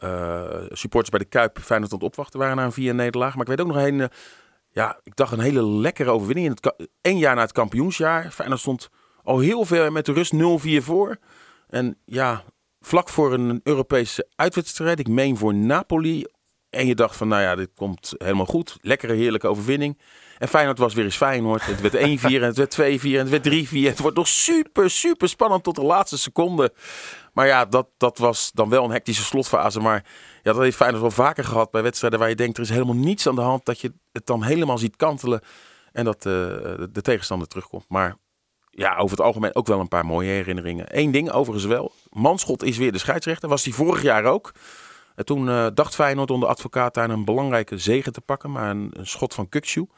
uh, 0.05 0.67
supporters 0.69 1.11
bij 1.11 1.19
de 1.19 1.25
Kuip 1.25 1.59
Feyenoord 1.59 1.93
aan 1.93 1.99
het 1.99 2.09
opwachten 2.09 2.39
waren 2.39 2.57
na 2.57 2.65
een 2.65 2.73
vier 2.73 2.95
nederlaag. 2.95 3.33
Maar 3.33 3.43
ik 3.43 3.57
weet 3.57 3.61
ook 3.61 3.75
nog 3.75 3.85
een, 3.85 4.09
ja, 4.71 5.01
ik 5.03 5.17
dacht 5.17 5.33
een 5.33 5.41
hele 5.41 5.67
lekkere 5.67 6.11
overwinning. 6.11 6.47
In 6.47 6.57
het 6.61 6.89
één 7.01 7.19
jaar 7.19 7.35
na 7.35 7.41
het 7.41 7.53
kampioensjaar. 7.53 8.31
Feyenoord 8.31 8.61
stond 8.61 8.91
al 9.25 9.39
heel 9.39 9.65
veel 9.65 9.91
met 9.91 10.07
de 10.07 10.13
rust 10.13 10.35
0-4 10.35 10.85
voor. 10.85 11.17
En 11.69 11.99
ja, 12.05 12.45
vlak 12.81 13.09
voor 13.09 13.33
een 13.33 13.61
Europese 13.63 14.29
uitwedstrijd, 14.37 14.99
ik 14.99 15.09
meen 15.09 15.37
voor 15.37 15.55
Napoli. 15.55 16.25
En 16.71 16.87
je 16.87 16.95
dacht 16.95 17.17
van, 17.17 17.29
nou 17.29 17.43
ja, 17.43 17.55
dit 17.55 17.71
komt 17.77 18.15
helemaal 18.19 18.47
goed. 18.47 18.77
Lekkere, 18.81 19.13
heerlijke 19.13 19.49
overwinning. 19.49 19.99
En 20.39 20.49
Feyenoord 20.49 20.79
was 20.79 20.95
weer 20.95 21.05
eens 21.05 21.17
Feyenoord. 21.17 21.67
Het 21.67 21.81
werd 21.81 21.95
1-4 21.95 21.99
en 22.25 22.43
het 22.43 22.57
werd 22.57 22.75
2-4 22.75 23.05
en 23.05 23.29
het 23.29 23.29
werd 23.29 23.67
3-4. 23.69 23.71
Het 23.71 23.99
wordt 23.99 24.17
nog 24.17 24.29
super, 24.29 24.91
super 24.91 25.29
spannend 25.29 25.63
tot 25.63 25.75
de 25.75 25.83
laatste 25.83 26.19
seconde. 26.19 26.73
Maar 27.33 27.47
ja, 27.47 27.65
dat, 27.65 27.89
dat 27.97 28.19
was 28.19 28.51
dan 28.53 28.69
wel 28.69 28.85
een 28.85 28.91
hectische 28.91 29.23
slotfase. 29.23 29.81
Maar 29.81 30.05
ja, 30.43 30.53
dat 30.53 30.63
heeft 30.63 30.77
Feyenoord 30.77 31.03
wel 31.03 31.11
vaker 31.11 31.45
gehad 31.45 31.71
bij 31.71 31.83
wedstrijden 31.83 32.19
waar 32.19 32.29
je 32.29 32.35
denkt, 32.35 32.57
er 32.57 32.63
is 32.63 32.69
helemaal 32.69 32.95
niets 32.95 33.27
aan 33.27 33.35
de 33.35 33.41
hand. 33.41 33.65
Dat 33.65 33.81
je 33.81 33.93
het 34.13 34.27
dan 34.27 34.43
helemaal 34.43 34.79
ziet 34.79 34.97
kantelen 34.97 35.41
en 35.93 36.05
dat 36.05 36.17
uh, 36.17 36.33
de 36.93 37.03
tegenstander 37.03 37.49
terugkomt. 37.49 37.85
Maar 37.89 38.17
ja, 38.77 38.97
over 38.97 39.17
het 39.17 39.27
algemeen 39.27 39.55
ook 39.55 39.67
wel 39.67 39.81
een 39.81 39.89
paar 39.89 40.07
mooie 40.07 40.31
herinneringen. 40.31 40.87
Eén 40.89 41.11
ding 41.11 41.31
overigens 41.31 41.67
wel. 41.67 41.93
Manschot 42.11 42.63
is 42.63 42.77
weer 42.77 42.93
de 42.93 42.99
scheidsrechter. 42.99 43.49
Was 43.49 43.65
hij 43.65 43.73
vorig 43.73 44.03
jaar 44.03 44.25
ook. 44.25 44.53
En 45.15 45.25
toen 45.25 45.47
uh, 45.47 45.67
dacht 45.75 45.95
Feyenoord 45.95 46.31
onder 46.31 46.49
advocaat 46.49 46.95
daar 46.95 47.11
een 47.11 47.25
belangrijke 47.25 47.79
zegen 47.79 48.13
te 48.13 48.21
pakken. 48.21 48.53
Maar 48.53 48.71
een, 48.71 48.91
een 48.93 49.07
schot 49.07 49.35
van 49.35 49.49
Kukcu. 49.49 49.89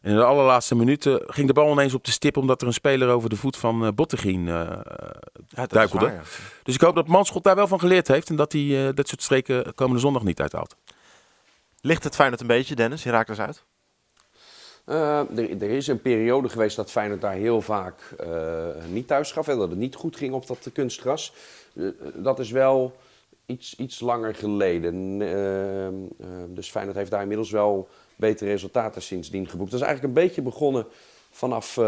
En 0.00 0.10
in 0.10 0.16
de 0.16 0.24
allerlaatste 0.24 0.74
minuten 0.74 1.22
ging 1.26 1.46
de 1.46 1.52
bal 1.52 1.72
ineens 1.72 1.94
op 1.94 2.04
de 2.04 2.10
stip... 2.10 2.36
omdat 2.36 2.60
er 2.60 2.66
een 2.66 2.72
speler 2.72 3.08
over 3.08 3.28
de 3.28 3.36
voet 3.36 3.56
van 3.56 3.84
uh, 3.84 3.88
Bottegien 3.94 4.46
uh, 4.46 4.54
ja, 5.48 5.66
duikelde. 5.66 6.04
Waar, 6.04 6.14
ja. 6.14 6.22
Dus 6.62 6.74
ik 6.74 6.80
hoop 6.80 6.94
dat 6.94 7.08
Manschot 7.08 7.44
daar 7.44 7.56
wel 7.56 7.68
van 7.68 7.80
geleerd 7.80 8.08
heeft... 8.08 8.30
en 8.30 8.36
dat 8.36 8.52
hij 8.52 8.92
dit 8.94 9.08
soort 9.08 9.22
streken 9.22 9.74
komende 9.74 10.00
zondag 10.00 10.22
niet 10.22 10.40
uithaalt. 10.40 10.76
Ligt 11.80 12.04
het 12.04 12.14
Feyenoord 12.14 12.40
een 12.40 12.46
beetje, 12.46 12.74
Dennis? 12.74 13.02
Je 13.02 13.10
raakt 13.10 13.28
eens 13.28 13.40
uit. 13.40 13.64
Uh, 14.86 15.38
er, 15.38 15.62
is 15.62 15.86
een 15.86 16.00
periode 16.00 16.48
geweest 16.48 16.76
dat 16.76 16.90
Feyenoord 16.90 17.20
daar 17.20 17.34
heel 17.34 17.60
vaak 17.60 18.14
uh, 18.26 18.66
niet 18.88 19.06
thuis 19.06 19.32
gaf. 19.32 19.48
En 19.48 19.58
dat 19.58 19.70
het 19.70 19.78
niet 19.78 19.94
goed 19.94 20.16
ging 20.16 20.34
op 20.34 20.46
dat 20.46 20.68
kunstgras. 20.72 21.32
Uh, 21.74 21.90
dat 22.14 22.38
is 22.38 22.50
wel 22.50 22.96
iets, 23.46 23.76
iets 23.76 24.00
langer 24.00 24.34
geleden. 24.34 25.18
dus 26.54 26.70
Feyenoord 26.70 26.96
heeft 26.96 27.10
daar 27.10 27.22
inmiddels 27.22 27.50
wel 27.50 27.88
betere 28.16 28.50
resultaten 28.50 29.02
sindsdien 29.02 29.48
geboekt. 29.48 29.70
Dat 29.70 29.80
is 29.80 29.86
eigenlijk 29.86 30.16
een 30.16 30.22
beetje 30.24 30.42
begonnen 30.42 30.86
vanaf 31.30 31.78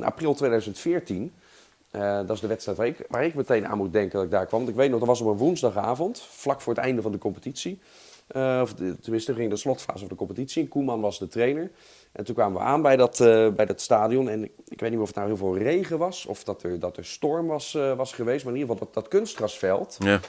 april 0.00 0.34
2014. 0.34 1.32
dat 1.90 2.30
is 2.30 2.40
de 2.40 2.46
wedstrijd 2.46 2.78
waar 2.78 2.86
ik, 2.86 3.06
waar 3.08 3.24
ik 3.24 3.34
meteen 3.34 3.66
aan 3.66 3.78
moet 3.78 3.92
denken 3.92 4.16
dat 4.16 4.24
ik 4.24 4.30
daar 4.30 4.46
kwam. 4.46 4.58
Want 4.58 4.70
ik 4.70 4.76
weet 4.76 4.90
nog, 4.90 4.98
dat 4.98 5.08
was 5.08 5.20
op 5.20 5.26
een 5.26 5.36
woensdagavond, 5.36 6.20
vlak 6.20 6.60
voor 6.60 6.74
het 6.74 6.82
einde 6.82 7.02
van 7.02 7.12
de 7.12 7.18
competitie. 7.18 7.78
Of 8.34 8.74
de, 8.74 8.98
tenminste, 9.00 9.34
ging 9.34 9.50
de 9.50 9.56
slotfase 9.56 9.98
van 9.98 10.08
de 10.08 10.14
competitie. 10.14 10.68
Koeman 10.68 11.00
was 11.00 11.18
de 11.18 11.28
trainer. 11.28 11.70
En 12.12 12.24
toen 12.24 12.34
kwamen 12.34 12.58
we 12.58 12.64
aan 12.64 12.82
bij 12.82 12.96
dat, 12.96 13.20
uh, 13.20 13.48
bij 13.48 13.66
dat 13.66 13.80
stadion. 13.80 14.28
En 14.28 14.44
ik 14.68 14.80
weet 14.80 14.90
niet 14.90 15.00
of 15.00 15.06
het 15.06 15.16
nou 15.16 15.26
heel 15.26 15.36
veel 15.36 15.56
regen 15.56 15.98
was 15.98 16.26
of 16.26 16.44
dat 16.44 16.62
er, 16.62 16.78
dat 16.78 16.96
er 16.96 17.04
storm 17.04 17.46
was, 17.46 17.74
uh, 17.74 17.96
was 17.96 18.12
geweest. 18.12 18.44
Maar 18.44 18.54
in 18.54 18.58
ieder 18.58 18.74
geval 18.74 18.90
dat, 18.92 19.02
dat 19.02 19.12
kunstgrasveld. 19.12 19.96
Ja. 19.98 20.20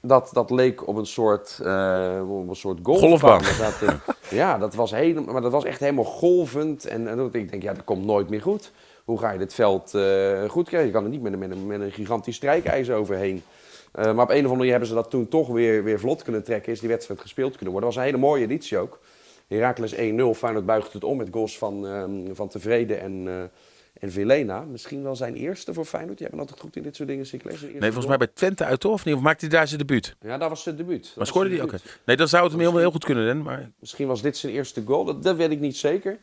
dat, 0.00 0.30
dat 0.32 0.50
leek 0.50 0.86
op 0.86 0.96
een 0.96 1.06
soort, 1.06 1.60
uh, 1.62 2.22
op 2.28 2.48
een 2.48 2.56
soort 2.56 2.78
golfbaan. 2.82 3.42
Dat, 3.42 3.82
uh, 3.82 3.94
ja, 4.40 4.58
dat 4.58 4.74
was, 4.74 4.90
helemaal, 4.90 5.32
maar 5.32 5.42
dat 5.42 5.52
was 5.52 5.64
echt 5.64 5.80
helemaal 5.80 6.04
golvend. 6.04 6.86
En, 6.86 7.08
en 7.08 7.30
ik 7.32 7.50
denk, 7.50 7.62
ja, 7.62 7.72
dat 7.72 7.84
komt 7.84 8.04
nooit 8.04 8.28
meer 8.28 8.42
goed. 8.42 8.72
Hoe 9.04 9.18
ga 9.18 9.30
je 9.30 9.38
dit 9.38 9.54
veld 9.54 9.94
uh, 9.94 10.48
goed 10.48 10.68
krijgen? 10.68 10.88
Je 10.88 10.94
kan 10.94 11.04
er 11.04 11.10
niet 11.10 11.22
met 11.22 11.32
een, 11.32 11.38
met 11.38 11.50
een, 11.50 11.66
met 11.66 11.80
een 11.80 11.92
gigantisch 11.92 12.36
strijkijzer 12.36 12.94
overheen. 12.94 13.42
Maar 13.92 14.08
op 14.08 14.16
een 14.16 14.22
of 14.22 14.28
andere 14.28 14.54
manier 14.54 14.70
hebben 14.70 14.88
ze 14.88 14.94
dat 14.94 15.10
toen 15.10 15.28
toch 15.28 15.48
weer, 15.48 15.84
weer 15.84 16.00
vlot 16.00 16.22
kunnen 16.22 16.44
trekken. 16.44 16.72
Is 16.72 16.80
die 16.80 16.88
wedstrijd 16.88 17.20
gespeeld 17.20 17.56
kunnen 17.56 17.72
worden. 17.72 17.90
Dat 17.90 17.98
was 17.98 18.06
een 18.06 18.14
hele 18.14 18.26
mooie 18.26 18.42
editie 18.44 18.78
ook. 18.78 19.00
Heracles 19.46 19.94
1-0. 19.94 19.96
Feyenoord 20.34 20.66
buigt 20.66 20.92
het 20.92 21.04
om 21.04 21.16
met 21.16 21.28
goals 21.30 21.58
van, 21.58 21.86
ehm, 21.86 22.34
van 22.34 22.48
Tevreden 22.48 23.00
en 23.00 23.50
en 23.98 24.10
Vilena, 24.10 24.60
misschien 24.60 25.02
wel 25.02 25.16
zijn 25.16 25.34
eerste 25.34 25.74
voor 25.74 25.84
Feyenoord. 25.84 26.18
Jij 26.18 26.28
bent 26.28 26.40
altijd 26.40 26.60
goed 26.60 26.76
in 26.76 26.82
dit 26.82 26.96
soort 26.96 27.08
dingen. 27.08 27.26
Nee, 27.32 27.80
volgens 27.80 28.06
mij 28.06 28.16
bij 28.16 28.28
Twente 28.34 28.64
uit, 28.64 28.80
toch? 28.80 28.92
Of 28.92 29.04
niet? 29.04 29.14
Of 29.14 29.20
maakte 29.20 29.46
hij 29.46 29.56
daar 29.56 29.66
zijn 29.66 29.78
debuut? 29.78 30.16
Ja, 30.20 30.38
dat 30.38 30.48
was 30.48 30.62
zijn 30.62 30.76
debuut. 30.76 31.04
Dat 31.04 31.16
maar 31.16 31.26
scoorde 31.26 31.50
hij? 31.50 31.60
Oké. 31.60 31.78
Nee, 32.04 32.16
dan 32.16 32.28
zou 32.28 32.42
het 32.42 32.52
hem 32.52 32.60
heel, 32.60 32.76
heel 32.76 32.90
goed 32.90 33.04
kunnen, 33.04 33.26
dan. 33.26 33.42
Maar... 33.42 33.70
Misschien 33.80 34.06
was 34.06 34.22
dit 34.22 34.36
zijn 34.36 34.52
eerste 34.52 34.82
goal. 34.86 35.04
Dat, 35.04 35.22
dat 35.22 35.36
weet 35.36 35.50
ik 35.50 35.60
niet 35.60 35.76
zeker. 35.76 36.18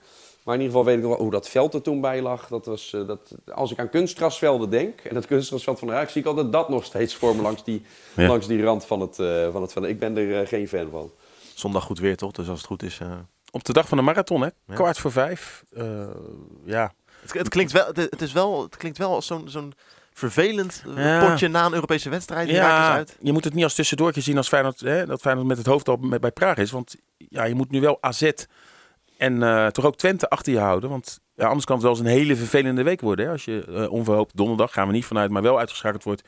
Maar 0.45 0.55
in 0.55 0.61
ieder 0.61 0.77
geval 0.77 0.85
weet 0.85 0.95
ik 0.95 1.01
nog 1.01 1.11
wel 1.11 1.21
hoe 1.21 1.31
dat 1.31 1.49
veld 1.49 1.73
er 1.73 1.81
toen 1.81 2.01
bij 2.01 2.21
lag. 2.21 2.47
Dat 2.47 2.65
was, 2.65 2.91
uh, 2.95 3.07
dat, 3.07 3.35
als 3.53 3.71
ik 3.71 3.79
aan 3.79 3.89
kunstgrasvelden 3.89 4.69
denk, 4.69 4.99
en 4.99 5.15
het 5.15 5.25
kunstgrasveld 5.25 5.79
van 5.79 5.87
de 5.87 5.93
Raak, 5.93 6.09
zie 6.09 6.21
ik 6.21 6.27
altijd 6.27 6.51
dat 6.51 6.69
nog 6.69 6.85
steeds 6.85 7.15
voor 7.15 7.35
me 7.35 7.41
langs 7.41 7.63
die, 7.63 7.85
ja. 8.15 8.27
langs 8.27 8.47
die 8.47 8.63
rand 8.63 8.85
van 8.85 8.99
het, 8.99 9.19
uh, 9.19 9.51
van 9.51 9.61
het 9.61 9.73
veld. 9.73 9.85
Ik 9.85 9.99
ben 9.99 10.17
er 10.17 10.41
uh, 10.41 10.47
geen 10.47 10.67
fan 10.67 10.89
van. 10.91 11.11
Zondag 11.53 11.83
goed 11.83 11.99
weer, 11.99 12.17
toch? 12.17 12.31
Dus 12.31 12.49
als 12.49 12.57
het 12.57 12.67
goed 12.67 12.83
is... 12.83 12.99
Op 13.51 13.63
de 13.63 13.73
dag 13.73 13.87
van 13.87 13.97
de 13.97 14.03
marathon, 14.03 14.41
hè? 14.41 14.49
Ja. 14.67 14.73
Kwart 14.73 14.97
voor 14.97 15.11
vijf. 15.11 15.63
ja, 16.65 16.93
het, 17.21 17.33
het, 17.33 17.49
klinkt 17.49 17.71
wel, 17.71 17.85
het, 17.93 18.21
is 18.21 18.31
wel, 18.31 18.61
het 18.61 18.77
klinkt 18.77 18.97
wel 18.97 19.13
als 19.13 19.25
zo'n 19.25 19.49
zo'n 19.49 19.73
vervelend 20.13 20.83
ja. 20.95 21.29
potje 21.29 21.47
na 21.47 21.65
een 21.65 21.73
Europese 21.73 22.09
wedstrijd. 22.09 22.49
Ja, 22.49 22.93
uit. 22.93 23.17
je 23.19 23.31
moet 23.31 23.43
het 23.43 23.53
niet 23.53 23.63
als 23.63 23.73
tussendoortje 23.73 24.21
zien 24.21 24.37
als 24.37 24.47
Feyenoord, 24.47 24.79
hè, 24.79 25.05
dat 25.05 25.21
Feyenoord 25.21 25.47
met 25.47 25.57
het 25.57 25.65
hoofd 25.65 25.87
al 25.87 25.97
bij 25.97 26.31
Praag 26.31 26.57
is. 26.57 26.71
Want 26.71 26.95
ja, 27.17 27.43
je 27.43 27.55
moet 27.55 27.71
nu 27.71 27.81
wel 27.81 27.97
AZ 28.01 28.31
en 29.25 29.41
uh, 29.41 29.67
toch 29.67 29.85
ook 29.85 29.95
Twente 29.95 30.29
achter 30.29 30.53
je 30.53 30.59
houden. 30.59 30.89
Want 30.89 31.19
anders 31.37 31.65
kan 31.65 31.75
het 31.75 31.83
wel 31.83 31.93
eens 31.93 32.01
een 32.01 32.19
hele 32.19 32.35
vervelende 32.35 32.83
week 32.83 33.01
worden. 33.01 33.25
Hè, 33.25 33.31
als 33.31 33.45
je 33.45 33.65
uh, 33.69 33.91
onverhoopt 33.91 34.37
donderdag, 34.37 34.73
gaan 34.73 34.87
we 34.87 34.93
niet 34.93 35.05
vanuit, 35.05 35.31
maar 35.31 35.41
wel 35.41 35.59
uitgeschakeld 35.59 36.03
wordt 36.03 36.21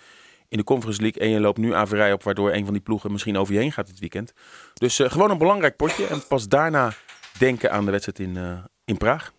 in 0.49 0.57
de 0.57 0.63
Conference 0.63 1.01
League. 1.01 1.21
En 1.21 1.29
je 1.29 1.39
loopt 1.39 1.57
nu 1.57 1.73
averij 1.73 2.13
op, 2.13 2.23
waardoor 2.23 2.53
een 2.53 2.63
van 2.63 2.73
die 2.73 2.83
ploegen 2.83 3.11
misschien 3.11 3.37
over 3.37 3.53
je 3.53 3.59
heen 3.59 3.71
gaat 3.71 3.87
dit 3.87 3.99
weekend. 3.99 4.33
Dus 4.73 4.99
uh, 4.99 5.09
gewoon 5.09 5.31
een 5.31 5.37
belangrijk 5.37 5.75
potje. 5.75 6.07
En 6.07 6.27
pas 6.27 6.47
daarna 6.47 6.93
denken 7.39 7.71
aan 7.71 7.85
de 7.85 7.91
wedstrijd 7.91 8.19
in, 8.19 8.63
in 8.85 8.97
Praag. 8.97 9.33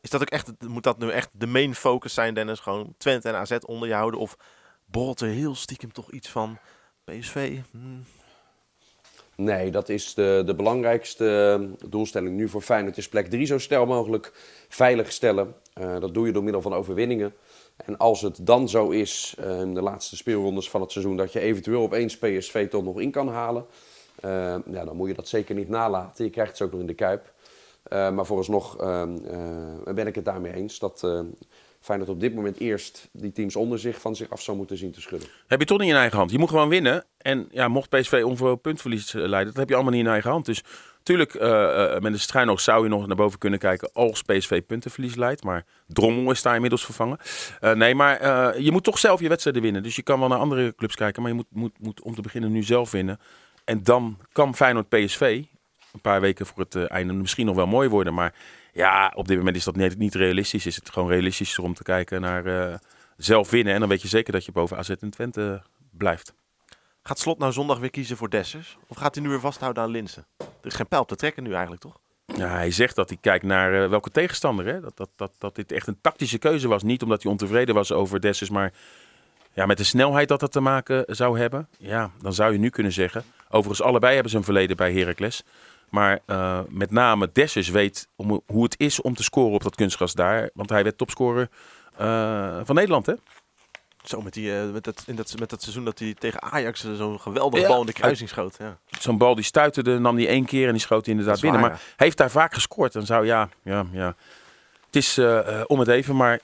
Is 0.00 0.10
dat 0.10 0.20
ook 0.20 0.30
echt, 0.30 0.52
moet 0.66 0.82
dat 0.82 0.98
nu 0.98 1.10
echt 1.10 1.28
de 1.32 1.46
main 1.46 1.74
focus 1.74 2.14
zijn, 2.14 2.34
Dennis? 2.34 2.60
Gewoon 2.60 2.94
Twente 2.98 3.28
en 3.28 3.34
AZ 3.34 3.56
onder 3.66 3.88
je 3.88 3.94
houden? 3.94 4.20
Of 4.20 4.36
borrelt 4.86 5.20
er 5.20 5.28
heel 5.28 5.54
stiekem 5.54 5.92
toch 5.92 6.10
iets 6.10 6.28
van 6.28 6.58
PSV? 7.04 7.58
Hmm. 7.70 8.04
Nee, 9.42 9.70
dat 9.70 9.88
is 9.88 10.14
de, 10.14 10.42
de 10.46 10.54
belangrijkste 10.54 11.60
doelstelling 11.88 12.36
nu 12.36 12.48
voor 12.48 12.60
Feyenoord. 12.60 12.96
is 12.96 13.08
plek 13.08 13.26
3 13.26 13.46
zo 13.46 13.58
snel 13.58 13.86
mogelijk 13.86 14.32
veilig 14.68 15.12
stellen. 15.12 15.54
Uh, 15.80 16.00
dat 16.00 16.14
doe 16.14 16.26
je 16.26 16.32
door 16.32 16.42
middel 16.42 16.62
van 16.62 16.74
overwinningen. 16.74 17.34
En 17.76 17.96
als 17.96 18.20
het 18.20 18.46
dan 18.46 18.68
zo 18.68 18.90
is, 18.90 19.36
uh, 19.40 19.60
in 19.60 19.74
de 19.74 19.82
laatste 19.82 20.16
speelrondes 20.16 20.70
van 20.70 20.80
het 20.80 20.92
seizoen, 20.92 21.16
dat 21.16 21.32
je 21.32 21.40
eventueel 21.40 21.82
opeens 21.82 22.18
PSV 22.18 22.68
toch 22.68 22.84
nog 22.84 23.00
in 23.00 23.10
kan 23.10 23.28
halen. 23.28 23.66
Uh, 24.24 24.56
ja, 24.70 24.84
dan 24.84 24.96
moet 24.96 25.08
je 25.08 25.14
dat 25.14 25.28
zeker 25.28 25.54
niet 25.54 25.68
nalaten. 25.68 26.24
Je 26.24 26.30
krijgt 26.30 26.56
ze 26.56 26.64
ook 26.64 26.72
nog 26.72 26.80
in 26.80 26.86
de 26.86 26.94
Kuip. 26.94 27.32
Maar 27.90 28.26
vooralsnog 28.26 28.80
uh, 28.82 29.02
ben 29.94 30.06
ik 30.06 30.14
het 30.14 30.24
daarmee 30.24 30.52
eens 30.52 30.78
dat 30.78 31.06
Feyenoord 31.82 32.10
op 32.10 32.20
dit 32.20 32.34
moment 32.34 32.58
eerst 32.58 33.08
die 33.12 33.32
teams 33.32 33.56
onder 33.56 33.78
zich 33.78 34.00
van 34.00 34.16
zich 34.16 34.30
af 34.30 34.42
zou 34.42 34.56
moeten 34.56 34.76
zien 34.76 34.90
te 34.90 35.00
schudden. 35.00 35.28
Heb 35.46 35.60
je 35.60 35.66
toch 35.66 35.78
niet 35.78 35.88
in 35.88 35.94
eigen 35.94 36.18
hand. 36.18 36.30
Je 36.30 36.38
moet 36.38 36.48
gewoon 36.48 36.68
winnen. 36.68 37.04
En 37.18 37.48
ja, 37.50 37.68
mocht 37.68 37.88
PSV 37.88 38.22
onverhoord 38.24 38.62
puntverlies 38.62 39.12
leiden, 39.12 39.46
dat 39.46 39.56
heb 39.56 39.68
je 39.68 39.74
allemaal 39.74 39.92
niet 39.92 40.04
in 40.04 40.10
eigen 40.10 40.30
hand. 40.30 40.46
Dus 40.46 40.62
natuurlijk, 40.98 41.32
met 42.02 42.12
een 42.12 42.20
schuin 42.20 42.58
zou 42.58 42.82
je 42.82 42.88
nog 42.88 43.06
naar 43.06 43.16
boven 43.16 43.38
kunnen 43.38 43.58
kijken 43.58 43.90
als 43.92 44.22
PSV 44.22 44.62
puntenverlies 44.62 45.14
leidt. 45.14 45.44
Maar 45.44 45.64
Drommel 45.86 46.30
is 46.30 46.42
daar 46.42 46.54
inmiddels 46.54 46.84
vervangen. 46.84 47.18
nee, 47.74 47.94
maar 47.94 48.60
je 48.60 48.72
moet 48.72 48.84
toch 48.84 48.98
zelf 48.98 49.20
je 49.20 49.28
wedstrijden 49.28 49.62
winnen. 49.62 49.82
Dus 49.82 49.96
je 49.96 50.02
kan 50.02 50.18
wel 50.18 50.28
naar 50.28 50.38
andere 50.38 50.74
clubs 50.74 50.94
kijken, 50.94 51.22
maar 51.22 51.30
je 51.30 51.36
moet, 51.36 51.46
moet, 51.50 51.78
moet 51.80 52.02
om 52.02 52.14
te 52.14 52.22
beginnen 52.22 52.52
nu 52.52 52.62
zelf 52.62 52.90
winnen. 52.90 53.18
En 53.64 53.82
dan 53.82 54.18
kan 54.32 54.54
Feyenoord 54.54 54.88
PSV 54.88 55.44
een 55.92 56.00
paar 56.00 56.20
weken 56.20 56.46
voor 56.46 56.58
het 56.58 56.74
uh, 56.74 56.90
einde 56.90 57.12
misschien 57.12 57.46
nog 57.46 57.56
wel 57.56 57.66
mooi 57.66 57.88
worden. 57.88 58.14
Maar 58.14 58.34
ja, 58.72 59.12
op 59.14 59.28
dit 59.28 59.36
moment 59.36 59.56
is 59.56 59.64
dat 59.64 59.76
niet, 59.76 59.98
niet 59.98 60.14
realistisch. 60.14 60.66
Is 60.66 60.76
het 60.76 60.90
gewoon 60.90 61.08
realistisch 61.08 61.58
om 61.58 61.74
te 61.74 61.82
kijken 61.82 62.20
naar 62.20 62.46
uh, 62.46 62.74
zelf 63.16 63.50
winnen. 63.50 63.74
En 63.74 63.80
dan 63.80 63.88
weet 63.88 64.02
je 64.02 64.08
zeker 64.08 64.32
dat 64.32 64.44
je 64.44 64.52
boven 64.52 64.76
AZ 64.76 64.90
en 64.90 65.10
Twente 65.10 65.62
blijft. 65.90 66.34
Gaat 67.02 67.18
Slot 67.18 67.38
nou 67.38 67.52
zondag 67.52 67.78
weer 67.78 67.90
kiezen 67.90 68.16
voor 68.16 68.30
Dessers? 68.30 68.78
Of 68.88 68.96
gaat 68.96 69.14
hij 69.14 69.24
nu 69.24 69.30
weer 69.30 69.40
vasthouden 69.40 69.82
aan 69.82 69.90
Linsen? 69.90 70.26
Er 70.38 70.46
is 70.62 70.74
geen 70.74 70.88
pijl 70.88 71.04
te 71.04 71.16
trekken 71.16 71.42
nu 71.42 71.52
eigenlijk, 71.52 71.82
toch? 71.82 72.00
Ja, 72.26 72.48
hij 72.48 72.70
zegt 72.70 72.96
dat 72.96 73.08
hij 73.08 73.18
kijkt 73.20 73.44
naar 73.44 73.82
uh, 73.82 73.88
welke 73.88 74.10
tegenstander. 74.10 74.66
Hè? 74.66 74.80
Dat, 74.80 74.96
dat, 74.96 75.10
dat, 75.16 75.32
dat 75.38 75.54
dit 75.54 75.72
echt 75.72 75.86
een 75.86 75.98
tactische 76.00 76.38
keuze 76.38 76.68
was. 76.68 76.82
Niet 76.82 77.02
omdat 77.02 77.22
hij 77.22 77.32
ontevreden 77.32 77.74
was 77.74 77.92
over 77.92 78.20
Dessers, 78.20 78.50
maar 78.50 78.72
ja, 79.52 79.66
met 79.66 79.76
de 79.76 79.84
snelheid 79.84 80.28
dat 80.28 80.40
dat 80.40 80.52
te 80.52 80.60
maken 80.60 81.04
zou 81.06 81.38
hebben. 81.38 81.68
Ja, 81.78 82.10
dan 82.22 82.32
zou 82.32 82.52
je 82.52 82.58
nu 82.58 82.70
kunnen 82.70 82.92
zeggen. 82.92 83.24
Overigens, 83.48 83.82
allebei 83.82 84.12
hebben 84.12 84.30
ze 84.30 84.38
een 84.38 84.44
verleden 84.44 84.76
bij 84.76 84.92
Heracles. 84.92 85.44
Maar 85.92 86.18
uh, 86.26 86.60
met 86.68 86.90
name 86.90 87.30
Dessus 87.32 87.68
weet 87.68 88.08
om, 88.16 88.42
hoe 88.46 88.62
het 88.62 88.74
is 88.78 89.00
om 89.00 89.14
te 89.14 89.22
scoren 89.22 89.52
op 89.52 89.62
dat 89.62 89.74
kunstgras 89.74 90.12
daar. 90.12 90.50
Want 90.54 90.70
hij 90.70 90.82
werd 90.82 90.98
topscorer 90.98 91.48
uh, 92.00 92.60
van 92.64 92.74
Nederland, 92.74 93.06
hè? 93.06 93.14
Zo, 94.04 94.22
met, 94.22 94.32
die, 94.32 94.50
uh, 94.50 94.70
met, 94.72 94.84
dat, 94.84 95.04
in 95.06 95.16
dat, 95.16 95.38
met 95.38 95.50
dat 95.50 95.62
seizoen 95.62 95.84
dat 95.84 95.98
hij 95.98 96.14
tegen 96.18 96.42
Ajax 96.42 96.86
zo'n 96.96 97.20
geweldige 97.20 97.62
ja. 97.62 97.68
bal 97.68 97.80
in 97.80 97.86
de 97.86 97.92
kruising 97.92 98.28
schoot. 98.28 98.56
Ja. 98.58 98.78
Zo'n 98.98 99.18
bal 99.18 99.34
die 99.34 99.44
stuiterde, 99.44 99.98
nam 99.98 100.16
hij 100.16 100.28
één 100.28 100.44
keer 100.44 100.66
en 100.66 100.72
die 100.72 100.80
schoot 100.80 101.04
hij 101.04 101.14
inderdaad 101.14 101.40
binnen. 101.40 101.60
Waar, 101.60 101.70
maar 101.70 101.78
ja. 101.78 101.84
hij 101.96 102.06
heeft 102.06 102.18
daar 102.18 102.30
vaak 102.30 102.54
gescoord. 102.54 102.92
Dan 102.92 103.06
zou, 103.06 103.26
ja, 103.26 103.48
ja, 103.62 103.86
ja. 103.92 104.14
Het 104.86 104.96
is 104.96 105.18
om 105.66 105.78
het 105.78 105.88
even, 105.88 106.16
maar 106.16 106.40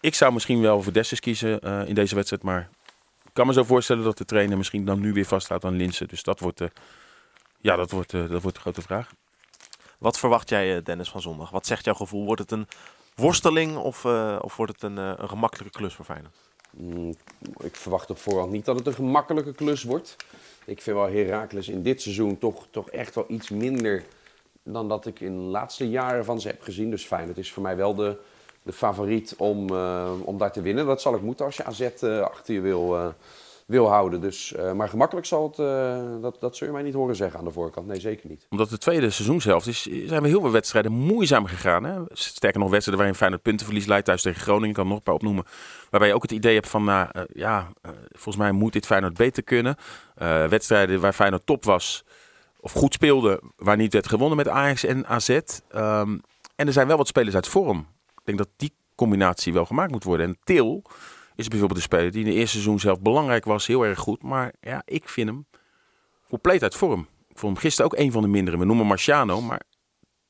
ik 0.00 0.14
zou 0.14 0.32
misschien 0.32 0.60
wel 0.60 0.82
voor 0.82 0.92
Dessus 0.92 1.20
kiezen 1.20 1.60
in 1.86 1.94
deze 1.94 2.14
wedstrijd. 2.14 2.42
Maar 2.42 2.68
ik 3.24 3.30
kan 3.32 3.46
me 3.46 3.52
zo 3.52 3.64
voorstellen 3.64 4.04
dat 4.04 4.18
de 4.18 4.24
trainer 4.24 4.56
misschien 4.56 4.84
dan 4.84 5.00
nu 5.00 5.12
weer 5.12 5.24
vasthoudt 5.24 5.64
aan 5.64 5.76
Linsen. 5.76 6.08
Dus 6.08 6.22
dat 6.22 6.40
wordt... 6.40 6.60
Ja, 7.62 7.76
dat 7.76 7.90
wordt, 7.90 8.12
uh, 8.12 8.30
dat 8.30 8.42
wordt 8.42 8.56
de 8.56 8.62
grote 8.62 8.82
vraag. 8.82 9.12
Wat 9.98 10.18
verwacht 10.18 10.48
jij, 10.48 10.76
eh, 10.76 10.84
Dennis, 10.84 11.10
van 11.10 11.20
zondag? 11.20 11.50
Wat 11.50 11.66
zegt 11.66 11.84
jouw 11.84 11.94
gevoel? 11.94 12.24
Wordt 12.24 12.40
het 12.40 12.50
een 12.50 12.66
worsteling 13.14 13.76
of, 13.76 14.04
uh, 14.04 14.38
of 14.40 14.56
wordt 14.56 14.72
het 14.72 14.82
een, 14.82 14.98
uh, 14.98 15.12
een 15.16 15.28
gemakkelijke 15.28 15.78
klus 15.78 15.94
voor 15.94 16.04
Feyenoord? 16.04 16.34
Mm, 16.70 17.14
ik 17.60 17.76
verwacht 17.76 18.10
op 18.10 18.18
voorhand 18.18 18.52
niet 18.52 18.64
dat 18.64 18.76
het 18.76 18.86
een 18.86 18.94
gemakkelijke 18.94 19.52
klus 19.52 19.82
wordt. 19.82 20.16
Ik 20.64 20.82
vind 20.82 20.96
wel 20.96 21.10
Heracles 21.10 21.68
in 21.68 21.82
dit 21.82 22.02
seizoen 22.02 22.38
toch, 22.38 22.66
toch 22.70 22.90
echt 22.90 23.14
wel 23.14 23.24
iets 23.28 23.50
minder 23.50 24.04
dan 24.62 24.88
dat 24.88 25.06
ik 25.06 25.20
in 25.20 25.36
de 25.36 25.42
laatste 25.42 25.88
jaren 25.88 26.24
van 26.24 26.40
ze 26.40 26.48
heb 26.48 26.62
gezien. 26.62 26.90
Dus 26.90 27.04
Feyenoord 27.04 27.38
is 27.38 27.52
voor 27.52 27.62
mij 27.62 27.76
wel 27.76 27.94
de, 27.94 28.18
de 28.62 28.72
favoriet 28.72 29.34
om, 29.36 29.70
om 30.24 30.38
daar 30.38 30.52
te 30.52 30.62
winnen. 30.62 30.86
Dat 30.86 31.00
zal 31.00 31.14
ik 31.14 31.22
moeten 31.22 31.44
als 31.44 31.56
je 31.56 31.64
AZ 31.64 31.80
achter 32.22 32.54
je 32.54 32.60
wil 32.60 33.14
wil 33.72 33.88
houden. 33.88 34.20
Dus, 34.20 34.52
uh, 34.56 34.72
maar 34.72 34.88
gemakkelijk 34.88 35.26
zal 35.26 35.48
het, 35.48 35.58
uh, 35.58 36.22
dat, 36.22 36.40
dat 36.40 36.56
zul 36.56 36.66
je 36.66 36.72
mij 36.72 36.82
niet 36.82 36.94
horen 36.94 37.16
zeggen 37.16 37.38
aan 37.38 37.44
de 37.44 37.52
voorkant. 37.52 37.86
Nee, 37.86 38.00
zeker 38.00 38.28
niet. 38.28 38.46
Omdat 38.50 38.68
de 38.68 38.78
tweede 38.78 39.10
seizoenshelft 39.10 39.66
is, 39.66 39.82
zijn 39.82 40.22
we 40.22 40.28
heel 40.28 40.40
veel 40.40 40.50
wedstrijden 40.50 40.92
moeizaam 40.92 41.46
gegaan. 41.46 41.84
Hè? 41.84 42.00
Sterker 42.08 42.60
nog, 42.60 42.70
wedstrijden 42.70 42.96
waarin 42.96 43.18
Feyenoord 43.18 43.42
puntenverlies 43.42 43.86
leidt. 43.86 44.06
Thuis 44.06 44.22
tegen 44.22 44.40
Groningen, 44.40 44.74
kan 44.74 44.86
nog 44.86 44.96
een 44.96 45.02
paar 45.02 45.14
opnoemen. 45.14 45.44
Waarbij 45.90 46.08
je 46.08 46.14
ook 46.14 46.22
het 46.22 46.32
idee 46.32 46.54
hebt 46.54 46.68
van, 46.68 46.84
nou, 46.84 47.08
uh, 47.16 47.22
ja, 47.32 47.68
volgens 48.08 48.36
mij 48.36 48.52
moet 48.52 48.72
dit 48.72 48.86
Feyenoord 48.86 49.16
beter 49.16 49.42
kunnen. 49.42 49.76
wedstrijden 50.48 51.00
waar 51.00 51.12
Feyenoord 51.12 51.46
top 51.46 51.64
was, 51.64 52.04
of 52.60 52.72
goed 52.72 52.92
speelde, 52.92 53.40
waar 53.56 53.76
niet 53.76 53.92
werd 53.92 54.08
gewonnen 54.08 54.36
met 54.36 54.48
Ajax 54.48 54.84
en 54.84 55.06
AZ. 55.06 55.28
Ehm, 55.28 56.18
en 56.56 56.66
er 56.66 56.72
zijn 56.72 56.86
wel 56.86 56.96
wat 56.96 57.08
spelers 57.08 57.34
uit 57.34 57.48
vorm. 57.48 57.78
Ik 58.16 58.22
denk 58.24 58.38
dat 58.38 58.48
die 58.56 58.72
combinatie 58.94 59.52
wel 59.52 59.66
gemaakt 59.66 59.90
moet 59.90 60.04
worden. 60.04 60.26
En 60.26 60.38
Til 60.44 60.82
is 61.34 61.48
bijvoorbeeld 61.48 61.78
een 61.78 61.86
speler 61.86 62.10
die 62.10 62.24
in 62.24 62.30
de 62.30 62.36
eerste 62.36 62.50
seizoen 62.50 62.80
zelf 62.80 63.00
belangrijk 63.00 63.44
was, 63.44 63.66
heel 63.66 63.84
erg 63.84 63.98
goed. 63.98 64.22
Maar 64.22 64.52
ja, 64.60 64.82
ik 64.84 65.08
vind 65.08 65.28
hem 65.28 65.46
compleet 66.28 66.62
uit 66.62 66.74
vorm. 66.74 67.08
Ik 67.28 67.38
vond 67.38 67.52
hem 67.52 67.62
gisteren 67.62 67.90
ook 67.92 67.98
een 67.98 68.12
van 68.12 68.22
de 68.22 68.28
mindere. 68.28 68.58
We 68.58 68.64
noemen 68.64 68.86
Marciano, 68.86 69.40
maar 69.40 69.62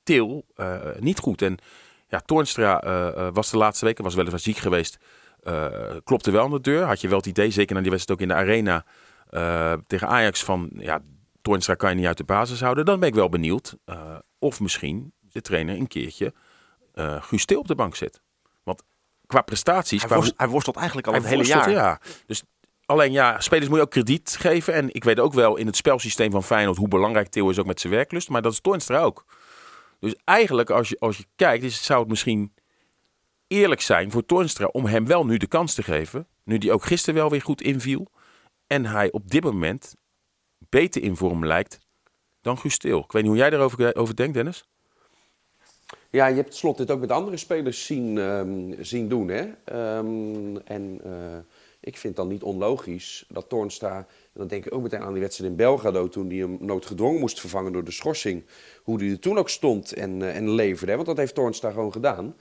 Til 0.03 0.45
uh, 0.57 0.79
niet 0.99 1.19
goed. 1.19 1.43
En 1.43 1.59
ja, 2.09 2.21
Toornstra 2.21 2.85
uh, 2.85 3.29
was 3.33 3.51
de 3.51 3.57
laatste 3.57 3.85
weken, 3.85 4.05
was 4.05 4.15
weliswaar 4.15 4.41
ziek 4.41 4.57
geweest. 4.57 4.99
Uh, 5.43 5.67
klopte 6.05 6.31
wel 6.31 6.45
aan 6.45 6.51
de 6.51 6.61
deur. 6.61 6.83
Had 6.83 7.01
je 7.01 7.09
wel 7.09 7.17
het 7.17 7.27
idee, 7.27 7.51
zeker 7.51 7.75
na 7.75 7.81
die 7.81 7.91
wedstrijd 7.91 8.21
ook 8.21 8.29
in 8.29 8.35
de 8.35 8.41
arena 8.41 8.85
tegen 9.87 10.09
Ajax, 10.09 10.45
van 10.45 10.71
ja, 10.75 11.01
Toornstra 11.43 11.75
kan 11.75 11.91
je 11.91 11.97
niet 11.97 12.07
uit 12.07 12.17
de 12.17 12.25
basis 12.25 12.61
houden. 12.61 12.85
Dan 12.85 13.01
ben 13.01 13.09
ik 13.09 13.15
wel 13.15 13.29
benieuwd 13.29 13.77
of 14.39 14.61
misschien 14.61 15.13
de 15.21 15.41
trainer 15.41 15.77
een 15.77 15.87
keertje 15.87 16.35
Guus 17.21 17.45
Til 17.45 17.59
op 17.59 17.67
de 17.67 17.75
bank 17.75 17.97
zet 17.97 18.23
qua 19.33 19.43
prestaties. 19.43 19.99
Hij, 19.99 20.09
qua 20.09 20.17
worstelt, 20.17 20.39
hij 20.39 20.49
worstelt 20.49 20.77
eigenlijk 20.77 21.07
al 21.07 21.15
het 21.15 21.27
hele 21.27 21.45
jaar. 21.45 21.71
Ja. 21.71 22.01
Dus 22.27 22.43
alleen 22.87 23.13
ja, 23.13 23.41
spelers 23.41 23.69
moet 23.69 23.77
je 23.77 23.83
ook 23.83 23.91
krediet 23.91 24.37
geven. 24.39 24.75
En 24.75 24.95
ik 24.95 25.05
weet 25.05 25.21
ook 25.21 25.33
wel 25.33 25.57
in 25.57 25.67
het 25.67 25.77
spelsysteem 25.77 26.31
van 26.31 26.43
Feyenoord 26.43 26.77
hoe 26.77 26.89
belangrijk 26.89 27.29
Theo 27.29 27.49
is 27.49 27.59
ook 27.59 27.67
met 27.67 27.81
zijn 27.81 27.93
werklust. 27.93 28.29
Maar 28.29 28.43
dat 28.43 28.53
is 28.53 28.61
Toornstra 28.61 29.01
ook. 29.01 29.25
Dus 29.99 30.15
eigenlijk 30.25 30.71
als 30.71 30.89
je, 30.89 30.97
als 30.99 31.17
je 31.17 31.25
kijkt, 31.37 31.65
is, 31.65 31.85
zou 31.85 32.01
het 32.01 32.09
misschien 32.09 32.55
eerlijk 33.47 33.81
zijn 33.81 34.11
voor 34.11 34.27
Toornstra 34.27 34.67
om 34.67 34.85
hem 34.87 35.07
wel 35.07 35.27
nu 35.27 35.37
de 35.37 35.47
kans 35.47 35.75
te 35.75 35.83
geven. 35.83 36.27
Nu 36.45 36.59
die 36.59 36.73
ook 36.73 36.85
gisteren 36.85 37.15
wel 37.15 37.31
weer 37.31 37.43
goed 37.43 37.63
inviel. 37.63 38.11
En 38.67 38.87
hij 38.87 39.13
op 39.13 39.31
dit 39.31 39.45
moment 39.45 39.95
beter 40.59 41.03
in 41.03 41.17
vorm 41.17 41.47
lijkt 41.47 41.79
dan 42.41 42.59
Guus 42.59 42.79
Til. 42.79 42.99
Ik 42.99 43.13
weet 43.13 43.23
niet 43.23 43.31
hoe 43.31 43.41
jij 43.41 43.51
daarover 43.51 43.95
over 43.95 44.17
denkt, 44.17 44.35
Dennis. 44.35 44.65
Ja, 46.13 46.27
je 46.27 46.35
hebt 46.35 46.55
slot 46.55 46.77
dit 46.77 46.91
ook 46.91 47.01
met 47.01 47.11
andere 47.11 47.37
spelers 47.37 47.87
zien, 47.87 48.19
ehm, 48.19 48.83
zien 48.83 49.09
doen. 49.09 49.29
Hè? 49.29 49.51
Ehm, 49.65 50.57
en 50.65 51.01
uh, 51.07 51.13
ik 51.81 51.97
vind 51.97 52.17
dan 52.17 52.29
niet 52.29 52.43
onlogisch 52.43 53.25
dat 53.29 53.49
Toornstra... 53.49 53.97
En 53.97 54.07
dan 54.33 54.47
denk 54.47 54.67
ik 54.67 54.75
ook 54.75 54.83
meteen 54.83 55.01
aan 55.01 55.13
die 55.13 55.23
wedstrijd 55.23 55.51
in 55.51 55.57
Belgrado... 55.57 56.09
toen 56.09 56.29
hij 56.29 56.37
hem 56.37 56.57
noodgedwongen 56.61 57.21
moest 57.21 57.41
vervangen 57.41 57.73
door 57.73 57.85
de 57.85 57.91
schorsing. 57.91 58.45
Hoe 58.83 58.99
hij 58.99 59.11
er 59.11 59.19
toen 59.19 59.39
ook 59.39 59.49
stond 59.49 59.93
en, 59.93 60.21
uh, 60.21 60.37
en 60.37 60.51
leverde. 60.51 60.91
Hè? 60.91 60.97
Want 60.97 61.09
dat 61.09 61.17
heeft 61.17 61.35
Toornstra 61.35 61.71
gewoon 61.71 61.93
gedaan. 61.93 62.37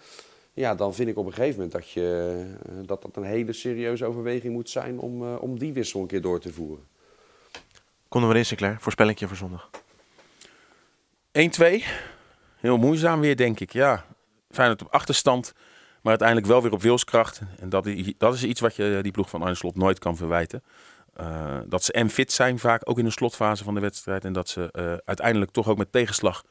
Ja, 0.53 0.75
dan 0.75 0.93
vind 0.93 1.09
ik 1.09 1.17
op 1.17 1.25
een 1.25 1.33
gegeven 1.33 1.55
moment 1.55 1.71
dat 1.71 1.89
je, 1.89 2.35
uh, 2.69 2.75
dat, 2.85 3.01
dat 3.01 3.15
een 3.15 3.23
hele 3.23 3.53
serieuze 3.53 4.05
overweging 4.05 4.53
moet 4.53 4.69
zijn... 4.69 4.99
om, 4.99 5.35
om 5.35 5.59
die 5.59 5.73
wissel 5.73 6.01
een 6.01 6.07
keer 6.07 6.21
door 6.21 6.39
te 6.39 6.53
voeren. 6.53 6.85
Konden 8.07 8.29
we 8.29 8.35
erin, 8.35 8.47
Sinclair? 8.47 8.77
Voorspellingje 8.79 9.27
voor 9.27 9.37
zondag. 9.37 9.69
1-2. 11.31 12.10
Heel 12.61 12.77
moeizaam 12.77 13.19
weer, 13.19 13.35
denk 13.35 13.59
ik. 13.59 13.73
Ja, 13.73 14.05
Feyenoord 14.49 14.81
op 14.81 14.93
achterstand, 14.93 15.53
maar 16.01 16.09
uiteindelijk 16.09 16.47
wel 16.47 16.61
weer 16.61 16.71
op 16.71 16.81
wilskracht. 16.81 17.41
En 17.59 17.69
dat, 17.69 17.87
dat 18.17 18.33
is 18.33 18.43
iets 18.43 18.59
wat 18.59 18.75
je 18.75 18.99
die 19.01 19.11
ploeg 19.11 19.29
van 19.29 19.41
Arne 19.41 19.55
Slot 19.55 19.75
nooit 19.75 19.99
kan 19.99 20.17
verwijten. 20.17 20.63
Uh, 21.21 21.59
dat 21.65 21.83
ze 21.83 21.91
en 21.91 22.09
fit 22.09 22.31
zijn 22.31 22.59
vaak, 22.59 22.89
ook 22.89 22.97
in 22.97 23.05
de 23.05 23.11
slotfase 23.11 23.63
van 23.63 23.73
de 23.73 23.79
wedstrijd. 23.79 24.25
En 24.25 24.33
dat 24.33 24.49
ze 24.49 24.69
uh, 24.73 24.93
uiteindelijk 25.05 25.51
toch 25.51 25.67
ook 25.67 25.77
met 25.77 25.91
tegenslag 25.91 26.43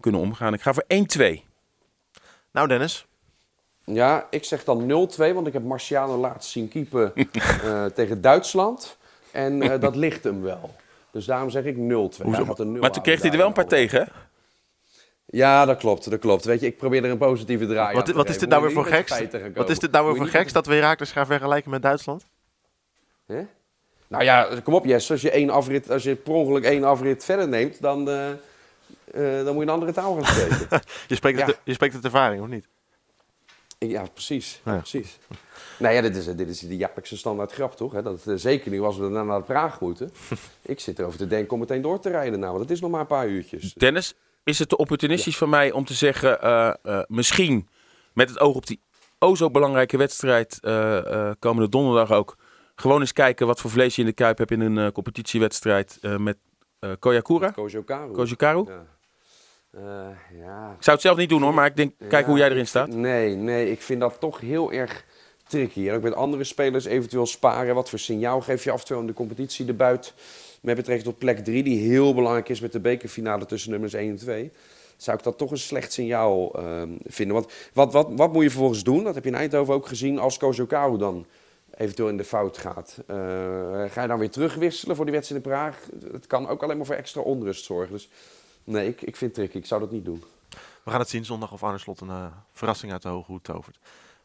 kunnen 0.00 0.20
omgaan. 0.20 0.54
Ik 0.54 0.62
ga 0.62 0.72
voor 0.72 0.84
1-2. 1.18 1.40
Nou 2.52 2.68
Dennis? 2.68 3.06
Ja, 3.84 4.26
ik 4.30 4.44
zeg 4.44 4.64
dan 4.64 4.82
0-2, 4.82 4.86
want 5.16 5.46
ik 5.46 5.52
heb 5.52 5.62
Marciano 5.62 6.16
laatst 6.16 6.50
zien 6.50 6.68
keeper 6.68 7.12
uh, 7.14 7.84
tegen 7.98 8.20
Duitsland. 8.20 8.96
En 9.32 9.80
dat 9.80 9.96
ligt 9.96 10.24
hem 10.24 10.42
wel. 10.42 10.74
Dus 11.10 11.24
daarom 11.24 11.50
zeg 11.50 11.64
ik 11.64 11.76
0-2. 11.76 11.78
Maar 11.78 12.92
toen 12.92 13.02
kreeg 13.02 13.22
hij 13.22 13.30
er 13.30 13.36
wel 13.36 13.46
een 13.46 13.52
paar 13.52 13.66
tegen, 13.66 14.00
hè? 14.00 14.06
Ja, 15.34 15.64
dat 15.64 15.78
klopt, 15.78 16.10
dat 16.10 16.20
klopt. 16.20 16.44
Weet 16.44 16.60
je, 16.60 16.66
ik 16.66 16.76
probeer 16.76 17.04
er 17.04 17.10
een 17.10 17.18
positieve 17.18 17.66
draai 17.66 17.94
wat, 17.94 18.08
aan 18.08 18.14
wat 18.14 18.28
is 18.28 18.38
dit 18.38 18.48
nou 18.48 18.62
weer 18.62 18.72
voor 18.72 18.86
geks? 18.86 19.22
Wat 19.54 19.70
is 19.70 19.78
dit 19.78 19.90
nou 19.90 20.06
weer 20.06 20.16
voor 20.16 20.26
geks 20.26 20.52
dat 20.52 20.66
we 20.66 20.74
Herakles 20.74 21.12
gaan 21.12 21.26
vergelijken 21.26 21.70
met 21.70 21.82
Duitsland? 21.82 22.24
Huh? 23.26 23.38
Nou 24.08 24.24
ja, 24.24 24.48
kom 24.64 24.74
op 24.74 24.84
Jess. 24.84 25.10
Als 25.10 25.20
je, 25.20 25.30
één 25.30 25.50
afrit, 25.50 25.90
als 25.90 26.02
je 26.02 26.14
per 26.14 26.32
ongeluk 26.32 26.64
één 26.64 26.84
afrit 26.84 27.24
verder 27.24 27.48
neemt, 27.48 27.80
dan, 27.80 28.08
uh, 28.08 28.28
uh, 29.14 29.44
dan 29.44 29.44
moet 29.44 29.54
je 29.54 29.60
een 29.60 29.68
andere 29.68 29.92
taal 29.92 30.14
gaan 30.14 30.24
spreken. 30.24 30.80
je, 31.08 31.14
spreekt 31.14 31.38
ja. 31.38 31.46
het, 31.46 31.58
je 31.64 31.72
spreekt 31.72 31.94
het 31.94 32.04
ervaring, 32.04 32.42
of 32.42 32.48
niet? 32.48 32.66
Ja, 33.78 34.02
precies. 34.12 34.60
Ja. 34.64 34.76
precies. 34.76 35.18
Nou 35.78 35.94
ja, 35.94 36.00
dit 36.00 36.16
is, 36.16 36.24
dit 36.24 36.48
is 36.48 36.58
de 36.58 36.76
jaarlijkse 36.76 37.16
standaard 37.16 37.52
grap, 37.52 37.76
toch? 37.76 38.02
Dat, 38.02 38.26
uh, 38.26 38.34
zeker 38.36 38.70
nu 38.70 38.82
als 38.82 38.96
we 38.96 39.08
naar 39.08 39.38
de 39.38 39.44
Praag 39.44 39.80
moeten. 39.80 40.12
ik 40.62 40.80
zit 40.80 40.98
erover 40.98 41.18
te 41.18 41.26
denken 41.26 41.52
om 41.52 41.58
meteen 41.58 41.82
door 41.82 42.00
te 42.00 42.10
rijden. 42.10 42.38
Nou, 42.38 42.52
want 42.52 42.62
dat 42.62 42.76
is 42.76 42.80
nog 42.80 42.90
maar 42.90 43.00
een 43.00 43.06
paar 43.06 43.28
uurtjes. 43.28 43.72
Dennis, 43.72 44.14
is 44.44 44.58
het 44.58 44.68
te 44.68 44.76
opportunistisch 44.76 45.32
ja. 45.32 45.38
van 45.38 45.48
mij 45.48 45.72
om 45.72 45.84
te 45.84 45.94
zeggen, 45.94 46.38
uh, 46.44 46.72
uh, 46.82 47.02
misschien 47.06 47.68
met 48.12 48.28
het 48.28 48.40
oog 48.40 48.54
op 48.54 48.66
die 48.66 48.80
o 49.18 49.34
zo 49.34 49.50
belangrijke 49.50 49.96
wedstrijd 49.96 50.58
uh, 50.62 51.30
komende 51.38 51.68
donderdag 51.68 52.12
ook, 52.12 52.36
gewoon 52.74 53.00
eens 53.00 53.12
kijken 53.12 53.46
wat 53.46 53.60
voor 53.60 53.70
vlees 53.70 53.94
je 53.94 54.00
in 54.00 54.08
de 54.08 54.14
kuip 54.14 54.38
hebt 54.38 54.50
in 54.50 54.60
een 54.60 54.92
competitiewedstrijd 54.92 55.98
met 56.18 56.36
Koyakura? 56.98 57.50
Kojokaru. 57.50 58.12
Kojokaru? 58.12 58.64
Ja. 58.66 60.16
ja. 60.32 60.74
Ik 60.76 60.82
zou 60.82 60.96
het 60.96 61.00
zelf 61.00 61.16
niet 61.16 61.28
doen 61.28 61.42
hoor, 61.42 61.54
maar 61.54 61.66
ik 61.66 61.76
denk, 61.76 61.92
kijk 62.08 62.26
hoe 62.26 62.38
jij 62.38 62.50
erin 62.50 62.66
staat. 62.66 62.88
Nee, 62.88 63.34
nee, 63.34 63.70
ik 63.70 63.82
vind 63.82 64.00
dat 64.00 64.20
toch 64.20 64.40
heel 64.40 64.72
erg 64.72 65.04
tricky. 65.46 65.88
En 65.88 65.94
ook 65.94 66.02
met 66.02 66.14
andere 66.14 66.44
spelers 66.44 66.84
eventueel 66.84 67.26
sparen. 67.26 67.74
Wat 67.74 67.90
voor 67.90 67.98
signaal 67.98 68.40
geef 68.40 68.64
je 68.64 68.70
af 68.70 68.80
en 68.80 68.86
toe 68.86 68.96
aan 68.96 69.06
de 69.06 69.12
competitie 69.12 69.66
erbuiten? 69.66 70.12
Met 70.64 70.76
betrekking 70.76 71.08
tot 71.08 71.18
plek 71.18 71.38
3, 71.38 71.62
die 71.62 71.78
heel 71.78 72.14
belangrijk 72.14 72.48
is 72.48 72.60
met 72.60 72.72
de 72.72 72.80
bekerfinale 72.80 73.46
tussen 73.46 73.70
nummers 73.70 73.94
1 73.94 74.10
en 74.10 74.16
2. 74.16 74.52
Zou 74.96 75.16
ik 75.16 75.22
dat 75.22 75.38
toch 75.38 75.50
een 75.50 75.58
slecht 75.58 75.92
signaal 75.92 76.60
uh, 76.60 76.82
vinden. 77.04 77.34
Want 77.34 77.52
wat, 77.72 77.92
wat, 77.92 78.08
wat 78.16 78.32
moet 78.32 78.42
je 78.42 78.50
vervolgens 78.50 78.82
doen? 78.82 79.04
Dat 79.04 79.14
heb 79.14 79.24
je 79.24 79.30
in 79.30 79.36
Eindhoven 79.36 79.74
ook 79.74 79.86
gezien 79.86 80.18
als 80.18 80.36
Kozokaru 80.36 80.98
dan 80.98 81.26
eventueel 81.76 82.08
in 82.08 82.16
de 82.16 82.24
fout 82.24 82.58
gaat. 82.58 82.98
Uh, 83.10 83.16
ga 83.88 84.02
je 84.02 84.08
dan 84.08 84.18
weer 84.18 84.30
terugwisselen 84.30 84.96
voor 84.96 85.04
die 85.04 85.14
wedstrijd 85.14 85.44
in 85.44 85.50
Praag? 85.50 85.88
Het 86.12 86.26
kan 86.26 86.48
ook 86.48 86.62
alleen 86.62 86.76
maar 86.76 86.86
voor 86.86 86.94
extra 86.94 87.20
onrust 87.20 87.64
zorgen. 87.64 87.92
Dus 87.92 88.08
nee, 88.64 88.88
ik, 88.88 89.02
ik 89.02 89.16
vind 89.16 89.30
het 89.30 89.34
tricky. 89.34 89.56
Ik 89.56 89.66
zou 89.66 89.80
dat 89.80 89.90
niet 89.90 90.04
doen. 90.04 90.22
We 90.82 90.90
gaan 90.90 91.00
het 91.00 91.08
zien 91.08 91.24
zondag 91.24 91.52
of 91.52 91.62
Arne 91.62 91.78
Slot 91.78 92.00
een 92.00 92.08
uh, 92.08 92.26
verrassing 92.52 92.92
uit 92.92 93.02
de 93.02 93.08
hoge 93.08 93.32
hoed 93.32 93.44
tovert. 93.44 93.78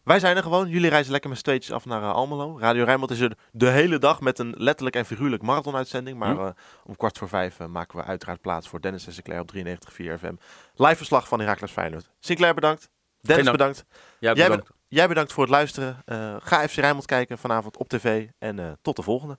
Wij 0.04 0.20
zijn 0.20 0.36
er 0.36 0.44
gewoon. 0.44 0.70
Jullie 0.70 0.90
reizen 0.90 1.12
lekker 1.12 1.30
met 1.30 1.40
steeds 1.40 1.72
af 1.72 1.86
naar 1.86 2.02
uh, 2.02 2.12
Almelo. 2.12 2.60
Radio 2.60 2.84
Rijnmond 2.84 3.12
is 3.12 3.20
er 3.20 3.38
de 3.52 3.70
hele 3.70 3.98
dag 3.98 4.22
met 4.22 4.40
een 4.40 4.54
letterlijk 4.58 4.96
en 4.96 5.06
figuurlijk 5.06 5.42
marathonuitzending. 5.42 6.18
Maar 6.18 6.36
uh, 6.36 6.50
om 6.84 6.96
kwart 6.96 7.18
voor 7.18 7.30
vijf 7.30 7.60
uh, 7.60 7.68
maken 7.68 7.98
we 7.98 8.04
uiteraard 8.04 8.42
plaats 8.42 8.68
voor 8.68 8.82
Dennis 8.82 9.06
en 9.08 9.14
Sinclair 9.14 9.42
op 9.42 9.52
93.4 9.56 9.66
FM. 9.94 10.34
Live 10.76 10.96
verslag 10.96 11.28
van 11.28 11.40
Herakles 11.40 11.72
Feyenoord. 11.72 12.10
Sinclair 12.20 12.54
bedankt. 12.54 12.90
Dennis 13.22 13.44
Geen 13.44 13.52
bedankt. 13.52 13.86
Ja, 14.20 14.34
jij, 14.34 14.44
bedankt. 14.44 14.68
be 14.68 14.74
jij, 14.88 15.08
bedankt 15.08 15.34
voor 15.34 15.44
het 15.44 15.52
luisteren. 15.52 16.04
ga 16.40 16.68
FC 16.68 16.76
Rijnmond 16.76 17.06
kijken 17.06 17.38
vanavond 17.38 17.78
op 17.78 17.90
tv. 17.90 18.28
En 18.38 18.78
tot 18.82 18.96
de 18.96 19.02
volgende. 19.02 19.38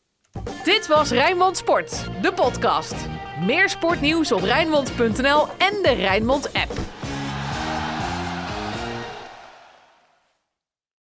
Dit 0.65 0.87
was 0.87 1.11
Rijnmond 1.11 1.57
Sport, 1.57 2.09
de 2.23 2.33
podcast. 2.33 2.95
Meer 3.41 3.69
sportnieuws 3.69 4.33
op 4.33 4.41
Rijnmond.nl 4.43 5.49
en 5.49 5.83
de 5.83 5.95
Rijnmond 5.97 6.53
app. 6.53 7.00